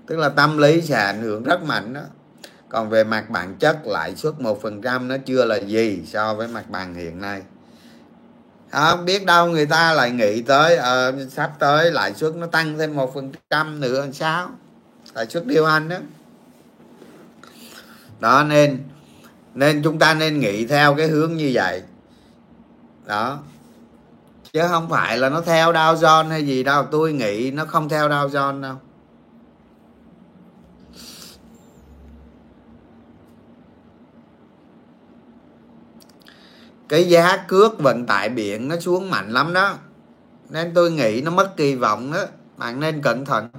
Tức 0.07 0.17
là 0.17 0.29
tâm 0.29 0.57
lý 0.57 0.81
sẽ 0.81 0.95
ảnh 0.95 1.21
hưởng 1.21 1.43
rất 1.43 1.63
mạnh 1.63 1.93
đó. 1.93 2.01
Còn 2.69 2.89
về 2.89 3.03
mặt 3.03 3.29
bản 3.29 3.55
chất, 3.59 3.77
lãi 3.85 4.15
suất 4.15 4.41
một 4.41 4.61
phần 4.61 4.81
trăm 4.81 5.07
nó 5.07 5.17
chưa 5.25 5.45
là 5.45 5.55
gì 5.55 6.01
so 6.05 6.33
với 6.33 6.47
mặt 6.47 6.69
bằng 6.69 6.95
hiện 6.95 7.21
nay. 7.21 7.41
Ờ, 8.71 8.95
không 8.95 9.05
biết 9.05 9.25
đâu 9.25 9.47
người 9.47 9.65
ta 9.65 9.93
lại 9.93 10.11
nghĩ 10.11 10.41
tới 10.41 10.77
uh, 10.79 11.31
sắp 11.31 11.51
tới 11.59 11.91
lãi 11.91 12.13
suất 12.13 12.35
nó 12.35 12.47
tăng 12.47 12.77
thêm 12.77 12.95
một 12.95 13.13
phần 13.13 13.31
trăm 13.49 13.79
nữa 13.79 14.01
làm 14.01 14.13
sao? 14.13 14.49
Lãi 15.13 15.25
suất 15.29 15.45
điều 15.45 15.65
hành 15.65 15.89
đó. 15.89 15.97
Đó 18.19 18.43
nên 18.43 18.83
nên 19.53 19.83
chúng 19.83 19.99
ta 19.99 20.13
nên 20.13 20.39
nghĩ 20.39 20.65
theo 20.65 20.95
cái 20.95 21.07
hướng 21.07 21.35
như 21.37 21.51
vậy. 21.53 21.81
Đó. 23.05 23.39
Chứ 24.53 24.61
không 24.67 24.89
phải 24.89 25.17
là 25.17 25.29
nó 25.29 25.41
theo 25.41 25.73
Dow 25.73 25.95
Jones 25.95 26.29
hay 26.29 26.47
gì 26.47 26.63
đâu 26.63 26.83
tôi 26.91 27.13
nghĩ 27.13 27.51
nó 27.51 27.65
không 27.65 27.89
theo 27.89 28.09
Dow 28.09 28.29
Jones 28.29 28.61
đâu. 28.61 28.75
Cái 36.91 37.09
giá 37.09 37.37
cước 37.47 37.79
vận 37.79 38.05
tải 38.05 38.29
biển 38.29 38.67
nó 38.67 38.79
xuống 38.79 39.09
mạnh 39.09 39.31
lắm 39.31 39.53
đó. 39.53 39.77
Nên 40.49 40.71
tôi 40.73 40.91
nghĩ 40.91 41.21
nó 41.21 41.31
mất 41.31 41.57
kỳ 41.57 41.75
vọng 41.75 42.11
đó. 42.13 42.25
Bạn 42.57 42.79
nên 42.79 43.01
cẩn 43.01 43.25
thận. 43.25 43.49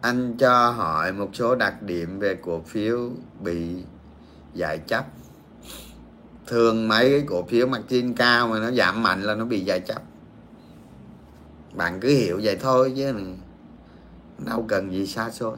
Anh 0.00 0.36
cho 0.38 0.70
hỏi 0.70 1.12
một 1.12 1.30
số 1.32 1.54
đặc 1.54 1.82
điểm 1.82 2.18
về 2.18 2.38
cổ 2.42 2.60
phiếu 2.60 3.10
bị 3.40 3.82
giải 4.54 4.78
chấp. 4.78 5.04
Thường 6.46 6.88
mấy 6.88 7.10
cái 7.10 7.24
cổ 7.26 7.42
phiếu 7.42 7.66
margin 7.66 8.14
cao 8.14 8.48
mà 8.48 8.58
nó 8.58 8.70
giảm 8.70 9.02
mạnh 9.02 9.22
là 9.22 9.34
nó 9.34 9.44
bị 9.44 9.60
giải 9.60 9.80
chấp. 9.80 10.02
Bạn 11.72 12.00
cứ 12.00 12.08
hiểu 12.08 12.40
vậy 12.42 12.56
thôi 12.56 12.92
chứ 12.96 13.14
đâu 14.38 14.64
cần 14.68 14.92
gì 14.92 15.06
xa 15.06 15.30
xôi. 15.30 15.56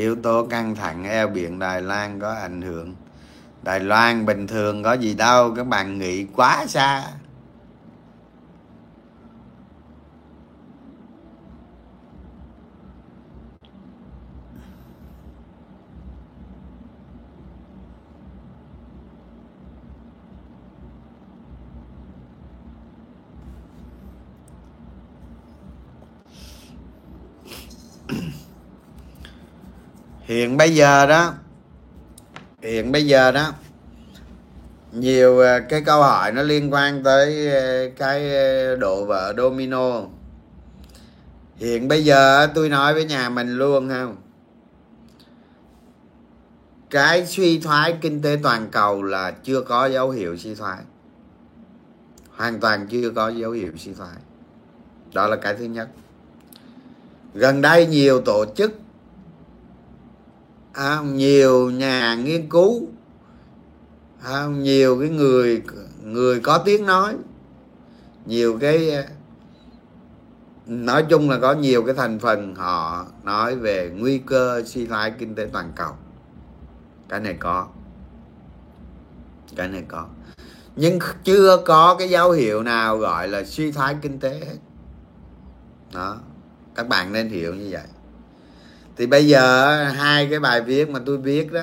Yếu 0.00 0.16
tố 0.16 0.46
căng 0.46 0.74
thẳng 0.74 1.04
eo 1.04 1.28
biển 1.28 1.58
Đài 1.58 1.82
Loan 1.82 2.20
có 2.20 2.34
ảnh 2.34 2.62
hưởng. 2.62 2.94
Đài 3.62 3.80
Loan 3.80 4.26
bình 4.26 4.46
thường 4.46 4.82
có 4.82 4.92
gì 4.92 5.14
đâu, 5.14 5.54
các 5.56 5.66
bạn 5.66 5.98
nghĩ 5.98 6.24
quá 6.24 6.66
xa. 6.68 7.04
Hiện 30.40 30.56
bây 30.56 30.74
giờ 30.74 31.06
đó, 31.06 31.34
hiện 32.62 32.92
bây 32.92 33.06
giờ 33.06 33.32
đó, 33.32 33.52
nhiều 34.92 35.40
à, 35.40 35.58
cái 35.58 35.82
câu 35.82 36.02
hỏi 36.02 36.32
nó 36.32 36.42
liên 36.42 36.72
quan 36.72 37.02
tới 37.02 37.50
à, 37.50 37.84
cái 37.96 38.36
à, 38.36 38.74
độ 38.76 39.04
vợ 39.04 39.34
domino. 39.36 40.02
Hiện 41.56 41.88
bây 41.88 42.04
giờ 42.04 42.46
tôi 42.54 42.68
nói 42.68 42.94
với 42.94 43.04
nhà 43.04 43.28
mình 43.28 43.56
luôn 43.56 43.88
không 43.88 44.16
cái 46.90 47.26
suy 47.26 47.58
thoái 47.58 47.98
kinh 48.00 48.22
tế 48.22 48.38
toàn 48.42 48.68
cầu 48.70 49.02
là 49.02 49.30
chưa 49.30 49.60
có 49.60 49.86
dấu 49.86 50.10
hiệu 50.10 50.36
suy 50.36 50.54
thoái. 50.54 50.78
Hoàn 52.30 52.60
toàn 52.60 52.86
chưa 52.86 53.10
có 53.10 53.28
dấu 53.28 53.50
hiệu 53.50 53.72
suy 53.76 53.94
thoái. 53.94 54.16
Đó 55.14 55.26
là 55.26 55.36
cái 55.36 55.54
thứ 55.54 55.64
nhất. 55.64 55.88
Gần 57.34 57.62
đây 57.62 57.86
nhiều 57.86 58.20
tổ 58.20 58.44
chức 58.56 58.72
à, 60.72 61.02
nhiều 61.02 61.70
nhà 61.70 62.14
nghiên 62.14 62.48
cứu 62.48 62.88
à, 64.22 64.46
nhiều 64.46 65.00
cái 65.00 65.08
người 65.08 65.62
người 66.02 66.40
có 66.40 66.58
tiếng 66.58 66.86
nói. 66.86 67.14
Nhiều 68.26 68.58
cái 68.60 69.04
nói 70.66 71.04
chung 71.08 71.30
là 71.30 71.38
có 71.38 71.52
nhiều 71.52 71.82
cái 71.82 71.94
thành 71.94 72.18
phần 72.18 72.54
họ 72.54 73.06
nói 73.22 73.56
về 73.56 73.90
nguy 73.96 74.18
cơ 74.18 74.62
suy 74.66 74.86
thoái 74.86 75.12
kinh 75.18 75.34
tế 75.34 75.48
toàn 75.52 75.72
cầu. 75.76 75.92
Cái 77.08 77.20
này 77.20 77.36
có. 77.38 77.66
Cái 79.56 79.68
này 79.68 79.84
có. 79.88 80.06
Nhưng 80.76 80.98
chưa 81.24 81.56
có 81.66 81.96
cái 81.98 82.08
dấu 82.08 82.30
hiệu 82.30 82.62
nào 82.62 82.98
gọi 82.98 83.28
là 83.28 83.44
suy 83.44 83.72
thoái 83.72 83.96
kinh 84.02 84.18
tế 84.18 84.30
hết. 84.30 84.56
Đó. 85.94 86.16
Các 86.74 86.88
bạn 86.88 87.12
nên 87.12 87.28
hiểu 87.28 87.54
như 87.54 87.68
vậy 87.70 87.82
thì 89.00 89.06
bây 89.06 89.26
giờ 89.26 89.84
hai 89.84 90.26
cái 90.30 90.40
bài 90.40 90.62
viết 90.62 90.90
mà 90.90 91.00
tôi 91.06 91.18
viết 91.18 91.52
đó 91.52 91.62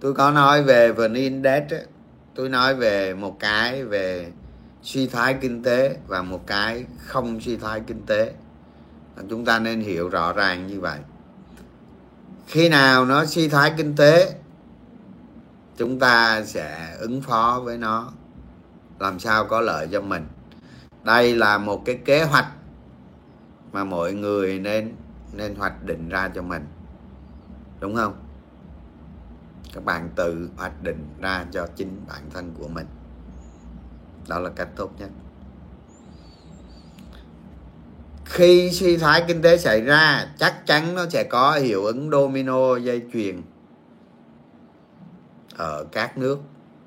tôi 0.00 0.14
có 0.14 0.30
nói 0.30 0.62
về 0.62 0.92
vn 0.92 1.14
index 1.14 1.62
đó, 1.70 1.76
tôi 2.34 2.48
nói 2.48 2.74
về 2.74 3.14
một 3.14 3.36
cái 3.40 3.84
về 3.84 4.32
suy 4.82 5.06
thoái 5.06 5.34
kinh 5.34 5.62
tế 5.62 5.96
và 6.06 6.22
một 6.22 6.46
cái 6.46 6.84
không 6.98 7.40
suy 7.40 7.56
thoái 7.56 7.80
kinh 7.86 8.06
tế. 8.06 8.32
Chúng 9.30 9.44
ta 9.44 9.58
nên 9.58 9.80
hiểu 9.80 10.08
rõ 10.08 10.32
ràng 10.32 10.66
như 10.66 10.80
vậy. 10.80 10.98
Khi 12.46 12.68
nào 12.68 13.04
nó 13.04 13.24
suy 13.24 13.48
thoái 13.48 13.72
kinh 13.76 13.96
tế 13.96 14.34
chúng 15.76 15.98
ta 15.98 16.42
sẽ 16.44 16.96
ứng 16.98 17.20
phó 17.20 17.60
với 17.64 17.78
nó 17.78 18.12
làm 18.98 19.18
sao 19.18 19.44
có 19.44 19.60
lợi 19.60 19.88
cho 19.92 20.00
mình. 20.00 20.26
Đây 21.04 21.36
là 21.36 21.58
một 21.58 21.82
cái 21.84 21.98
kế 22.04 22.22
hoạch 22.22 22.48
mà 23.72 23.84
mọi 23.84 24.12
người 24.12 24.58
nên 24.58 24.94
nên 25.36 25.54
hoạch 25.54 25.82
định 25.82 26.08
ra 26.08 26.30
cho 26.34 26.42
mình. 26.42 26.66
Đúng 27.80 27.94
không? 27.94 28.14
Các 29.72 29.84
bạn 29.84 30.10
tự 30.16 30.50
hoạch 30.56 30.82
định 30.82 31.06
ra 31.20 31.46
cho 31.50 31.66
chính 31.76 32.00
bản 32.08 32.22
thân 32.30 32.54
của 32.58 32.68
mình. 32.68 32.86
Đó 34.28 34.38
là 34.38 34.50
cách 34.50 34.68
tốt 34.76 34.92
nhất. 34.98 35.10
Khi 38.24 38.70
suy 38.70 38.96
thoái 38.96 39.24
kinh 39.28 39.42
tế 39.42 39.58
xảy 39.58 39.80
ra, 39.80 40.26
chắc 40.38 40.66
chắn 40.66 40.94
nó 40.94 41.08
sẽ 41.08 41.24
có 41.24 41.52
hiệu 41.52 41.84
ứng 41.84 42.10
domino 42.10 42.76
dây 42.76 43.02
chuyền 43.12 43.42
ở 45.56 45.84
các 45.92 46.18
nước. 46.18 46.38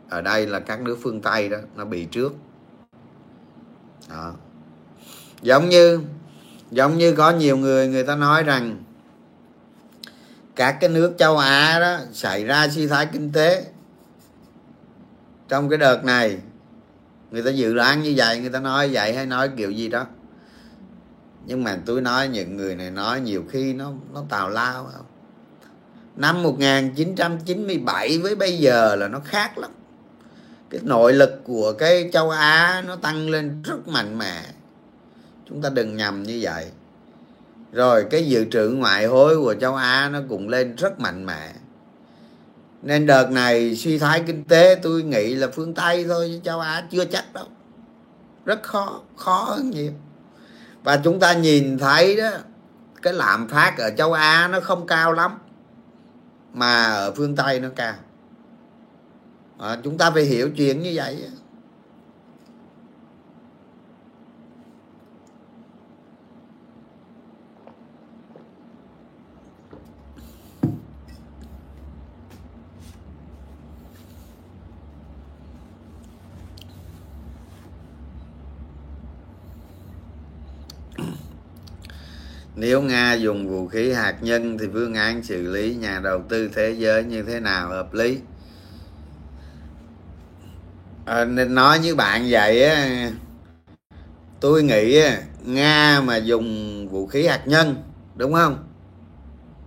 Ở 0.09 0.21
đây 0.21 0.47
là 0.47 0.59
các 0.59 0.81
nước 0.81 0.97
phương 1.01 1.21
tây 1.21 1.49
đó, 1.49 1.57
nó 1.75 1.85
bị 1.85 2.05
trước. 2.05 2.33
Đó. 4.09 4.33
giống 5.41 5.69
như 5.69 6.01
giống 6.71 6.97
như 6.97 7.15
có 7.15 7.31
nhiều 7.31 7.57
người 7.57 7.87
người 7.87 8.03
ta 8.03 8.15
nói 8.15 8.43
rằng 8.43 8.83
các 10.55 10.77
cái 10.81 10.89
nước 10.89 11.13
châu 11.17 11.37
á 11.37 11.79
đó 11.79 11.97
xảy 12.13 12.43
ra 12.43 12.67
suy 12.67 12.87
thoái 12.87 13.05
kinh 13.05 13.31
tế. 13.31 13.65
Trong 15.47 15.69
cái 15.69 15.77
đợt 15.77 16.03
này, 16.03 16.39
người 17.31 17.43
ta 17.43 17.51
dự 17.51 17.75
đoán 17.75 18.01
như 18.01 18.13
vậy, 18.17 18.39
người 18.39 18.49
ta 18.49 18.59
nói 18.59 18.89
vậy 18.91 19.13
hay 19.13 19.25
nói 19.25 19.49
kiểu 19.57 19.71
gì 19.71 19.87
đó. 19.87 20.05
Nhưng 21.45 21.63
mà 21.63 21.77
tôi 21.85 22.01
nói, 22.01 22.27
những 22.27 22.57
người 22.57 22.75
này 22.75 22.91
nói 22.91 23.21
nhiều 23.21 23.43
khi 23.49 23.73
nó 23.73 23.91
nó 24.13 24.23
tào 24.29 24.49
lao. 24.49 24.89
Không 24.93 25.05
năm 26.15 26.43
1997 26.43 28.17
với 28.17 28.35
bây 28.35 28.57
giờ 28.57 28.95
là 28.95 29.07
nó 29.07 29.19
khác 29.19 29.57
lắm. 29.57 29.71
Cái 30.69 30.81
nội 30.83 31.13
lực 31.13 31.41
của 31.43 31.73
cái 31.73 32.09
châu 32.13 32.29
Á 32.29 32.83
nó 32.87 32.95
tăng 32.95 33.29
lên 33.29 33.61
rất 33.61 33.87
mạnh 33.87 34.17
mẽ 34.17 34.43
chúng 35.49 35.61
ta 35.61 35.69
đừng 35.69 35.97
nhầm 35.97 36.23
như 36.23 36.39
vậy. 36.41 36.71
Rồi 37.71 38.05
cái 38.09 38.27
dự 38.27 38.45
trữ 38.51 38.69
ngoại 38.69 39.05
hối 39.05 39.37
của 39.37 39.55
châu 39.61 39.75
Á 39.75 40.09
nó 40.13 40.19
cũng 40.29 40.49
lên 40.49 40.75
rất 40.75 40.99
mạnh 40.99 41.25
mẽ. 41.25 41.53
Nên 42.81 43.05
đợt 43.05 43.31
này 43.31 43.75
suy 43.75 43.99
thoái 43.99 44.23
kinh 44.27 44.43
tế 44.43 44.75
tôi 44.81 45.03
nghĩ 45.03 45.35
là 45.35 45.47
phương 45.47 45.73
Tây 45.73 46.05
thôi 46.07 46.29
chứ 46.33 46.39
châu 46.43 46.59
Á 46.59 46.83
chưa 46.91 47.05
chắc 47.05 47.33
đâu. 47.33 47.45
Rất 48.45 48.63
khó 48.63 49.01
khó 49.15 49.43
hơn 49.43 49.69
nhiều. 49.69 49.91
Và 50.83 50.97
chúng 51.03 51.19
ta 51.19 51.33
nhìn 51.33 51.77
thấy 51.77 52.15
đó 52.15 52.29
cái 53.01 53.13
lạm 53.13 53.47
phát 53.47 53.77
ở 53.77 53.89
châu 53.97 54.13
Á 54.13 54.47
nó 54.51 54.59
không 54.59 54.87
cao 54.87 55.13
lắm 55.13 55.39
mà 56.53 56.83
ở 56.83 57.11
phương 57.11 57.35
Tây 57.35 57.59
nó 57.59 57.69
cao. 57.75 57.93
À, 59.59 59.77
chúng 59.83 59.97
ta 59.97 60.11
phải 60.11 60.23
hiểu 60.23 60.49
chuyện 60.57 60.81
như 60.81 60.91
vậy 60.95 61.23
nếu 82.59 82.81
nga 82.81 83.13
dùng 83.13 83.49
vũ 83.49 83.67
khí 83.67 83.91
hạt 83.91 84.15
nhân 84.21 84.57
thì 84.57 84.65
phương 84.73 84.93
án 84.93 85.23
xử 85.23 85.51
lý 85.51 85.75
nhà 85.75 85.99
đầu 86.03 86.21
tư 86.29 86.49
thế 86.55 86.75
giới 86.77 87.03
như 87.03 87.23
thế 87.23 87.39
nào 87.39 87.69
hợp 87.69 87.93
lý? 87.93 88.17
À, 91.05 91.25
nên 91.25 91.55
nói 91.55 91.79
với 91.83 91.95
bạn 91.95 92.27
vậy 92.29 92.63
á 92.63 93.09
tôi 94.39 94.63
nghĩ 94.63 95.01
nga 95.43 96.01
mà 96.05 96.17
dùng 96.17 96.87
vũ 96.89 97.07
khí 97.07 97.27
hạt 97.27 97.41
nhân 97.47 97.75
đúng 98.15 98.33
không? 98.33 98.67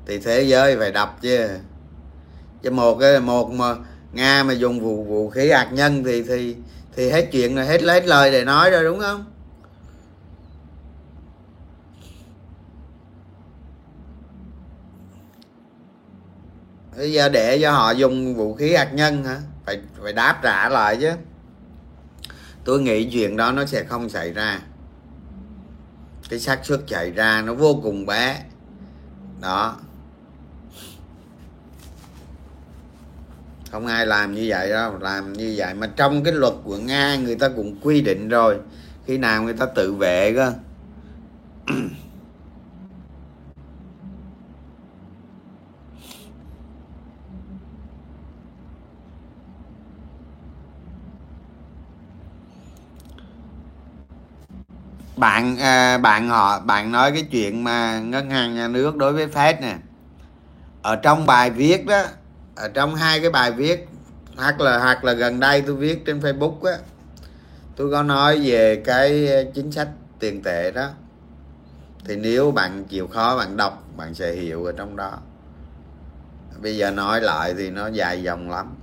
Thì 0.07 0.19
thế 0.19 0.43
giới 0.43 0.77
phải 0.77 0.93
đập 0.93 1.17
chứ. 1.21 1.49
Chứ 2.63 2.71
một 2.71 2.95
cái 2.95 3.21
một 3.21 3.51
mà 3.51 3.75
nga 4.13 4.43
mà 4.43 4.53
dùng 4.53 4.81
vũ 4.81 5.05
vũ 5.05 5.31
khí 5.31 5.51
hạt 5.51 5.69
nhân 5.73 6.05
thì 6.05 6.23
thì 6.23 6.57
thì 6.97 7.11
hết 7.11 7.29
chuyện 7.33 7.57
rồi 7.57 7.67
hết 7.67 7.83
hết 7.83 8.07
lời 8.07 8.33
để 8.33 8.45
nói 8.45 8.71
rồi 8.71 8.85
đúng 8.85 9.01
không? 9.01 9.32
Bây 17.03 17.13
giờ 17.13 17.29
để 17.29 17.59
cho 17.63 17.73
họ 17.73 17.91
dùng 17.91 18.35
vũ 18.35 18.55
khí 18.55 18.75
hạt 18.75 18.95
nhân 18.95 19.25
hả? 19.25 19.41
Phải 19.67 19.81
phải 20.03 20.13
đáp 20.13 20.41
trả 20.43 20.69
lại 20.69 20.99
chứ. 21.01 21.11
Tôi 22.65 22.83
nghĩ 22.83 23.11
chuyện 23.13 23.37
đó 23.37 23.53
nó 23.53 23.67
sẽ 23.67 23.85
không 23.85 24.09
xảy 24.09 24.33
ra. 24.33 24.61
Cái 26.29 26.39
xác 26.39 26.65
suất 26.65 26.81
xảy 26.89 27.11
ra 27.11 27.43
nó 27.43 27.55
vô 27.55 27.81
cùng 27.83 28.07
bé. 28.07 28.43
Đó. 29.41 29.77
Không 33.71 33.87
ai 33.87 34.07
làm 34.07 34.35
như 34.35 34.47
vậy 34.49 34.71
đâu, 34.71 34.99
làm 34.99 35.33
như 35.33 35.55
vậy. 35.57 35.75
Mà 35.75 35.87
trong 35.97 36.25
cái 36.25 36.33
luật 36.33 36.55
của 36.65 36.77
nga 36.77 37.17
người 37.17 37.35
ta 37.37 37.49
cũng 37.49 37.81
quy 37.83 38.01
định 38.01 38.29
rồi. 38.29 38.59
Khi 39.07 39.19
nào 39.19 39.43
người 39.43 39.55
ta 39.55 39.67
tự 39.67 39.95
vệ 39.95 40.35
cơ. 40.35 40.53
Bạn 55.17 55.57
à, 55.57 55.99
bạn 55.99 56.29
họ 56.29 56.61
bạn 56.61 56.93
nói 56.93 57.13
cái 57.13 57.23
chuyện 57.31 57.65
mà 57.65 58.01
ngân 58.01 58.31
hàng 58.31 58.55
nhà 58.55 58.69
nước 58.69 58.97
đối 58.97 59.13
với 59.13 59.27
Fed 59.27 59.61
nè. 59.61 59.77
Ở 60.83 60.97
trong 60.97 61.27
bài 61.27 61.51
viết 61.51 61.87
đó 61.87 62.03
ở 62.57 62.69
trong 62.69 62.95
hai 62.95 63.21
cái 63.21 63.31
bài 63.31 63.53
viết 63.53 63.89
hoặc 64.37 64.61
là 64.61 64.79
hoặc 64.79 65.05
là 65.05 65.13
gần 65.13 65.41
đây 65.41 65.63
tôi 65.63 65.77
viết 65.77 66.05
trên 66.07 66.21
Facebook 66.21 66.63
á 66.63 66.79
tôi 67.77 67.91
có 67.91 68.03
nói 68.03 68.41
về 68.45 68.83
cái 68.85 69.29
à, 69.29 69.43
chính 69.55 69.73
sách 69.73 69.89
tiền 70.19 70.43
tệ 70.43 70.71
đó. 70.71 70.89
Thì 72.05 72.17
nếu 72.17 72.51
bạn 72.51 72.85
chịu 72.85 73.07
khó 73.07 73.39
bạn 73.39 73.57
đọc 73.57 73.85
bạn 73.97 74.15
sẽ 74.15 74.33
hiểu 74.33 74.65
ở 74.65 74.73
trong 74.77 74.97
đó. 74.97 75.19
Bây 76.63 76.77
giờ 76.77 76.91
nói 76.91 77.21
lại 77.21 77.55
thì 77.59 77.71
nó 77.71 77.87
dài 77.87 78.23
dòng 78.23 78.51
lắm. 78.51 78.75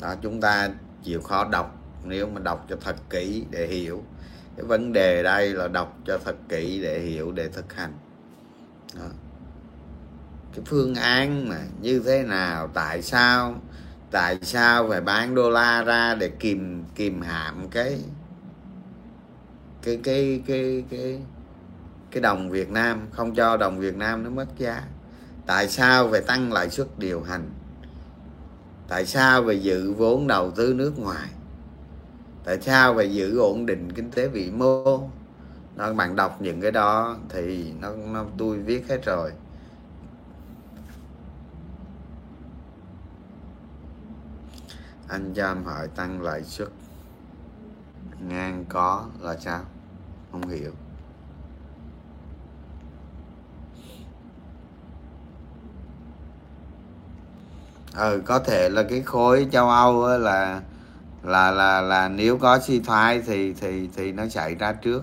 Đó 0.00 0.14
chúng 0.22 0.40
ta 0.40 0.68
chịu 1.02 1.20
khó 1.20 1.44
đọc 1.44 1.74
nếu 2.04 2.26
mà 2.26 2.40
đọc 2.40 2.66
cho 2.70 2.76
thật 2.84 2.96
kỹ 3.10 3.44
để 3.50 3.66
hiểu 3.66 4.02
cái 4.56 4.66
vấn 4.66 4.92
đề 4.92 5.22
đây 5.22 5.54
là 5.54 5.68
đọc 5.68 5.98
cho 6.06 6.18
thật 6.24 6.36
kỹ 6.48 6.80
để 6.82 7.00
hiểu, 7.00 7.32
để 7.32 7.48
thực 7.48 7.72
hành. 7.72 7.92
Đó. 8.94 9.06
cái 10.52 10.64
phương 10.66 10.94
án 10.94 11.48
mà 11.48 11.58
như 11.80 12.02
thế 12.06 12.22
nào, 12.22 12.68
tại 12.74 13.02
sao 13.02 13.54
tại 14.14 14.38
sao 14.42 14.88
phải 14.88 15.00
bán 15.00 15.34
đô 15.34 15.50
la 15.50 15.82
ra 15.82 16.14
để 16.14 16.28
kìm 16.28 16.84
kìm 16.94 17.20
hãm 17.20 17.68
cái 17.70 18.00
cái 19.82 20.00
cái 20.02 20.42
cái 20.46 20.84
cái 20.90 21.20
cái 22.10 22.20
đồng 22.20 22.50
Việt 22.50 22.70
Nam, 22.70 23.06
không 23.10 23.34
cho 23.34 23.56
đồng 23.56 23.78
Việt 23.78 23.96
Nam 23.96 24.24
nó 24.24 24.30
mất 24.30 24.46
giá? 24.58 24.82
Tại 25.46 25.68
sao 25.68 26.08
phải 26.10 26.20
tăng 26.20 26.52
lãi 26.52 26.70
suất 26.70 26.98
điều 26.98 27.22
hành? 27.22 27.50
Tại 28.88 29.06
sao 29.06 29.44
phải 29.46 29.62
giữ 29.62 29.92
vốn 29.92 30.26
đầu 30.26 30.50
tư 30.50 30.74
nước 30.74 30.98
ngoài? 30.98 31.28
Tại 32.44 32.60
sao 32.60 32.94
phải 32.94 33.14
giữ 33.14 33.38
ổn 33.38 33.66
định 33.66 33.92
kinh 33.92 34.10
tế 34.10 34.28
vĩ 34.28 34.50
mô? 34.50 35.00
Nó 35.76 35.92
bạn 35.92 36.16
đọc 36.16 36.36
những 36.40 36.60
cái 36.60 36.70
đó 36.70 37.16
thì 37.28 37.72
nó, 37.80 37.90
nó 37.90 38.24
tôi 38.38 38.58
viết 38.58 38.88
hết 38.88 39.04
rồi. 39.04 39.32
Anh 45.08 45.34
cho 45.34 45.46
em 45.46 45.64
hỏi 45.64 45.88
tăng 45.88 46.22
lãi 46.22 46.44
suất 46.44 46.68
ngang 48.28 48.64
có 48.68 49.06
là 49.20 49.36
sao? 49.36 49.60
Không 50.32 50.48
hiểu. 50.48 50.72
Ừ 57.96 58.22
có 58.26 58.38
thể 58.38 58.68
là 58.68 58.82
cái 58.82 59.02
khối 59.02 59.48
châu 59.52 59.68
âu 59.68 60.18
là 60.18 60.62
là 61.24 61.50
là 61.50 61.80
là 61.80 62.08
nếu 62.08 62.38
có 62.38 62.58
suy 62.58 62.80
thoái 62.80 63.22
thì 63.26 63.54
thì 63.54 63.88
thì 63.96 64.12
nó 64.12 64.28
xảy 64.28 64.54
ra 64.54 64.72
trước 64.72 65.02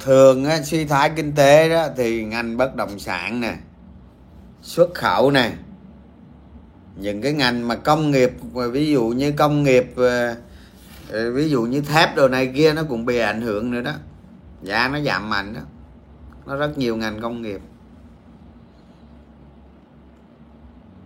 thường 0.00 0.44
á, 0.44 0.62
suy 0.62 0.84
thoái 0.84 1.10
kinh 1.16 1.34
tế 1.34 1.68
đó 1.68 1.88
thì 1.96 2.24
ngành 2.24 2.56
bất 2.56 2.76
động 2.76 2.98
sản 2.98 3.40
nè 3.40 3.56
xuất 4.62 4.94
khẩu 4.94 5.30
nè 5.30 5.52
những 6.96 7.22
cái 7.22 7.32
ngành 7.32 7.68
mà 7.68 7.74
công 7.74 8.10
nghiệp 8.10 8.32
ví 8.72 8.90
dụ 8.90 9.08
như 9.08 9.32
công 9.32 9.62
nghiệp 9.62 9.92
ờ, 9.96 10.34
ờ, 11.10 11.32
ví 11.32 11.50
dụ 11.50 11.62
như 11.62 11.80
thép 11.80 12.16
đồ 12.16 12.28
này 12.28 12.52
kia 12.56 12.72
nó 12.72 12.82
cũng 12.88 13.04
bị 13.04 13.18
ảnh 13.18 13.40
hưởng 13.40 13.70
nữa 13.70 13.80
đó. 13.80 13.92
Giá 14.62 14.88
nó 14.88 15.00
giảm 15.00 15.30
mạnh 15.30 15.54
đó. 15.54 15.60
Nó 16.46 16.56
rất 16.56 16.78
nhiều 16.78 16.96
ngành 16.96 17.20
công 17.20 17.42
nghiệp. 17.42 17.60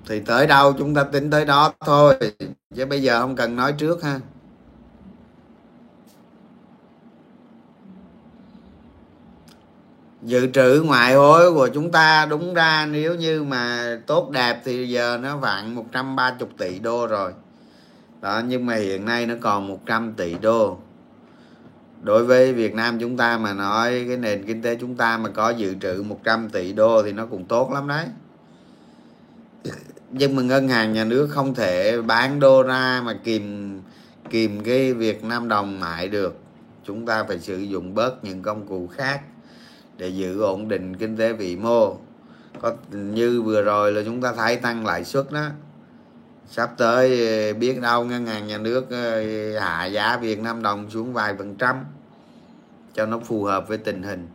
Thì 0.09 0.21
tới 0.21 0.47
đâu 0.47 0.73
chúng 0.73 0.95
ta 0.95 1.05
tính 1.05 1.31
tới 1.31 1.45
đó 1.45 1.73
thôi. 1.81 2.15
Chứ 2.75 2.87
bây 2.87 3.03
giờ 3.03 3.21
không 3.21 3.37
cần 3.37 3.57
nói 3.57 3.73
trước 3.73 4.03
ha. 4.03 4.21
Dự 10.23 10.47
trữ 10.53 10.83
ngoại 10.87 11.15
hối 11.15 11.53
của 11.53 11.69
chúng 11.75 11.93
ta 11.93 12.27
đúng 12.27 12.55
ra 12.55 12.87
nếu 12.87 13.15
như 13.15 13.45
mà 13.45 13.97
tốt 14.07 14.31
đẹp 14.31 14.63
thì 14.65 14.89
giờ 14.89 15.19
nó 15.23 15.37
vạn 15.37 15.75
130 15.75 16.49
tỷ 16.59 16.79
đô 16.79 17.07
rồi. 17.07 17.33
Đó, 18.21 18.43
nhưng 18.49 18.67
mà 18.67 18.75
hiện 18.75 19.05
nay 19.05 19.27
nó 19.27 19.35
còn 19.41 19.69
100 19.69 20.13
tỷ 20.17 20.35
đô. 20.35 20.79
Đối 22.03 22.25
với 22.25 22.53
Việt 22.53 22.75
Nam 22.75 22.99
chúng 23.01 23.17
ta 23.17 23.39
mà 23.39 23.53
nói, 23.53 24.05
cái 24.09 24.17
nền 24.17 24.47
kinh 24.47 24.63
tế 24.63 24.77
chúng 24.81 24.97
ta 24.97 25.19
mà 25.19 25.29
có 25.29 25.51
dự 25.51 25.75
trữ 25.81 26.03
100 26.03 26.51
tỷ 26.51 26.73
đô 26.73 27.03
thì 27.03 27.13
nó 27.13 27.27
cũng 27.27 27.45
tốt 27.45 27.73
lắm 27.73 27.89
đấy 27.89 28.07
nhưng 30.11 30.37
mà 30.37 30.43
ngân 30.43 30.69
hàng 30.69 30.93
nhà 30.93 31.05
nước 31.05 31.29
không 31.31 31.55
thể 31.55 32.03
bán 32.03 32.41
đô 32.41 32.63
ra 32.63 33.03
mà 33.05 33.15
kìm 33.25 33.81
kìm 34.31 34.63
cái 34.63 34.93
Việt 34.93 35.25
Nam 35.25 35.49
đồng 35.49 35.81
mại 35.81 36.09
được. 36.09 36.39
Chúng 36.85 37.07
ta 37.07 37.25
phải 37.25 37.39
sử 37.39 37.59
dụng 37.59 37.95
bớt 37.95 38.25
những 38.25 38.43
công 38.43 38.67
cụ 38.67 38.87
khác 38.87 39.21
để 39.97 40.09
giữ 40.09 40.43
ổn 40.43 40.69
định 40.69 40.97
kinh 40.97 41.17
tế 41.17 41.33
vĩ 41.33 41.57
mô. 41.57 41.97
Có 42.61 42.73
như 42.91 43.43
vừa 43.43 43.63
rồi 43.63 43.93
là 43.93 44.03
chúng 44.05 44.21
ta 44.21 44.33
thấy 44.33 44.57
tăng 44.57 44.87
lãi 44.87 45.05
suất 45.05 45.33
đó. 45.33 45.47
Sắp 46.51 46.71
tới 46.77 47.27
eh, 47.27 47.57
biết 47.57 47.81
đâu 47.81 48.05
ngân 48.05 48.27
hàng 48.27 48.47
nhà 48.47 48.59
nước 48.59 48.91
eh, 48.91 49.63
hạ 49.63 49.87
giá 49.87 50.17
Việt 50.17 50.41
Nam 50.41 50.63
đồng 50.63 50.91
xuống 50.91 51.13
vài 51.13 51.35
phần 51.39 51.55
trăm 51.55 51.77
cho 52.95 53.07
nó 53.07 53.19
phù 53.19 53.45
hợp 53.45 53.69
với 53.69 53.79
tình 53.79 54.03
hình. 54.03 54.29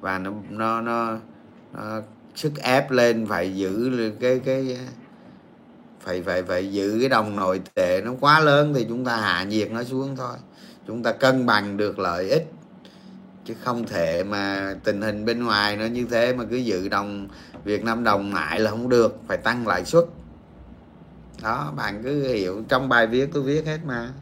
Và 0.00 0.18
nó 0.18 0.32
nó 0.50 0.80
nó, 0.80 1.18
nó 1.74 2.00
sức 2.34 2.52
ép 2.56 2.90
lên 2.90 3.26
phải 3.26 3.56
giữ 3.56 3.90
cái 4.20 4.40
cái 4.44 4.78
phải 6.00 6.22
phải 6.22 6.42
phải 6.42 6.72
giữ 6.72 6.96
cái 7.00 7.08
đồng 7.08 7.36
nội 7.36 7.60
tệ 7.74 8.00
nó 8.04 8.12
quá 8.20 8.40
lớn 8.40 8.74
thì 8.74 8.86
chúng 8.88 9.04
ta 9.04 9.16
hạ 9.16 9.44
nhiệt 9.44 9.70
nó 9.70 9.84
xuống 9.84 10.16
thôi. 10.16 10.36
Chúng 10.86 11.02
ta 11.02 11.12
cân 11.12 11.46
bằng 11.46 11.76
được 11.76 11.98
lợi 11.98 12.30
ích, 12.30 12.52
chứ 13.44 13.54
không 13.64 13.86
thể 13.86 14.24
mà 14.24 14.74
tình 14.84 15.02
hình 15.02 15.24
bên 15.24 15.44
ngoài 15.44 15.76
nó 15.76 15.84
như 15.84 16.06
thế 16.10 16.32
mà 16.34 16.44
cứ 16.50 16.56
giữ 16.56 16.88
đồng, 16.88 17.28
Việt 17.64 17.84
Nam 17.84 18.04
đồng 18.04 18.30
mãi 18.30 18.60
là 18.60 18.70
không 18.70 18.88
được, 18.88 19.16
phải 19.28 19.36
tăng 19.36 19.66
lãi 19.66 19.84
suất. 19.84 20.04
Đó, 21.42 21.72
bạn 21.76 22.02
cứ 22.04 22.22
hiểu, 22.22 22.62
trong 22.68 22.88
bài 22.88 23.06
viết 23.06 23.30
tôi 23.32 23.42
viết 23.42 23.66
hết 23.66 23.78
mà. 23.84 24.12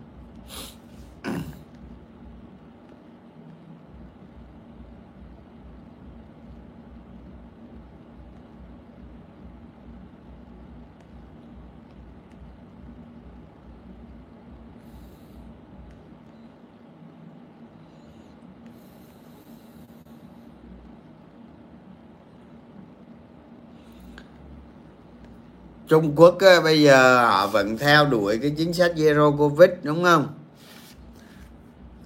Trung 25.89 26.13
Quốc 26.17 26.39
á, 26.41 26.61
bây 26.61 26.83
giờ 26.83 27.27
họ 27.27 27.47
vẫn 27.47 27.79
theo 27.79 28.07
đuổi 28.07 28.39
cái 28.39 28.55
chính 28.57 28.73
sách 28.73 28.93
zero 28.97 29.37
covid 29.37 29.71
đúng 29.83 30.05
không? 30.05 30.29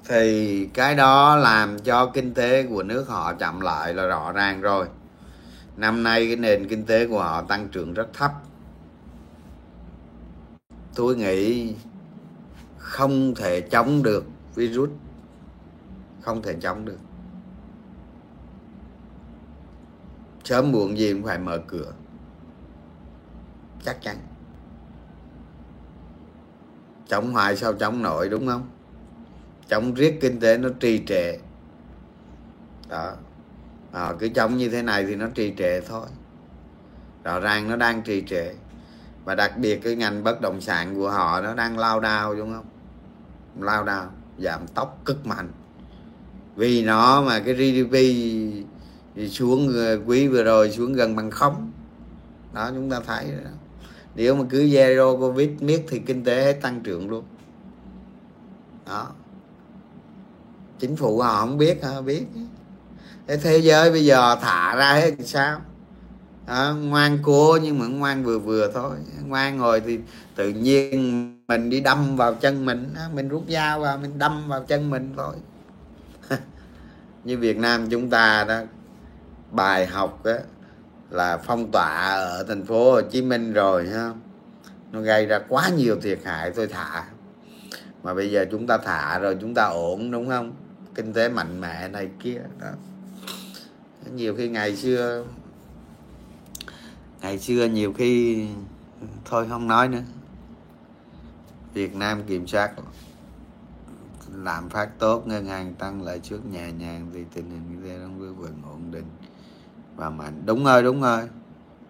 Thì 0.09 0.67
cái 0.75 0.95
đó 0.95 1.37
làm 1.37 1.79
cho 1.79 2.07
kinh 2.07 2.35
tế 2.35 2.63
của 2.63 2.83
nước 2.83 3.09
họ 3.09 3.33
chậm 3.33 3.61
lại 3.61 3.95
là 3.95 4.07
rõ 4.07 4.33
ràng 4.33 4.61
rồi. 4.61 4.87
Năm 5.77 6.03
nay 6.03 6.27
cái 6.27 6.37
nền 6.37 6.69
kinh 6.69 6.87
tế 6.87 7.07
của 7.07 7.19
họ 7.19 7.43
tăng 7.43 7.69
trưởng 7.69 7.95
rất 7.95 8.09
thấp. 8.13 8.33
Tôi 10.95 11.17
nghĩ 11.17 11.75
không 12.79 13.35
thể 13.35 13.61
chống 13.61 14.03
được 14.03 14.25
virus. 14.55 14.91
Không 16.21 16.43
thể 16.43 16.57
chống 16.61 16.85
được. 16.85 16.99
Sớm 20.45 20.73
muộn 20.73 20.99
gì 20.99 21.13
cũng 21.13 21.23
phải 21.23 21.39
mở 21.39 21.59
cửa 21.67 21.93
chắc 23.85 24.03
chắn. 24.03 24.17
Chống 27.09 27.33
hoài 27.33 27.57
sao 27.57 27.73
chống 27.73 28.03
nổi 28.03 28.29
đúng 28.29 28.47
không? 28.47 28.71
Chống 29.69 29.95
riết 29.95 30.19
kinh 30.21 30.41
tế 30.41 30.59
nó 30.59 30.69
trì 30.81 31.03
trệ. 31.07 31.39
Đó. 32.89 33.13
À, 33.93 34.13
cứ 34.19 34.29
chống 34.29 34.57
như 34.57 34.69
thế 34.69 34.83
này 34.83 35.05
thì 35.05 35.17
nó 35.17 35.27
trì 35.35 35.55
trệ 35.59 35.81
thôi. 35.81 36.07
Rõ 37.25 37.41
ràng 37.41 37.69
nó 37.69 37.77
đang 37.77 38.03
trì 38.03 38.23
trệ. 38.27 38.55
Và 39.25 39.35
đặc 39.35 39.59
biệt 39.59 39.81
cái 39.83 39.97
ngành 39.97 40.25
bất 40.25 40.41
động 40.41 40.61
sản 40.61 40.95
của 40.95 41.11
họ 41.11 41.41
nó 41.41 41.55
đang 41.55 41.79
lao 41.79 42.01
đao 42.01 42.35
đúng 42.35 42.53
không? 42.55 42.67
Lao 43.61 43.85
đao 43.85 44.11
giảm 44.39 44.67
tốc 44.67 44.99
cực 45.05 45.27
mạnh. 45.27 45.49
Vì 46.57 46.85
nó 46.85 47.23
mà 47.23 47.41
cái 47.41 47.55
GDP 47.55 47.97
xuống 49.29 49.73
ờ, 49.75 50.01
quý 50.07 50.29
vừa 50.29 50.43
rồi 50.43 50.71
xuống 50.71 50.93
gần 50.93 51.17
bằng 51.17 51.31
không. 51.31 51.73
Đó 52.55 52.71
chúng 52.75 52.91
ta 52.91 53.01
thấy 53.07 53.33
đó 53.45 53.51
nếu 54.15 54.35
mà 54.35 54.45
cứ 54.51 54.63
zero 54.63 55.19
covid 55.21 55.51
miết 55.61 55.85
thì 55.89 55.99
kinh 55.99 56.25
tế 56.25 56.45
hết 56.45 56.53
tăng 56.53 56.81
trưởng 56.81 57.11
luôn. 57.11 57.25
Đó. 58.87 59.11
Chính 60.79 60.97
phủ 60.97 61.21
họ 61.21 61.41
không 61.41 61.59
biết 61.59 61.85
hả 61.85 62.01
biết. 62.01 62.25
Thế 63.27 63.37
thế 63.37 63.59
giới 63.59 63.91
bây 63.91 64.05
giờ 64.05 64.37
thả 64.41 64.77
ra 64.77 64.93
hết 64.93 65.15
thì 65.19 65.25
sao? 65.25 65.61
Đó, 66.47 66.75
ngoan 66.81 67.19
cố 67.23 67.59
nhưng 67.63 67.79
mà 67.79 67.87
ngoan 67.87 68.25
vừa 68.25 68.39
vừa 68.39 68.71
thôi. 68.75 68.97
Ngoan 69.27 69.59
rồi 69.59 69.81
thì 69.87 69.99
tự 70.37 70.49
nhiên 70.49 71.39
mình 71.49 71.71
đi 71.71 71.81
đâm 71.81 72.17
vào 72.17 72.35
chân 72.35 72.67
mình 72.67 72.95
mình 73.15 73.29
rút 73.29 73.45
dao 73.49 73.81
vào 73.81 73.99
mình 73.99 74.19
đâm 74.19 74.49
vào 74.49 74.65
chân 74.65 74.91
mình 74.91 75.15
thôi. 75.17 75.35
Như 77.25 77.39
Việt 77.39 77.57
Nam 77.57 77.91
chúng 77.91 78.11
ta 78.11 78.45
đó 78.49 78.61
bài 79.51 79.87
học 79.87 80.25
đó, 80.25 80.37
là 81.13 81.39
phong 81.39 81.71
tỏa 81.71 82.15
ở 82.15 82.45
thành 82.49 82.65
phố 82.65 82.93
Hồ 82.93 83.01
Chí 83.03 83.23
Minh 83.23 83.53
rồi, 83.53 83.89
ha. 83.89 84.13
Nó 84.93 85.01
gây 85.01 85.27
ra 85.27 85.41
quá 85.49 85.69
nhiều 85.69 86.01
thiệt 86.03 86.19
hại, 86.25 86.51
tôi 86.51 86.67
thả. 86.67 87.05
Mà 88.03 88.15
bây 88.15 88.31
giờ 88.31 88.47
chúng 88.51 88.67
ta 88.67 88.79
thả 88.79 89.19
rồi 89.19 89.37
chúng 89.41 89.55
ta 89.55 89.65
ổn, 89.65 90.11
đúng 90.11 90.29
không? 90.29 90.53
Kinh 90.95 91.13
tế 91.13 91.29
mạnh 91.29 91.61
mẽ 91.61 91.89
này 91.89 92.11
kia, 92.21 92.41
đó. 92.61 92.71
Nhiều 94.15 94.35
khi 94.37 94.49
ngày 94.49 94.77
xưa 94.77 95.25
ngày 97.21 97.39
xưa 97.39 97.65
nhiều 97.65 97.93
khi, 97.93 98.47
thôi 99.25 99.47
không 99.51 99.69
nói 99.69 99.89
nữa. 99.89 100.03
Việt 101.75 101.95
Nam 101.95 102.23
kiểm 102.23 102.47
soát, 102.47 102.73
làm 104.35 104.69
phát 104.69 104.89
tốt, 104.99 105.27
ngân 105.27 105.47
hàng 105.47 105.75
tăng 105.75 106.03
lãi 106.03 106.21
suất 106.23 106.47
nhẹ 106.47 106.73
nhàng 106.73 107.11
thì 107.15 107.25
tình 107.35 107.51
hình 107.51 107.63
kinh 107.69 107.85
tế 107.85 107.99
nó 107.99 108.33
vẫn 108.33 108.63
ổn 108.71 108.91
định 108.91 109.05
và 110.03 110.11
mạnh. 110.11 110.43
Đúng 110.47 110.65
rồi 110.65 110.83
đúng 110.83 111.03
rồi. 111.03 111.21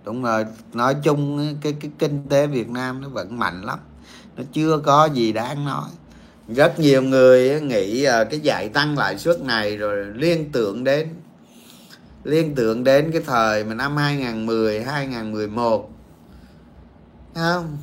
Đúng 0.04 0.22
rồi. 0.22 0.46
Nói 0.72 0.96
chung 1.02 1.54
cái 1.60 1.76
cái 1.80 1.90
kinh 1.98 2.28
tế 2.28 2.46
Việt 2.46 2.70
Nam 2.70 3.00
nó 3.00 3.08
vẫn 3.08 3.38
mạnh 3.38 3.62
lắm. 3.62 3.78
Nó 4.36 4.42
chưa 4.52 4.78
có 4.78 5.04
gì 5.04 5.32
đáng 5.32 5.64
nói. 5.64 5.90
Rất 6.48 6.78
nhiều 6.78 7.02
người 7.02 7.60
nghĩ 7.60 8.04
ờ, 8.04 8.24
cái 8.24 8.40
giải 8.40 8.68
tăng 8.68 8.98
lãi 8.98 9.18
suất 9.18 9.40
này 9.40 9.76
rồi 9.76 10.06
liên 10.14 10.52
tưởng 10.52 10.84
đến, 10.84 11.08
liên 12.24 12.54
tưởng 12.54 12.84
đến 12.84 13.10
cái 13.12 13.22
thời 13.26 13.64
mà 13.64 13.74
năm 13.74 13.96
2010 13.96 14.82
2011 14.82 15.90
không? 17.34 17.78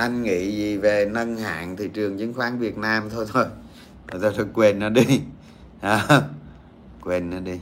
Anh 0.00 0.22
nghĩ 0.22 0.56
gì 0.56 0.76
về 0.76 1.06
nâng 1.12 1.36
hạng 1.36 1.76
thị 1.76 1.88
trường 1.94 2.18
chứng 2.18 2.34
khoán 2.34 2.58
Việt 2.58 2.78
Nam? 2.78 3.10
Thôi 3.10 3.26
thôi. 3.32 3.44
Thôi, 4.08 4.20
thôi, 4.22 4.32
thôi 4.36 4.46
quên 4.54 4.78
nó 4.78 4.88
đi. 4.88 5.22
À, 5.80 6.06
quên 7.02 7.30
nó 7.30 7.40
đi. 7.40 7.60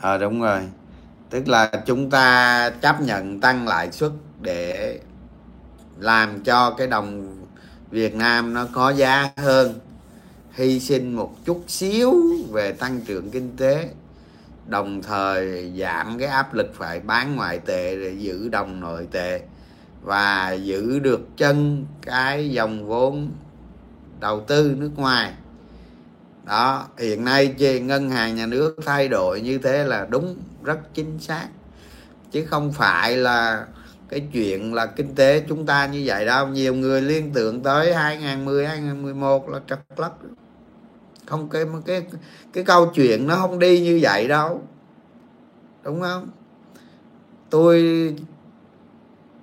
Ờ 0.00 0.14
à, 0.14 0.18
đúng 0.18 0.40
rồi. 0.42 0.60
Tức 1.30 1.48
là 1.48 1.70
chúng 1.86 2.10
ta 2.10 2.70
chấp 2.82 3.00
nhận 3.00 3.40
tăng 3.40 3.68
lãi 3.68 3.92
suất 3.92 4.12
để 4.40 4.98
làm 5.98 6.44
cho 6.44 6.70
cái 6.78 6.86
đồng 6.86 7.36
Việt 7.90 8.14
Nam 8.14 8.54
nó 8.54 8.66
có 8.72 8.90
giá 8.90 9.30
hơn. 9.36 9.80
Hy 10.52 10.80
sinh 10.80 11.16
một 11.16 11.34
chút 11.44 11.64
xíu 11.68 12.14
về 12.52 12.72
tăng 12.72 13.00
trưởng 13.00 13.30
kinh 13.30 13.56
tế 13.56 13.90
đồng 14.72 15.02
thời 15.02 15.72
giảm 15.78 16.18
cái 16.18 16.28
áp 16.28 16.54
lực 16.54 16.70
phải 16.74 17.00
bán 17.00 17.36
ngoại 17.36 17.58
tệ 17.58 17.96
để 17.96 18.14
giữ 18.18 18.48
đồng 18.48 18.80
nội 18.80 19.08
tệ 19.10 19.40
và 20.02 20.52
giữ 20.52 20.98
được 20.98 21.20
chân 21.36 21.86
cái 22.02 22.50
dòng 22.50 22.86
vốn 22.86 23.32
đầu 24.20 24.40
tư 24.40 24.74
nước 24.78 24.90
ngoài. 24.96 25.32
Đó, 26.44 26.86
hiện 26.98 27.24
nay 27.24 27.54
về 27.58 27.80
ngân 27.80 28.10
hàng 28.10 28.36
nhà 28.36 28.46
nước 28.46 28.76
thay 28.86 29.08
đổi 29.08 29.40
như 29.40 29.58
thế 29.58 29.84
là 29.84 30.06
đúng, 30.10 30.36
rất 30.62 30.78
chính 30.94 31.18
xác. 31.18 31.48
Chứ 32.30 32.46
không 32.46 32.72
phải 32.72 33.16
là 33.16 33.66
cái 34.08 34.22
chuyện 34.32 34.74
là 34.74 34.86
kinh 34.86 35.14
tế 35.14 35.42
chúng 35.48 35.66
ta 35.66 35.86
như 35.86 36.02
vậy 36.04 36.26
đâu. 36.26 36.48
Nhiều 36.48 36.74
người 36.74 37.02
liên 37.02 37.32
tưởng 37.32 37.62
tới 37.62 37.94
2010 37.94 38.66
2011 38.66 39.48
là 39.48 39.60
trật 39.68 39.78
lất 39.96 40.12
không 41.26 41.48
cái 41.48 41.64
cái 41.86 42.06
cái 42.52 42.64
câu 42.64 42.86
chuyện 42.86 43.26
nó 43.26 43.36
không 43.36 43.58
đi 43.58 43.80
như 43.80 43.98
vậy 44.02 44.28
đâu. 44.28 44.62
Đúng 45.82 46.00
không? 46.00 46.30
Tôi 47.50 47.82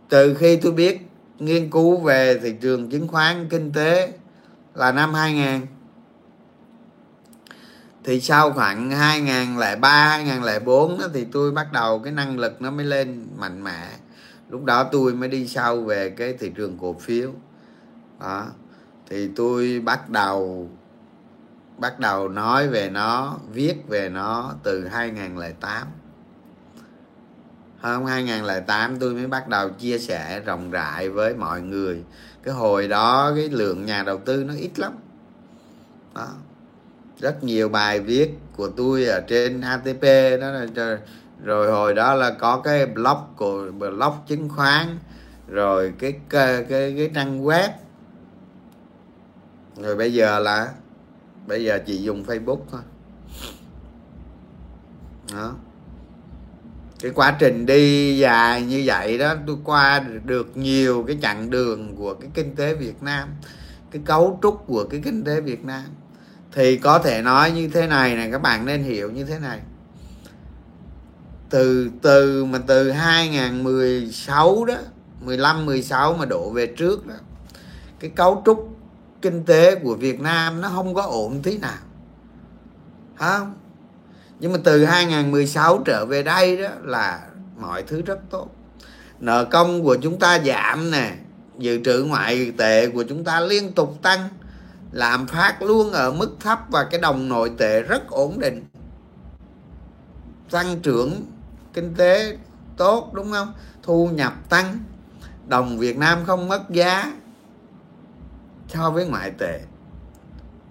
từ 0.09 0.34
khi 0.34 0.55
tôi 0.55 0.71
biết 0.71 1.01
nghiên 1.39 1.69
cứu 1.69 1.97
về 1.97 2.39
thị 2.39 2.53
trường 2.61 2.89
chứng 2.89 3.07
khoán 3.07 3.49
kinh 3.49 3.71
tế 3.71 4.13
là 4.75 4.91
năm 4.91 5.13
2000 5.13 5.61
thì 8.03 8.21
sau 8.21 8.51
khoảng 8.51 8.91
2003 8.91 10.07
2004 10.07 10.97
đó, 10.99 11.07
thì 11.13 11.25
tôi 11.32 11.51
bắt 11.51 11.71
đầu 11.73 11.99
cái 11.99 12.13
năng 12.13 12.39
lực 12.39 12.61
nó 12.61 12.71
mới 12.71 12.86
lên 12.86 13.27
mạnh 13.38 13.63
mẽ. 13.63 13.88
Lúc 14.49 14.63
đó 14.63 14.84
tôi 14.84 15.13
mới 15.13 15.30
đi 15.30 15.47
sâu 15.47 15.82
về 15.82 16.09
cái 16.09 16.34
thị 16.34 16.51
trường 16.55 16.77
cổ 16.82 16.93
phiếu. 16.93 17.32
Đó 18.19 18.47
thì 19.09 19.30
tôi 19.36 19.82
bắt 19.86 20.09
đầu 20.09 20.69
bắt 21.80 21.99
đầu 21.99 22.30
nói 22.30 22.67
về 22.67 22.89
nó 22.89 23.38
viết 23.51 23.75
về 23.88 24.09
nó 24.09 24.53
từ 24.63 24.88
2008 24.88 25.88
hôm 27.82 28.05
2008 28.05 28.99
tôi 28.99 29.13
mới 29.13 29.27
bắt 29.27 29.47
đầu 29.47 29.69
chia 29.69 29.97
sẻ 29.97 30.39
rộng 30.39 30.71
rãi 30.71 31.09
với 31.09 31.34
mọi 31.34 31.61
người. 31.61 32.03
Cái 32.43 32.53
hồi 32.53 32.88
đó 32.88 33.32
cái 33.36 33.49
lượng 33.49 33.86
nhà 33.86 34.03
đầu 34.03 34.17
tư 34.17 34.43
nó 34.43 34.53
ít 34.53 34.80
lắm. 34.80 34.93
Đó. 36.15 36.27
rất 37.19 37.43
nhiều 37.43 37.69
bài 37.69 37.99
viết 37.99 38.32
của 38.55 38.69
tôi 38.77 39.05
ở 39.05 39.21
trên 39.27 39.61
ATP 39.61 40.03
đó 40.41 40.49
là 40.51 40.65
rồi 41.43 41.71
hồi 41.71 41.93
đó 41.93 42.13
là 42.13 42.32
có 42.32 42.61
cái 42.63 42.86
blog 42.86 43.17
của 43.36 43.71
blog 43.71 44.13
chứng 44.27 44.49
khoán 44.49 44.97
rồi 45.47 45.93
cái 45.99 46.13
cái 46.30 46.65
cái, 46.69 46.93
cái 46.97 47.11
trang 47.15 47.43
web. 47.43 47.69
Rồi 49.77 49.95
bây 49.95 50.13
giờ 50.13 50.39
là 50.39 50.69
bây 51.50 51.64
giờ 51.64 51.80
chị 51.86 51.97
dùng 51.97 52.24
facebook 52.24 52.60
thôi. 52.72 52.82
Đó. 55.34 55.56
Cái 57.00 57.12
quá 57.12 57.36
trình 57.39 57.66
đi 57.66 58.18
dài 58.18 58.62
như 58.62 58.84
vậy 58.86 59.18
đó, 59.18 59.36
tôi 59.47 59.58
qua 59.64 60.00
được 60.26 60.58
nhiều 60.58 61.04
cái 61.08 61.18
chặng 61.22 61.50
đường 61.50 61.95
của 61.95 62.14
cái 62.14 62.30
kinh 62.34 62.56
tế 62.56 62.76
Việt 62.76 63.04
Nam, 63.04 63.30
cái 63.91 64.02
cấu 64.06 64.39
trúc 64.41 64.64
của 64.68 64.84
cái 64.89 65.02
kinh 65.04 65.24
tế 65.24 65.41
Việt 65.41 65.66
Nam. 65.66 65.84
Thì 66.52 66.78
có 66.78 67.00
thể 67.00 67.22
nói 67.22 67.52
như 67.52 67.68
thế 67.68 67.88
này 67.88 68.16
này 68.16 68.32
các 68.32 68.41
bạn 68.41 68.66
nên 68.66 68.84
hiểu 68.84 69.12
như 69.12 69.26
thế 69.26 69.39
này. 69.39 69.60
Từ 71.50 71.89
từ 72.02 72.45
mà 72.45 72.60
từ 72.68 72.91
2016 72.91 74.66
đó 74.66 74.76
15 75.22 75.66
16 75.66 76.14
mà 76.14 76.26
đổ 76.26 76.52
về 76.52 76.68
trước 76.68 77.08
đó, 77.08 77.16
cái 78.00 78.10
cấu 78.10 78.41
trúc 78.45 78.78
kinh 79.22 79.43
tế 79.43 79.76
của 79.76 79.95
Việt 79.95 80.20
Nam 80.20 80.61
nó 80.61 80.70
không 80.70 80.93
có 80.93 81.01
ổn 81.01 81.39
tí 81.43 81.57
nào. 81.57 81.78
Không 83.15 83.53
nhưng 84.39 84.51
mà 84.51 84.59
từ 84.63 84.86
2016 84.86 85.82
trở 85.86 86.05
về 86.05 86.24
đây 86.24 86.57
đó 86.57 86.70
là 86.82 87.20
mọi 87.57 87.84
thứ 87.84 88.01
rất 88.01 88.20
tốt. 88.30 88.47
Nợ 89.20 89.45
công 89.45 89.84
của 89.84 89.97
chúng 90.01 90.20
ta 90.20 90.39
giảm 90.39 90.91
nè, 90.91 91.15
dự 91.57 91.80
trữ 91.86 92.03
ngoại 92.03 92.51
tệ 92.57 92.88
của 92.88 93.03
chúng 93.03 93.24
ta 93.24 93.39
liên 93.39 93.74
tục 93.74 93.99
tăng, 94.01 94.30
lạm 94.91 95.28
phát 95.28 95.61
luôn 95.61 95.91
ở 95.91 96.11
mức 96.11 96.38
thấp 96.39 96.59
và 96.70 96.84
cái 96.84 96.99
đồng 96.99 97.30
nội 97.30 97.51
tệ 97.57 97.82
rất 97.82 98.09
ổn 98.09 98.39
định. 98.39 98.65
Tăng 100.51 100.80
trưởng 100.80 101.26
kinh 101.74 101.95
tế 101.95 102.38
tốt, 102.78 103.13
đúng 103.13 103.32
không? 103.32 103.53
Thu 103.84 104.07
nhập 104.07 104.34
tăng. 104.49 104.78
Đồng 105.47 105.78
Việt 105.78 105.97
Nam 105.97 106.20
không 106.26 106.47
mất 106.47 106.70
giá 106.70 107.13
so 108.74 108.91
với 108.91 109.05
ngoại 109.05 109.32
tệ. 109.38 109.59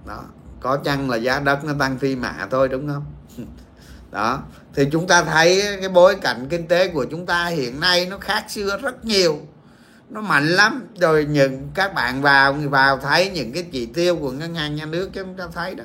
Đó 0.06 0.24
có 0.60 0.76
chăng 0.76 1.10
là 1.10 1.16
giá 1.16 1.40
đất 1.40 1.64
nó 1.64 1.72
tăng 1.78 1.98
phi 1.98 2.16
mạ 2.16 2.46
thôi 2.50 2.68
đúng 2.68 2.88
không? 2.88 3.04
Đó 4.10 4.42
thì 4.74 4.88
chúng 4.92 5.06
ta 5.06 5.24
thấy 5.24 5.62
cái 5.80 5.88
bối 5.88 6.14
cảnh 6.14 6.46
kinh 6.50 6.68
tế 6.68 6.88
của 6.88 7.06
chúng 7.10 7.26
ta 7.26 7.46
hiện 7.46 7.80
nay 7.80 8.06
nó 8.06 8.18
khác 8.18 8.44
xưa 8.48 8.78
rất 8.82 9.04
nhiều. 9.04 9.38
Nó 10.08 10.20
mạnh 10.20 10.46
lắm. 10.46 10.86
Rồi 11.00 11.24
những 11.24 11.68
các 11.74 11.94
bạn 11.94 12.22
vào 12.22 12.52
vào 12.52 12.98
thấy 12.98 13.30
những 13.30 13.52
cái 13.52 13.62
chỉ 13.72 13.86
tiêu 13.86 14.16
của 14.16 14.32
ngân 14.32 14.54
hàng 14.54 14.76
nhà 14.76 14.86
nước 14.86 15.10
chúng 15.12 15.34
ta 15.36 15.46
thấy 15.54 15.74
đó. 15.74 15.84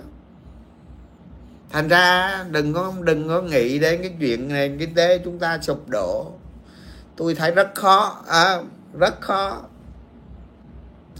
Thành 1.71 1.87
ra 1.87 2.43
đừng 2.51 2.73
có 2.73 2.93
đừng 3.01 3.27
có 3.27 3.41
nghĩ 3.41 3.79
đến 3.79 4.01
cái 4.01 4.13
chuyện 4.19 4.47
nền 4.47 4.79
kinh 4.79 4.95
tế 4.95 5.21
chúng 5.23 5.39
ta 5.39 5.59
sụp 5.61 5.89
đổ. 5.89 6.31
Tôi 7.15 7.35
thấy 7.35 7.51
rất 7.51 7.75
khó 7.75 8.23
à, 8.27 8.57
rất 8.99 9.21
khó. 9.21 9.61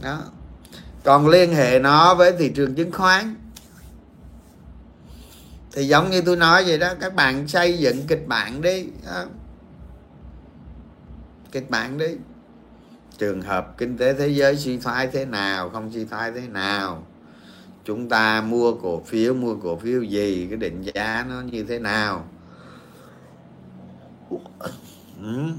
Đó 0.01 0.19
còn 1.03 1.27
liên 1.27 1.53
hệ 1.53 1.79
nó 1.79 2.15
với 2.15 2.33
thị 2.39 2.51
trường 2.55 2.75
chứng 2.75 2.91
khoán 2.91 3.35
thì 5.71 5.87
giống 5.87 6.09
như 6.09 6.21
tôi 6.21 6.35
nói 6.35 6.63
vậy 6.67 6.77
đó, 6.77 6.93
các 6.99 7.15
bạn 7.15 7.47
xây 7.47 7.77
dựng 7.79 8.07
kịch 8.07 8.27
bản 8.27 8.61
đi, 8.61 8.87
đó. 9.05 9.25
kịch 11.51 11.69
bản 11.69 11.97
đi 11.97 12.07
trường 13.17 13.41
hợp 13.41 13.77
kinh 13.77 13.97
tế 13.97 14.13
thế 14.13 14.27
giới 14.27 14.57
suy 14.57 14.77
thoái 14.77 15.07
thế 15.07 15.25
nào, 15.25 15.69
không 15.69 15.91
suy 15.93 16.05
thoái 16.05 16.31
thế 16.31 16.47
nào 16.47 17.03
chúng 17.85 18.09
ta 18.09 18.41
mua 18.41 18.73
cổ 18.73 19.03
phiếu, 19.03 19.33
mua 19.33 19.55
cổ 19.55 19.77
phiếu 19.77 20.01
gì, 20.01 20.47
cái 20.49 20.57
định 20.57 20.81
giá 20.81 21.25
nó 21.29 21.41
như 21.41 21.63
thế 21.63 21.79
nào 21.79 22.27
ừ. 25.21 25.49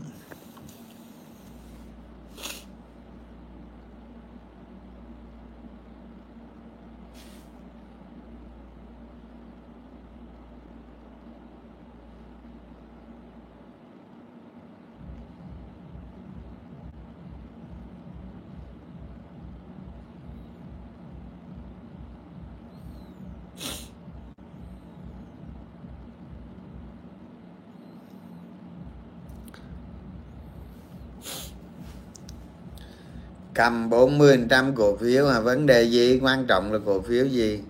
Cầm 33.54 33.90
40% 33.90 34.74
cổ 34.74 34.96
phiếu 34.96 35.26
mà 35.26 35.40
vấn 35.40 35.66
đề 35.66 35.82
gì? 35.82 36.18
Quan 36.22 36.46
trọng 36.46 36.72
là 36.72 36.78
cổ 36.86 37.00
phiếu 37.00 37.24
gì? 37.26 37.60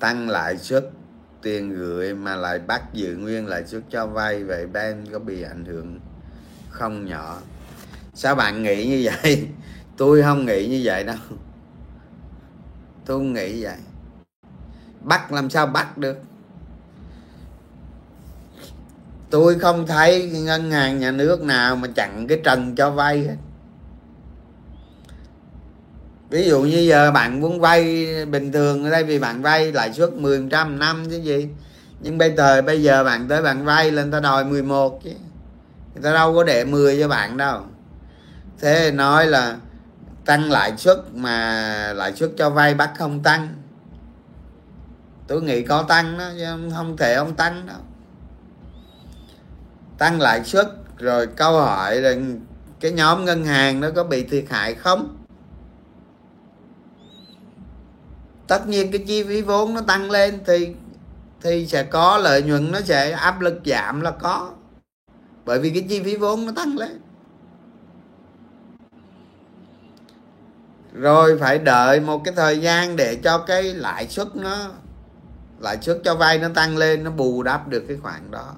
Tăng 0.00 0.28
lãi 0.28 0.58
suất, 0.58 0.90
tiền 1.42 1.70
gửi 1.70 2.14
mà 2.14 2.36
lại 2.36 2.58
bắt 2.58 2.82
giữ 2.92 3.16
nguyên 3.16 3.46
lãi 3.46 3.66
suất 3.66 3.82
cho 3.90 4.06
vay 4.06 4.44
vậy 4.44 4.66
bên 4.66 5.04
có 5.12 5.18
bị 5.18 5.42
ảnh 5.42 5.64
hưởng 5.64 6.00
không 6.70 7.06
nhỏ? 7.06 7.38
Sao 8.14 8.34
bạn 8.34 8.62
nghĩ 8.62 8.86
như 8.86 9.10
vậy? 9.22 9.48
Tôi 9.96 10.22
không 10.22 10.46
nghĩ 10.46 10.68
như 10.68 10.80
vậy 10.84 11.04
đâu. 11.04 11.16
Tôi 13.04 13.18
không 13.18 13.32
nghĩ 13.32 13.62
vậy. 13.62 13.76
Bắt 15.00 15.32
làm 15.32 15.50
sao 15.50 15.66
bắt 15.66 15.98
được? 15.98 16.18
Tôi 19.30 19.58
không 19.58 19.86
thấy 19.86 20.30
ngân 20.30 20.70
hàng 20.70 20.98
nhà 20.98 21.10
nước 21.10 21.42
nào 21.42 21.76
mà 21.76 21.88
chặn 21.94 22.26
cái 22.28 22.40
trần 22.44 22.74
cho 22.74 22.90
vay 22.90 23.18
hết. 23.18 23.36
Ví 26.30 26.48
dụ 26.48 26.62
như 26.62 26.78
giờ 26.78 27.10
bạn 27.10 27.40
muốn 27.40 27.60
vay 27.60 28.06
bình 28.24 28.52
thường 28.52 28.84
ở 28.84 28.90
đây 28.90 29.04
vì 29.04 29.18
bạn 29.18 29.42
vay 29.42 29.72
lãi 29.72 29.92
suất 29.92 30.12
10 30.12 30.48
trăm 30.50 30.78
năm 30.78 31.04
chứ 31.10 31.16
gì. 31.16 31.48
Nhưng 32.00 32.18
bây 32.18 32.34
giờ 32.36 32.62
bây 32.62 32.82
giờ 32.82 33.04
bạn 33.04 33.28
tới 33.28 33.42
bạn 33.42 33.64
vay 33.64 33.90
lên 33.90 34.10
ta 34.10 34.20
đòi 34.20 34.44
11 34.44 35.00
chứ. 35.04 35.10
Người 35.94 36.02
ta 36.02 36.12
đâu 36.12 36.34
có 36.34 36.44
để 36.44 36.64
10 36.64 36.98
cho 37.00 37.08
bạn 37.08 37.36
đâu. 37.36 37.60
Thế 38.60 38.90
nói 38.90 39.26
là 39.26 39.56
tăng 40.24 40.50
lãi 40.50 40.76
suất 40.76 40.98
mà 41.14 41.92
lãi 41.96 42.12
suất 42.12 42.30
cho 42.36 42.50
vay 42.50 42.74
bắt 42.74 42.90
không 42.98 43.22
tăng. 43.22 43.48
Tôi 45.26 45.42
nghĩ 45.42 45.62
có 45.62 45.82
tăng 45.82 46.18
đó, 46.18 46.24
chứ 46.38 46.44
không 46.76 46.96
thể 46.96 47.16
không 47.16 47.34
tăng 47.34 47.66
đâu 47.66 47.76
tăng 49.98 50.20
lãi 50.20 50.44
suất, 50.44 50.66
rồi 50.98 51.26
câu 51.26 51.52
hỏi 51.52 51.96
là 51.96 52.14
cái 52.80 52.92
nhóm 52.92 53.24
ngân 53.24 53.44
hàng 53.44 53.80
nó 53.80 53.88
có 53.96 54.04
bị 54.04 54.24
thiệt 54.24 54.44
hại 54.50 54.74
không? 54.74 55.16
Tất 58.46 58.68
nhiên 58.68 58.92
cái 58.92 59.04
chi 59.06 59.24
phí 59.24 59.42
vốn 59.42 59.74
nó 59.74 59.80
tăng 59.80 60.10
lên 60.10 60.38
thì 60.46 60.74
thì 61.42 61.66
sẽ 61.66 61.82
có, 61.82 62.18
lợi 62.18 62.42
nhuận 62.42 62.72
nó 62.72 62.80
sẽ, 62.80 63.10
áp 63.10 63.40
lực 63.40 63.60
giảm 63.66 64.00
là 64.00 64.10
có. 64.10 64.50
Bởi 65.44 65.58
vì 65.58 65.70
cái 65.70 65.86
chi 65.88 66.02
phí 66.02 66.16
vốn 66.16 66.46
nó 66.46 66.52
tăng 66.56 66.78
lên. 66.78 67.00
Rồi 70.92 71.38
phải 71.38 71.58
đợi 71.58 72.00
một 72.00 72.24
cái 72.24 72.34
thời 72.34 72.60
gian 72.60 72.96
để 72.96 73.18
cho 73.24 73.38
cái 73.38 73.62
lãi 73.62 74.08
suất 74.08 74.36
nó, 74.36 74.70
lãi 75.58 75.78
suất 75.82 76.00
cho 76.04 76.14
vay 76.14 76.38
nó 76.38 76.48
tăng 76.54 76.76
lên, 76.76 77.04
nó 77.04 77.10
bù 77.10 77.42
đắp 77.42 77.68
được 77.68 77.84
cái 77.88 77.96
khoản 77.96 78.30
đó 78.30 78.54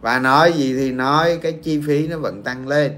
và 0.00 0.18
nói 0.18 0.52
gì 0.52 0.76
thì 0.76 0.92
nói, 0.92 1.38
cái 1.42 1.52
chi 1.52 1.80
phí 1.86 2.08
nó 2.08 2.18
vẫn 2.18 2.42
tăng 2.42 2.68
lên. 2.68 2.92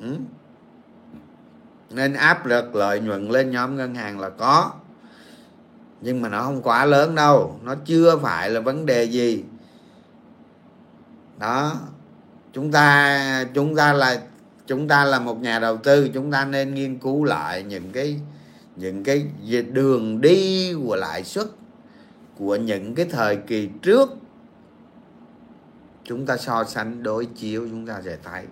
Ừ. 0.00 0.16
nên 1.90 2.14
áp 2.14 2.46
lực 2.46 2.74
lợi 2.74 3.00
nhuận 3.00 3.28
lên 3.28 3.50
nhóm 3.50 3.76
ngân 3.76 3.94
hàng 3.94 4.20
là 4.20 4.30
có. 4.30 4.72
Nhưng 6.00 6.22
mà 6.22 6.28
nó 6.28 6.42
không 6.42 6.62
quá 6.62 6.84
lớn 6.84 7.14
đâu. 7.14 7.60
Nó 7.62 7.74
chưa 7.84 8.16
phải 8.16 8.50
là 8.50 8.60
vấn 8.60 8.86
đề 8.86 9.04
gì. 9.04 9.44
Đó. 11.38 11.72
Chúng 12.52 12.72
ta 12.72 13.44
chúng 13.54 13.76
ta 13.76 13.92
là, 13.92 14.20
chúng 14.66 14.88
ta 14.88 15.04
là 15.04 15.18
một 15.18 15.40
nhà 15.40 15.58
đầu 15.58 15.76
tư. 15.76 16.08
Chúng 16.14 16.32
ta 16.32 16.44
nên 16.44 16.74
nghiên 16.74 16.98
cứu 16.98 17.24
lại 17.24 17.62
những 17.62 17.92
cái 17.92 18.20
những 18.76 19.04
cái 19.04 19.26
đường 19.72 20.20
đi 20.20 20.74
của 20.84 20.96
lãi 20.96 21.24
suất 21.24 21.46
của 22.38 22.56
những 22.56 22.94
cái 22.94 23.06
thời 23.10 23.36
kỳ 23.36 23.70
trước. 23.82 24.10
Chúng 26.04 26.26
ta 26.26 26.36
so 26.36 26.64
sánh 26.64 27.02
đối 27.02 27.26
chiếu, 27.26 27.68
chúng 27.70 27.86
ta 27.86 28.02
sẽ 28.04 28.18
thấy 28.22 28.46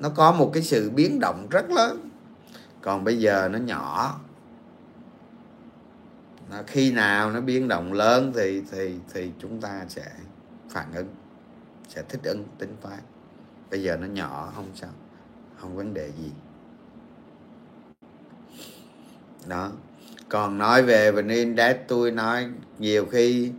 nó 0.00 0.08
có 0.08 0.32
một 0.32 0.50
cái 0.54 0.62
sự 0.62 0.90
biến 0.90 1.20
động 1.20 1.46
rất 1.50 1.70
lớn. 1.70 2.08
Còn 2.80 3.04
bây 3.04 3.18
giờ 3.18 3.48
nó 3.52 3.58
nhỏ. 3.58 4.20
Nó 6.50 6.62
khi 6.66 6.92
nào 6.92 7.30
nó 7.30 7.40
biến 7.40 7.68
động 7.68 7.92
lớn 7.92 8.32
thì 8.34 8.62
thì 8.70 8.94
thì 9.12 9.32
chúng 9.38 9.60
ta 9.60 9.84
sẽ 9.88 10.12
phản 10.68 10.92
ứng, 10.94 11.08
sẽ 11.88 12.02
thích 12.08 12.20
ứng, 12.24 12.44
tính 12.58 12.76
toán. 12.80 12.98
Bây 13.70 13.82
giờ 13.82 13.96
nó 13.96 14.06
nhỏ, 14.06 14.52
không 14.54 14.68
sao, 14.74 14.90
không 15.56 15.76
vấn 15.76 15.94
đề 15.94 16.10
gì. 16.18 16.32
Đó 19.46 19.70
còn 20.34 20.58
nói 20.58 20.82
về 20.82 21.10
vn 21.10 21.28
index 21.28 21.76
tôi 21.88 22.10
nói 22.10 22.46
nhiều 22.78 23.06
khi 23.06 23.50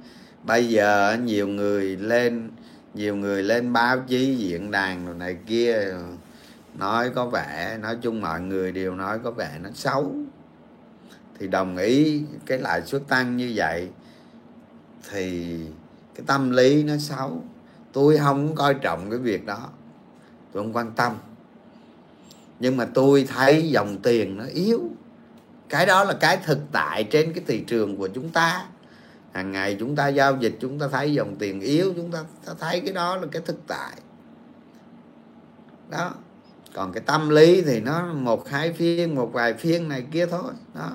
bây 0.43 0.69
giờ 0.69 1.17
nhiều 1.23 1.47
người 1.47 1.97
lên, 1.97 2.49
nhiều 2.93 3.15
người 3.15 3.43
lên 3.43 3.73
báo 3.73 3.99
chí, 4.07 4.35
diễn 4.35 4.71
đàn 4.71 5.05
rồi 5.05 5.15
này 5.15 5.37
kia, 5.47 5.93
nói 6.77 7.09
có 7.15 7.25
vẻ, 7.25 7.77
nói 7.81 7.97
chung 8.01 8.21
mọi 8.21 8.41
người 8.41 8.71
đều 8.71 8.95
nói 8.95 9.19
có 9.23 9.31
vẻ 9.31 9.59
nó 9.63 9.69
xấu. 9.73 10.15
Thì 11.39 11.47
đồng 11.47 11.77
ý 11.77 12.21
cái 12.45 12.57
lãi 12.57 12.81
suất 12.81 13.07
tăng 13.07 13.37
như 13.37 13.51
vậy 13.55 13.89
thì 15.11 15.57
cái 16.15 16.23
tâm 16.27 16.51
lý 16.51 16.83
nó 16.83 16.97
xấu. 16.97 17.43
Tôi 17.93 18.17
không 18.17 18.55
coi 18.55 18.73
trọng 18.73 19.09
cái 19.09 19.19
việc 19.19 19.45
đó, 19.45 19.69
tôi 20.53 20.63
không 20.63 20.75
quan 20.75 20.91
tâm. 20.95 21.13
Nhưng 22.59 22.77
mà 22.77 22.85
tôi 22.93 23.27
thấy 23.35 23.69
dòng 23.69 23.97
tiền 24.03 24.37
nó 24.37 24.45
yếu 24.53 24.89
cái 25.75 25.85
đó 25.85 26.03
là 26.03 26.13
cái 26.13 26.37
thực 26.37 26.59
tại 26.71 27.03
trên 27.03 27.33
cái 27.33 27.43
thị 27.47 27.63
trường 27.67 27.97
của 27.97 28.07
chúng 28.07 28.29
ta. 28.29 28.65
Hàng 29.33 29.51
ngày 29.51 29.77
chúng 29.79 29.95
ta 29.95 30.07
giao 30.07 30.37
dịch 30.37 30.57
chúng 30.61 30.79
ta 30.79 30.87
thấy 30.87 31.13
dòng 31.13 31.35
tiền 31.35 31.61
yếu 31.61 31.93
chúng 31.95 32.11
ta, 32.11 32.23
ta 32.45 32.53
thấy 32.59 32.79
cái 32.79 32.93
đó 32.93 33.15
là 33.15 33.27
cái 33.31 33.41
thực 33.45 33.67
tại. 33.67 33.91
Đó. 35.89 36.11
Còn 36.73 36.93
cái 36.93 37.03
tâm 37.05 37.29
lý 37.29 37.61
thì 37.61 37.79
nó 37.79 38.13
một 38.13 38.49
hai 38.49 38.73
phiên 38.73 39.15
một 39.15 39.29
vài 39.33 39.53
phiên 39.53 39.89
này 39.89 40.05
kia 40.11 40.25
thôi. 40.25 40.51
Đó. 40.73 40.91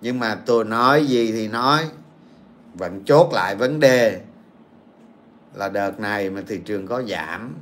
Nhưng 0.00 0.18
mà 0.18 0.34
tôi 0.34 0.64
nói 0.64 1.06
gì 1.06 1.32
thì 1.32 1.48
nói 1.48 1.88
vẫn 2.74 3.04
chốt 3.04 3.30
lại 3.32 3.56
vấn 3.56 3.80
đề 3.80 4.20
là 5.54 5.68
đợt 5.68 6.00
này 6.00 6.30
mà 6.30 6.42
thị 6.46 6.60
trường 6.64 6.86
có 6.86 7.02
giảm. 7.02 7.56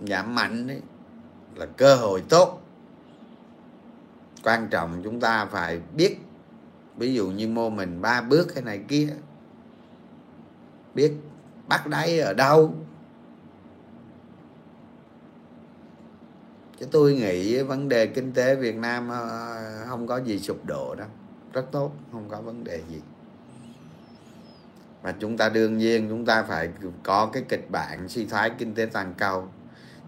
Giảm 0.00 0.34
mạnh 0.34 0.66
đấy 0.66 0.80
là 1.54 1.66
cơ 1.66 1.96
hội 1.96 2.22
tốt 2.28 2.61
quan 4.42 4.68
trọng 4.68 5.00
chúng 5.04 5.20
ta 5.20 5.46
phải 5.46 5.80
biết, 5.96 6.16
ví 6.96 7.14
dụ 7.14 7.30
như 7.30 7.48
mô 7.48 7.70
mình 7.70 8.02
ba 8.02 8.20
bước 8.20 8.54
hay 8.54 8.64
này 8.64 8.80
kia, 8.88 9.08
biết 10.94 11.12
bắt 11.68 11.86
đáy 11.86 12.18
ở 12.18 12.34
đâu. 12.34 12.74
Chứ 16.80 16.86
tôi 16.90 17.14
nghĩ 17.14 17.62
vấn 17.62 17.88
đề 17.88 18.06
kinh 18.06 18.32
tế 18.32 18.54
Việt 18.54 18.76
Nam 18.76 19.08
ờ, 19.08 19.86
không 19.88 20.06
có 20.06 20.16
gì 20.16 20.38
sụp 20.38 20.64
đổ 20.66 20.94
đâu. 20.94 21.08
Rất 21.52 21.64
tốt, 21.72 21.92
không 22.12 22.28
có 22.28 22.40
vấn 22.40 22.64
đề 22.64 22.82
gì. 22.90 23.00
Và 25.02 25.14
chúng 25.18 25.36
ta 25.36 25.48
đương 25.48 25.78
nhiên 25.78 26.08
chúng 26.08 26.26
ta 26.26 26.42
phải 26.42 26.68
có 27.02 27.30
cái 27.32 27.44
kịch 27.48 27.70
bản 27.70 28.08
suy 28.08 28.26
thoái 28.26 28.50
kinh 28.58 28.74
tế 28.74 28.86
toàn 28.86 29.14
cầu. 29.18 29.48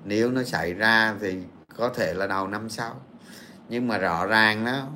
Nếu 0.04 0.30
nó 0.30 0.42
xảy 0.42 0.74
ra 0.74 1.16
thì 1.20 1.38
có 1.76 1.88
thể 1.88 2.14
là 2.14 2.26
đầu 2.26 2.48
năm 2.48 2.68
sau 2.68 3.00
nhưng 3.68 3.88
mà 3.88 3.98
rõ 3.98 4.26
ràng 4.26 4.64
đó 4.64 4.86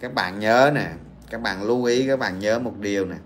các 0.00 0.14
bạn 0.14 0.38
nhớ 0.38 0.70
nè 0.74 0.92
các 1.30 1.40
bạn 1.42 1.62
lưu 1.62 1.84
ý 1.84 2.06
các 2.06 2.18
bạn 2.18 2.38
nhớ 2.38 2.58
một 2.58 2.78
điều 2.78 3.06
nè. 3.06 3.16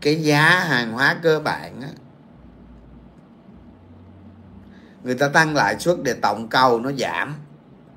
Cái 0.00 0.22
giá 0.22 0.60
hàng 0.60 0.92
hóa 0.92 1.16
cơ 1.22 1.40
bản 1.40 1.80
á, 1.82 1.88
người 5.02 5.14
ta 5.14 5.28
tăng 5.28 5.54
lãi 5.54 5.78
suất 5.78 5.96
để 6.04 6.14
tổng 6.22 6.48
cầu 6.48 6.80
nó 6.80 6.92
giảm 6.92 7.34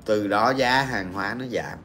từ 0.04 0.28
đó 0.28 0.50
giá 0.50 0.82
hàng 0.82 1.12
hóa 1.12 1.34
nó 1.34 1.44
giảm 1.46 1.78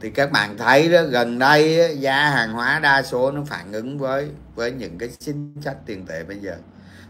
thì 0.00 0.10
các 0.10 0.32
bạn 0.32 0.58
thấy 0.58 0.88
đó 0.88 1.02
gần 1.02 1.38
đây 1.38 1.96
giá 2.00 2.28
hàng 2.28 2.52
hóa 2.52 2.78
đa 2.78 3.02
số 3.02 3.30
nó 3.30 3.42
phản 3.46 3.72
ứng 3.72 3.98
với 3.98 4.28
với 4.54 4.72
những 4.72 4.98
cái 4.98 5.08
chính 5.18 5.54
sách 5.60 5.76
tiền 5.86 6.06
tệ 6.06 6.24
bây 6.24 6.38
giờ. 6.38 6.56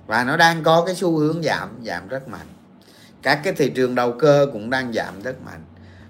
Và 0.06 0.24
nó 0.24 0.36
đang 0.36 0.62
có 0.62 0.84
cái 0.86 0.94
xu 0.94 1.18
hướng 1.18 1.42
giảm 1.42 1.68
giảm 1.84 2.08
rất 2.08 2.28
mạnh. 2.28 2.46
Các 3.22 3.40
cái 3.44 3.52
thị 3.52 3.70
trường 3.70 3.94
đầu 3.94 4.12
cơ 4.12 4.46
cũng 4.52 4.70
đang 4.70 4.92
giảm 4.92 5.22
rất 5.22 5.42
mạnh. 5.44 5.64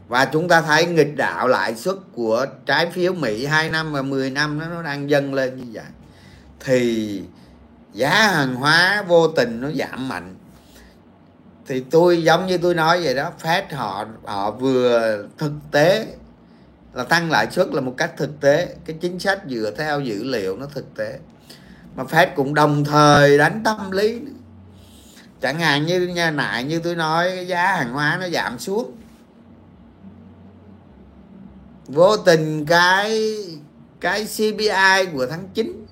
Và 0.08 0.24
chúng 0.24 0.48
ta 0.48 0.60
thấy 0.60 0.86
nghịch 0.86 1.16
đạo 1.16 1.48
lãi 1.48 1.74
suất 1.74 1.96
của 2.12 2.46
trái 2.66 2.90
phiếu 2.90 3.12
Mỹ 3.12 3.46
2 3.46 3.70
năm 3.70 3.92
và 3.92 4.02
10 4.02 4.30
năm 4.30 4.58
nó, 4.58 4.66
nó 4.66 4.82
đang 4.82 5.10
dâng 5.10 5.34
lên 5.34 5.56
như 5.56 5.64
vậy. 5.72 5.84
Thì 6.60 7.22
giá 7.92 8.10
hàng 8.10 8.54
hóa 8.54 9.04
vô 9.08 9.28
tình 9.28 9.60
nó 9.60 9.70
giảm 9.70 10.08
mạnh. 10.08 10.34
Thì 11.66 11.84
tôi 11.90 12.22
giống 12.22 12.46
như 12.46 12.58
tôi 12.58 12.74
nói 12.74 13.00
vậy 13.02 13.14
đó 13.14 13.32
Fed 13.42 13.62
họ 13.72 14.06
họ 14.24 14.50
vừa 14.50 15.18
thực 15.38 15.52
tế 15.70 16.06
là 16.98 17.04
tăng 17.04 17.30
lãi 17.30 17.50
suất 17.50 17.68
là 17.68 17.80
một 17.80 17.94
cách 17.96 18.12
thực 18.16 18.40
tế. 18.40 18.74
Cái 18.84 18.96
chính 19.00 19.18
sách 19.18 19.42
dựa 19.48 19.70
theo 19.76 20.00
dữ 20.00 20.24
liệu 20.24 20.56
nó 20.56 20.66
thực 20.66 20.94
tế. 20.96 21.18
Mà 21.96 22.04
Fed 22.04 22.26
cũng 22.36 22.54
đồng 22.54 22.84
thời 22.84 23.38
đánh 23.38 23.60
tâm 23.64 23.90
lý. 23.90 24.20
Chẳng 25.40 25.58
hạn 25.58 25.86
như 25.86 26.00
nha 26.00 26.30
nại 26.30 26.64
như 26.64 26.78
tôi 26.78 26.96
nói, 26.96 27.30
cái 27.34 27.46
giá 27.46 27.76
hàng 27.76 27.92
hóa 27.92 28.18
nó 28.20 28.28
giảm 28.28 28.58
xuống. 28.58 28.96
Vô 31.86 32.16
tình 32.16 32.66
cái 32.66 33.34
cái 34.00 34.26
CPI 34.36 35.12
của 35.12 35.26
tháng 35.26 35.48
9 35.54 35.86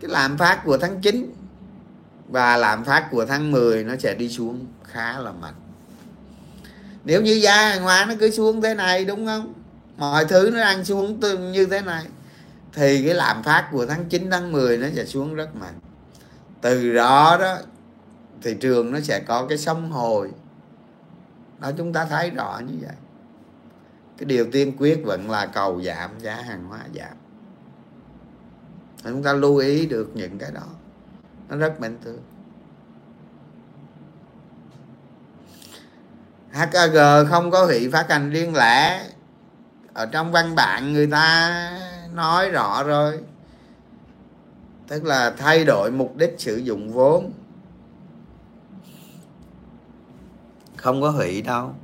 cái 0.00 0.10
lạm 0.10 0.38
phát 0.38 0.62
của 0.64 0.78
tháng 0.78 1.00
9 1.00 1.34
và 2.28 2.56
lạm 2.56 2.84
phát 2.84 3.08
của 3.10 3.26
tháng 3.26 3.50
10 3.50 3.84
nó 3.84 3.96
sẽ 3.96 4.14
đi 4.14 4.28
xuống 4.28 4.66
khá 4.84 5.18
là 5.18 5.32
mạnh. 5.32 5.54
Nếu 7.04 7.22
như 7.22 7.32
giá 7.32 7.68
hàng 7.68 7.82
hóa 7.82 8.04
nó 8.08 8.14
cứ 8.20 8.30
xuống 8.30 8.62
thế 8.62 8.74
này, 8.74 9.04
đúng 9.04 9.26
không? 9.26 9.57
Mọi 9.98 10.24
thứ 10.24 10.50
nó 10.52 10.60
đang 10.60 10.84
xuống 10.84 11.20
như 11.52 11.66
thế 11.66 11.80
này. 11.80 12.04
Thì 12.72 13.04
cái 13.04 13.14
lạm 13.14 13.42
phát 13.42 13.68
của 13.72 13.86
tháng 13.86 14.08
9 14.08 14.30
tháng 14.30 14.52
10 14.52 14.76
nó 14.76 14.86
sẽ 14.94 15.04
xuống 15.04 15.34
rất 15.34 15.56
mạnh. 15.56 15.78
Từ 16.60 16.94
đó 16.94 17.36
đó, 17.40 17.56
thị 18.42 18.56
trường 18.60 18.92
nó 18.92 19.00
sẽ 19.00 19.20
có 19.20 19.46
cái 19.48 19.58
sông 19.58 19.90
hồi. 19.90 20.30
Đó, 21.60 21.70
chúng 21.76 21.92
ta 21.92 22.04
thấy 22.04 22.30
rõ 22.30 22.60
như 22.66 22.74
vậy. 22.80 22.94
Cái 24.18 24.24
điều 24.24 24.46
tiên 24.52 24.76
quyết 24.78 25.02
vẫn 25.04 25.30
là 25.30 25.46
cầu 25.46 25.82
giảm 25.82 26.10
giá 26.20 26.34
hàng 26.34 26.64
hóa 26.68 26.80
giảm. 26.94 27.16
Chúng 29.04 29.22
ta 29.22 29.32
lưu 29.32 29.56
ý 29.56 29.86
được 29.86 30.10
những 30.14 30.38
cái 30.38 30.50
đó. 30.50 30.66
Nó 31.48 31.56
rất 31.56 31.80
bình 31.80 31.98
thường. 32.04 32.22
HAG 36.50 37.26
không 37.28 37.50
có 37.50 37.64
hủy 37.64 37.90
phát 37.92 38.10
hành 38.10 38.30
riêng 38.30 38.54
lẻ 38.56 39.04
ở 39.98 40.06
trong 40.06 40.32
văn 40.32 40.54
bản 40.54 40.92
người 40.92 41.06
ta 41.06 41.50
nói 42.14 42.50
rõ 42.50 42.82
rồi. 42.82 43.20
Tức 44.88 45.04
là 45.04 45.30
thay 45.38 45.64
đổi 45.64 45.90
mục 45.90 46.16
đích 46.16 46.34
sử 46.38 46.56
dụng 46.56 46.92
vốn. 46.92 47.32
Không 50.76 51.00
có 51.02 51.10
hủy 51.10 51.42
đâu. 51.42 51.74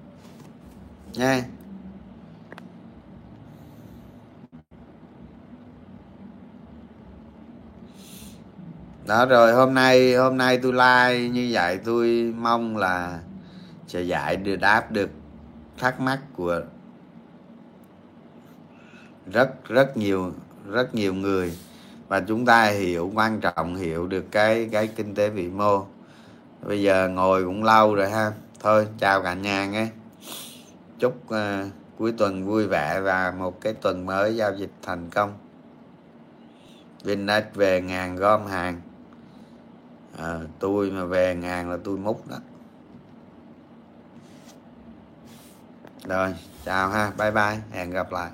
Nha. 1.13 1.43
Đó 9.07 9.27
rồi, 9.27 9.53
hôm 9.53 9.75
nay 9.75 10.15
hôm 10.15 10.37
nay 10.37 10.59
tôi 10.63 10.73
like 10.73 11.29
như 11.29 11.49
vậy, 11.53 11.79
tôi 11.85 12.35
mong 12.37 12.77
là 12.77 13.19
sẽ 13.87 14.03
giải 14.03 14.37
được, 14.37 14.57
đáp 14.57 14.93
được 14.93 15.11
thắc 15.79 16.01
mắc 16.01 16.21
của 16.37 16.61
rất 19.33 19.69
rất 19.69 19.97
nhiều 19.97 20.33
rất 20.71 20.95
nhiều 20.95 21.15
người. 21.15 21.59
Và 22.09 22.21
chúng 22.21 22.47
ta 22.47 22.65
hiểu 22.65 23.11
quan 23.15 23.41
trọng 23.41 23.77
hiểu 23.77 24.07
được 24.07 24.25
cái 24.31 24.69
cái 24.73 24.87
kinh 24.87 25.15
tế 25.15 25.31
vĩ 25.31 25.49
mô. 25.49 25.87
Bây 26.63 26.83
giờ 26.83 27.09
ngồi 27.09 27.45
cũng 27.45 27.65
lâu 27.65 27.95
rồi 27.95 28.11
ha. 28.11 28.33
Thôi 28.61 28.89
chào 28.99 29.23
cả 29.23 29.35
nhà 29.35 29.67
nghe. 29.67 29.89
Chúc 30.99 31.23
uh, 31.27 31.71
cuối 31.99 32.15
tuần 32.19 32.47
vui 32.47 32.67
vẻ 32.67 33.01
và 33.01 33.35
một 33.39 33.61
cái 33.61 33.73
tuần 33.73 34.07
mới 34.07 34.37
giao 34.37 34.55
dịch 34.57 34.71
thành 34.83 35.11
công. 35.11 35.33
Vinnet 37.03 37.55
về 37.55 37.81
ngàn 37.81 38.17
gom 38.17 38.47
hàng. 38.47 38.81
À, 40.19 40.41
tôi 40.59 40.91
mà 40.91 41.05
về 41.05 41.35
ngàn 41.35 41.71
là 41.71 41.79
tôi 41.85 41.97
múc 41.97 42.29
đó. 42.29 42.37
Rồi 46.05 46.35
chào 46.65 46.89
ha. 46.89 47.13
Bye 47.19 47.31
bye. 47.31 47.59
Hẹn 47.71 47.91
gặp 47.91 48.13
lại. 48.13 48.31